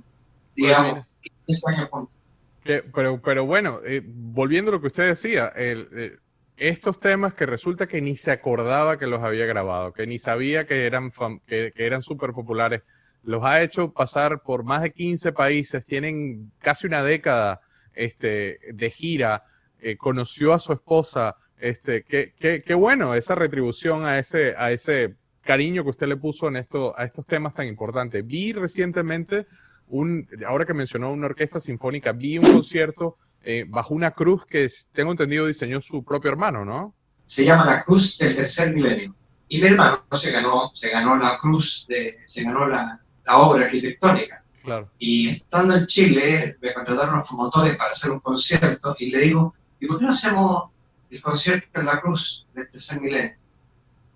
digamos, 0.56 0.94
mira. 0.94 1.08
15 1.46 1.72
años 1.76 1.90
juntos. 1.92 2.20
Que- 2.64 2.82
pero, 2.94 3.22
pero 3.22 3.46
bueno, 3.46 3.80
eh, 3.86 4.02
volviendo 4.04 4.70
a 4.72 4.74
lo 4.74 4.82
que 4.82 4.88
usted 4.88 5.08
decía, 5.10 5.50
el- 5.56 5.88
el- 5.94 6.20
estos 6.60 7.00
temas 7.00 7.34
que 7.34 7.46
resulta 7.46 7.88
que 7.88 8.02
ni 8.02 8.16
se 8.16 8.32
acordaba 8.32 8.98
que 8.98 9.08
los 9.08 9.24
había 9.24 9.46
grabado, 9.46 9.94
que 9.94 10.06
ni 10.06 10.20
sabía 10.20 10.66
que 10.68 10.86
eran, 10.86 11.12
que, 11.48 11.72
que 11.76 11.86
eran 11.86 12.02
súper 12.02 12.34
populares, 12.34 12.84
los 13.24 13.44
ha 13.44 13.62
hecho 13.62 13.92
pasar 13.92 14.42
por 14.42 14.64
más 14.64 14.82
de 14.82 14.92
15 14.92 15.32
países, 15.32 15.86
tienen 15.86 16.52
casi 16.60 16.88
una 16.88 17.04
década 17.04 17.62
este, 17.94 18.60
de 18.74 18.90
gira, 18.90 19.44
eh, 19.82 19.98
conoció 19.98 20.54
a 20.54 20.60
su 20.60 20.74
esposa, 20.74 21.36
este, 21.60 22.04
qué 22.04 22.74
bueno 22.74 23.16
esa 23.16 23.36
retribución 23.36 24.06
a 24.06 24.20
ese, 24.20 24.56
a 24.58 24.72
ese 24.72 25.16
cariño 25.42 25.84
que 25.84 25.90
usted 25.90 26.08
le 26.08 26.18
puso 26.18 26.48
en 26.48 26.58
esto, 26.58 26.94
a 26.98 27.06
estos 27.06 27.26
temas 27.26 27.54
tan 27.54 27.68
importantes. 27.68 28.26
Vi 28.26 28.54
recientemente 28.54 29.48
un, 29.88 30.28
ahora 30.46 30.66
que 30.66 30.74
mencionó 30.74 31.12
una 31.12 31.26
orquesta 31.26 31.60
sinfónica, 31.60 32.12
vi 32.12 32.38
un 32.38 32.52
concierto 32.52 33.18
eh, 33.52 33.66
bajo 33.68 33.96
una 33.96 34.12
cruz 34.12 34.46
que 34.46 34.68
tengo 34.94 35.10
entendido 35.12 35.48
diseñó 35.48 35.82
su 35.82 36.04
propio 36.04 36.30
hermano, 36.30 36.64
¿no? 36.64 36.94
se 37.26 37.46
llama 37.46 37.66
la 37.66 37.84
Cruz 37.84 38.18
del 38.20 38.36
Tercer 38.36 38.74
Milenio. 38.76 39.16
Y 39.48 39.60
mi 39.62 39.68
hermano 39.68 40.04
se 40.14 40.32
ganó, 40.32 40.72
se 40.74 40.90
ganó 40.90 41.16
la 41.16 41.38
cruz, 41.38 41.86
de, 41.88 42.18
se 42.26 42.44
ganó 42.44 42.68
la, 42.68 43.00
la 43.26 43.38
obra 43.38 43.66
arquitectónica. 43.66 44.44
Claro. 44.64 44.90
Y 45.00 45.30
estando 45.30 45.76
en 45.76 45.86
Chile, 45.88 46.58
me 46.62 46.74
contrataron 46.74 47.18
los 47.18 47.28
promotores 47.28 47.76
para 47.76 47.92
hacer 47.92 48.12
un 48.12 48.20
concierto 48.20 48.96
y 49.00 49.12
le 49.12 49.20
digo, 49.20 49.54
¿y 49.80 49.88
por 49.88 49.98
qué 50.00 50.06
no 50.06 50.10
hacemos 50.12 50.70
el 51.10 51.22
concierto 51.22 51.80
en 51.80 51.86
la 51.88 52.02
Cruz 52.02 52.48
del 52.56 52.70
Tercer 52.70 53.00
Milenio? 53.02 53.36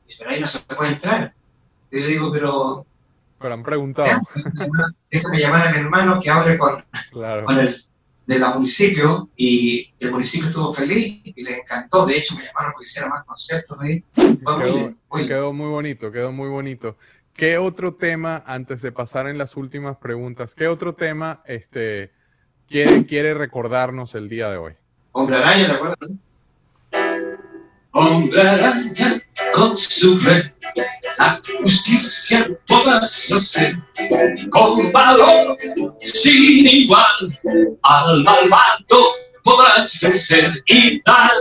Y 0.05 0.07
dice, 0.09 0.17
pero 0.19 0.31
ahí 0.31 0.41
no 0.41 0.47
se 0.47 0.59
puede 0.59 0.91
entrar. 0.93 1.33
Y 1.91 1.99
le 1.99 2.07
digo, 2.07 2.31
pero 2.31 2.85
Pero 3.39 3.53
han 3.53 3.63
preguntado. 3.63 4.09
déjame 5.11 5.39
llamar 5.39 5.67
a 5.67 5.71
mi 5.71 5.77
hermano 5.77 6.19
que 6.19 6.29
hable 6.31 6.57
con, 6.57 6.83
Claro. 7.11 7.45
con 7.45 7.59
el 7.59 7.69
de 8.25 8.39
la 8.39 8.53
municipio 8.53 9.29
y 9.35 9.93
el 9.99 10.11
municipio 10.11 10.47
estuvo 10.47 10.73
feliz 10.73 11.21
y 11.23 11.43
les 11.43 11.59
encantó. 11.59 12.05
De 12.05 12.17
hecho, 12.17 12.35
me 12.35 12.45
llamaron 12.45 12.71
porque 12.73 12.85
hiciera 12.85 13.09
más 13.09 13.25
conciertos 13.25 13.77
ahí. 13.81 14.03
Fue 14.13 14.37
Quedó, 14.43 14.95
muy 15.09 15.27
quedó 15.27 15.53
muy 15.53 15.69
bonito, 15.69 16.11
quedó 16.11 16.31
muy 16.31 16.49
bonito. 16.49 16.97
¿Qué 17.33 17.57
otro 17.57 17.95
tema, 17.95 18.43
antes 18.45 18.81
de 18.81 18.91
pasar 18.91 19.27
en 19.27 19.37
las 19.37 19.57
últimas 19.57 19.97
preguntas, 19.97 20.53
qué 20.53 20.67
otro 20.67 20.93
tema 20.93 21.41
este, 21.45 22.11
quiere, 22.69 23.05
quiere 23.05 23.33
recordarnos 23.33 24.13
el 24.15 24.29
día 24.29 24.49
de 24.49 24.57
hoy? 24.57 24.73
Hombre 25.11 25.37
araña, 25.37 25.67
¿te 25.67 25.73
acuerdas? 25.73 26.09
Hombre 27.91 28.41
araña 28.41 29.22
con 29.53 29.77
su 29.77 30.19
red, 30.19 30.45
la 31.17 31.39
justicia 31.61 32.47
podrás 32.67 33.31
hacer 33.31 33.75
con 34.49 34.91
valor 34.91 35.57
sin 35.99 36.67
igual. 36.67 37.15
Al 37.83 38.23
malvado 38.23 39.05
podrás 39.43 39.99
vencer 40.01 40.63
y 40.67 41.01
dar 41.03 41.31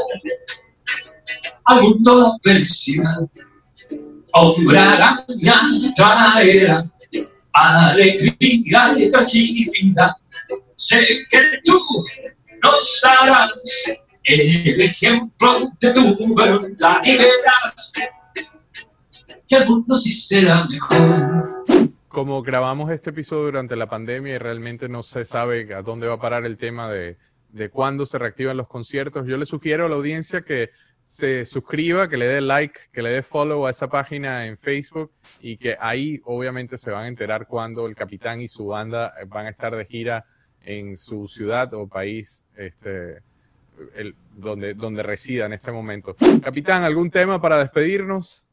al 1.65 1.83
mundo 1.83 2.21
la 2.21 2.53
felicidad. 2.53 3.21
Hombre 4.35 4.79
araña 4.79 5.61
traerá 5.97 6.85
alegría 7.53 8.95
y 8.97 9.11
tranquilidad. 9.11 10.11
Sé 10.77 11.07
que 11.31 11.41
tú 11.65 11.79
nos 12.63 13.01
darás 13.03 13.53
el 14.25 14.81
ejemplo 14.81 15.73
de 15.81 15.93
tu 15.93 16.35
verdad 16.37 17.01
y 17.05 17.17
verás 17.17 17.93
que 19.49 19.57
el 19.57 19.67
mundo 19.67 19.95
sí 19.95 20.13
será 20.13 20.67
mejor. 20.67 21.93
Como 22.09 22.43
grabamos 22.43 22.91
este 22.91 23.11
episodio 23.11 23.45
durante 23.45 23.77
la 23.77 23.89
pandemia 23.89 24.35
y 24.35 24.39
realmente 24.39 24.89
no 24.89 25.03
se 25.03 25.25
sabe 25.25 25.75
a 25.75 25.83
dónde 25.83 26.07
va 26.07 26.15
a 26.15 26.21
parar 26.21 26.45
el 26.45 26.57
tema 26.57 26.91
de, 26.91 27.17
de 27.49 27.71
cuándo 27.71 28.07
se 28.07 28.19
reactivan 28.19 28.57
los 28.57 28.69
conciertos. 28.69 29.27
Yo 29.27 29.37
le 29.37 29.47
sugiero 29.47 29.87
a 29.87 29.89
la 29.89 29.97
audiencia 29.97 30.43
que 30.43 30.71
se 31.07 31.45
suscriba, 31.45 32.09
que 32.09 32.17
le 32.17 32.27
dé 32.27 32.41
like, 32.41 32.79
que 32.91 33.03
le 33.03 33.11
dé 33.11 33.23
follow 33.23 33.67
a 33.67 33.71
esa 33.71 33.89
página 33.89 34.47
en 34.47 34.57
Facebook 34.57 35.13
y 35.41 35.59
que 35.59 35.77
ahí 35.79 36.21
obviamente 36.25 36.79
se 36.79 36.91
van 36.91 37.05
a 37.05 37.09
enterar 37.09 37.47
cuándo 37.47 37.87
el 37.87 37.95
capitán 37.95 38.41
y 38.41 38.49
su 38.49 38.67
banda 38.69 39.13
van 39.27 39.47
a 39.47 39.51
estar 39.51 39.77
de 39.77 39.85
gira 39.85 40.25
en 40.63 40.97
su 40.97 41.29
ciudad 41.29 41.73
o 41.75 41.87
país 41.87 42.47
este, 42.57 43.21
el, 43.95 44.15
donde, 44.37 44.75
donde 44.75 45.03
resida 45.03 45.47
en 45.47 45.53
este 45.53 45.73
momento. 45.73 46.17
Capitán, 46.43 46.85
¿algún 46.85 47.11
tema 47.11 47.41
para 47.41 47.59
despedirnos? 47.59 48.47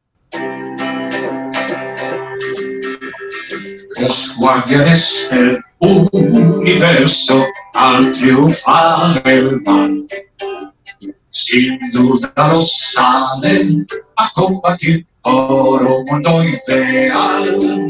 Los 3.99 4.37
guardianes 4.39 5.27
del 5.31 5.59
universo 5.81 7.45
al 7.73 8.13
triunfar 8.13 9.21
el 9.25 9.61
mal 9.61 10.05
sin 11.31 11.77
duda 11.91 12.31
lo 12.35 12.61
salen 12.61 13.85
a 14.17 14.31
combatir 14.33 15.05
por 15.21 15.81
un 15.85 16.05
mundo 16.05 16.43
ideal. 16.43 17.87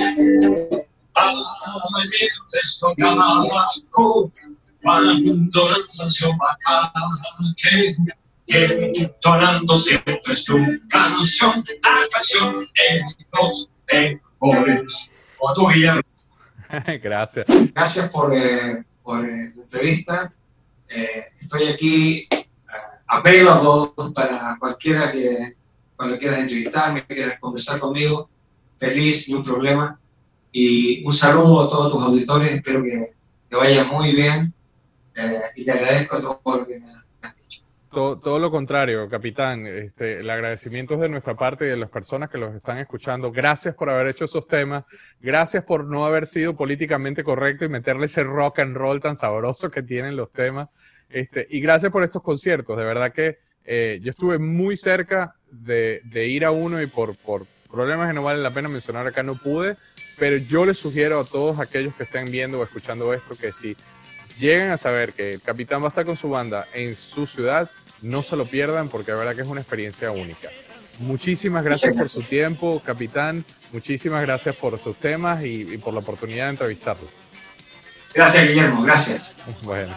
Esto 2.61 2.93
abajo, 3.01 4.31
cuando 4.81 5.69
lanzan 5.69 6.11
su 6.11 6.29
ataque, 6.49 7.95
entonando 8.47 9.77
siempre 9.77 10.35
su 10.35 10.57
canción, 10.89 11.63
la 11.83 12.07
canción 12.11 12.67
en 12.89 13.05
los 13.41 13.69
mejores. 14.41 15.09
Como 15.37 15.53
tu 15.53 15.67
Guillermo. 15.69 16.01
Gracias. 17.03 17.45
Gracias 17.73 18.09
por, 18.09 18.33
eh, 18.35 18.83
por 19.03 19.25
eh, 19.25 19.53
la 19.55 19.63
entrevista. 19.63 20.33
Eh, 20.89 21.25
estoy 21.39 21.67
aquí 21.67 22.27
apelo 23.07 23.93
para 24.13 24.57
cualquiera 24.59 25.11
que 25.11 25.55
cuando 25.95 26.17
quieras 26.17 26.39
entrevistarme, 26.39 27.05
quieras 27.05 27.39
conversar 27.39 27.79
conmigo, 27.79 28.29
feliz, 28.79 29.27
ni 29.27 29.35
un 29.35 29.43
problema. 29.43 29.99
Y 30.51 31.05
un 31.05 31.13
saludo 31.13 31.61
a 31.61 31.69
todos 31.69 31.91
tus 31.91 32.03
auditores, 32.03 32.51
espero 32.51 32.83
que 32.83 33.13
te 33.49 33.55
vaya 33.55 33.83
muy 33.83 34.15
bien 34.15 34.53
y 35.55 35.65
te 35.65 35.71
agradezco 35.71 36.19
todo 36.19 36.57
lo 36.57 36.67
que 36.67 36.79
me 36.79 36.87
has 37.21 37.37
dicho. 37.37 37.63
Todo, 37.91 38.19
todo, 38.19 38.37
lo 38.37 38.51
contrario, 38.51 39.09
capitán. 39.09 39.65
Este, 39.65 40.19
el 40.19 40.29
agradecimiento 40.29 40.93
es 40.93 40.99
de 40.99 41.09
nuestra 41.09 41.35
parte 41.35 41.65
y 41.65 41.69
de 41.69 41.77
las 41.77 41.89
personas 41.89 42.29
que 42.29 42.37
los 42.37 42.53
están 42.53 42.77
escuchando. 42.77 43.31
Gracias 43.31 43.73
por 43.73 43.89
haber 43.89 44.07
hecho 44.07 44.25
esos 44.25 44.47
temas. 44.47 44.83
Gracias 45.19 45.63
por 45.63 45.85
no 45.85 46.05
haber 46.05 46.27
sido 46.27 46.55
políticamente 46.55 47.23
correcto 47.23 47.65
y 47.65 47.69
meterle 47.69 48.05
ese 48.05 48.23
rock 48.23 48.59
and 48.59 48.77
roll 48.77 48.99
tan 48.99 49.15
sabroso 49.15 49.71
que 49.71 49.81
tienen 49.81 50.15
los 50.15 50.31
temas. 50.31 50.69
Este, 51.09 51.47
y 51.49 51.59
gracias 51.61 51.91
por 51.91 52.03
estos 52.03 52.21
conciertos. 52.21 52.77
De 52.77 52.83
verdad 52.83 53.11
que 53.11 53.39
eh, 53.65 53.99
yo 54.03 54.11
estuve 54.11 54.37
muy 54.37 54.77
cerca 54.77 55.35
de, 55.51 56.01
de, 56.05 56.27
ir 56.27 56.45
a 56.45 56.51
uno 56.51 56.81
y 56.81 56.85
por, 56.85 57.15
por 57.15 57.47
problemas 57.71 58.07
que 58.07 58.13
no 58.13 58.23
vale 58.23 58.41
la 58.41 58.51
pena 58.51 58.69
mencionar 58.69 59.07
acá 59.07 59.23
no 59.23 59.33
pude. 59.33 59.77
Pero 60.19 60.37
yo 60.37 60.65
les 60.65 60.77
sugiero 60.77 61.19
a 61.19 61.25
todos 61.25 61.59
aquellos 61.59 61.95
que 61.95 62.03
estén 62.03 62.25
viendo 62.31 62.59
o 62.59 62.63
escuchando 62.63 63.13
esto 63.13 63.35
que 63.35 63.51
si 63.51 63.75
llegan 64.39 64.71
a 64.71 64.77
saber 64.77 65.13
que 65.13 65.31
el 65.31 65.41
capitán 65.41 65.81
va 65.81 65.85
a 65.85 65.89
estar 65.89 66.05
con 66.05 66.17
su 66.17 66.29
banda 66.29 66.65
en 66.73 66.95
su 66.95 67.25
ciudad, 67.25 67.69
no 68.01 68.23
se 68.23 68.35
lo 68.35 68.45
pierdan 68.45 68.89
porque 68.89 69.11
de 69.11 69.17
verdad 69.17 69.35
que 69.35 69.41
es 69.41 69.47
una 69.47 69.61
experiencia 69.61 70.11
única. 70.11 70.49
Muchísimas 70.99 71.63
gracias, 71.63 71.95
por 71.95 72.09
su 72.09 72.23
tiempo, 72.23 72.81
capitán. 72.85 73.45
Muchísimas 73.71 74.21
gracias 74.21 74.55
por 74.55 74.77
sus 74.77 74.97
temas 74.97 75.43
y, 75.43 75.73
y 75.73 75.77
por 75.77 75.93
la 75.93 75.99
oportunidad 75.99 76.45
de 76.45 76.51
entrevistarlo. 76.51 77.07
Gracias, 78.13 78.47
Guillermo. 78.47 78.81
Gracias. 78.83 79.35
Bueno. 79.63 79.93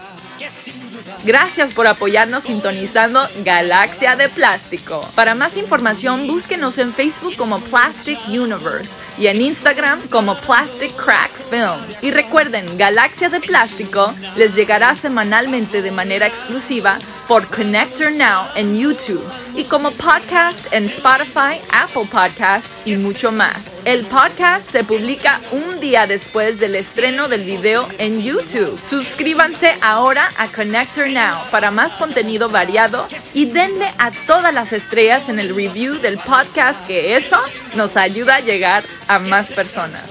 Gracias 1.24 1.74
por 1.74 1.86
apoyarnos 1.86 2.44
sintonizando 2.44 3.20
Galaxia 3.44 4.16
de 4.16 4.28
Plástico. 4.28 5.00
Para 5.14 5.34
más 5.34 5.56
información, 5.56 6.26
búsquenos 6.26 6.78
en 6.78 6.92
Facebook 6.92 7.36
como 7.36 7.60
Plastic 7.60 8.18
Universe 8.28 8.98
y 9.18 9.28
en 9.28 9.40
Instagram 9.40 10.00
como 10.08 10.36
Plastic 10.36 10.94
Crack 10.96 11.30
Film. 11.48 11.80
Y 12.02 12.10
recuerden, 12.10 12.66
Galaxia 12.76 13.28
de 13.28 13.40
Plástico 13.40 14.12
les 14.36 14.54
llegará 14.54 14.96
semanalmente 14.96 15.80
de 15.80 15.92
manera 15.92 16.26
exclusiva 16.26 16.98
por 17.28 17.46
Connector 17.46 18.12
Now 18.12 18.46
en 18.56 18.74
YouTube 18.74 19.24
y 19.54 19.64
como 19.64 19.90
podcast 19.92 20.72
en 20.72 20.86
Spotify, 20.86 21.60
Apple 21.72 22.06
Podcast 22.10 22.66
y 22.86 22.96
mucho 22.96 23.32
más. 23.32 23.80
El 23.84 24.04
podcast 24.06 24.70
se 24.70 24.84
publica 24.84 25.40
un 25.50 25.80
día 25.80 26.06
después 26.06 26.58
del 26.60 26.76
estreno 26.76 27.28
del 27.28 27.42
video 27.42 27.88
en 27.98 28.22
YouTube. 28.22 28.78
Suscríbanse 28.84 29.74
ahora 29.82 30.28
a 30.38 30.48
Connector 30.48 31.08
Now 31.08 31.50
para 31.50 31.70
más 31.70 31.96
contenido 31.96 32.48
variado 32.48 33.06
y 33.34 33.46
denle 33.46 33.92
a 33.98 34.10
todas 34.26 34.54
las 34.54 34.72
estrellas 34.72 35.28
en 35.28 35.38
el 35.38 35.54
review 35.54 35.96
del 35.96 36.18
podcast 36.18 36.86
que 36.86 37.16
eso 37.16 37.38
nos 37.74 37.96
ayuda 37.96 38.36
a 38.36 38.40
llegar 38.40 38.82
a 39.08 39.18
más 39.18 39.52
personas. 39.52 40.06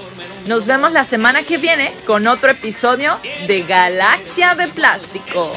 Nos 0.46 0.66
vemos 0.66 0.92
la 0.92 1.04
semana 1.04 1.42
que 1.44 1.56
viene 1.56 1.92
con 2.06 2.26
otro 2.26 2.50
episodio 2.50 3.16
de 3.46 3.62
Galaxia 3.62 4.54
de 4.54 4.68
Plástico. 4.68 5.52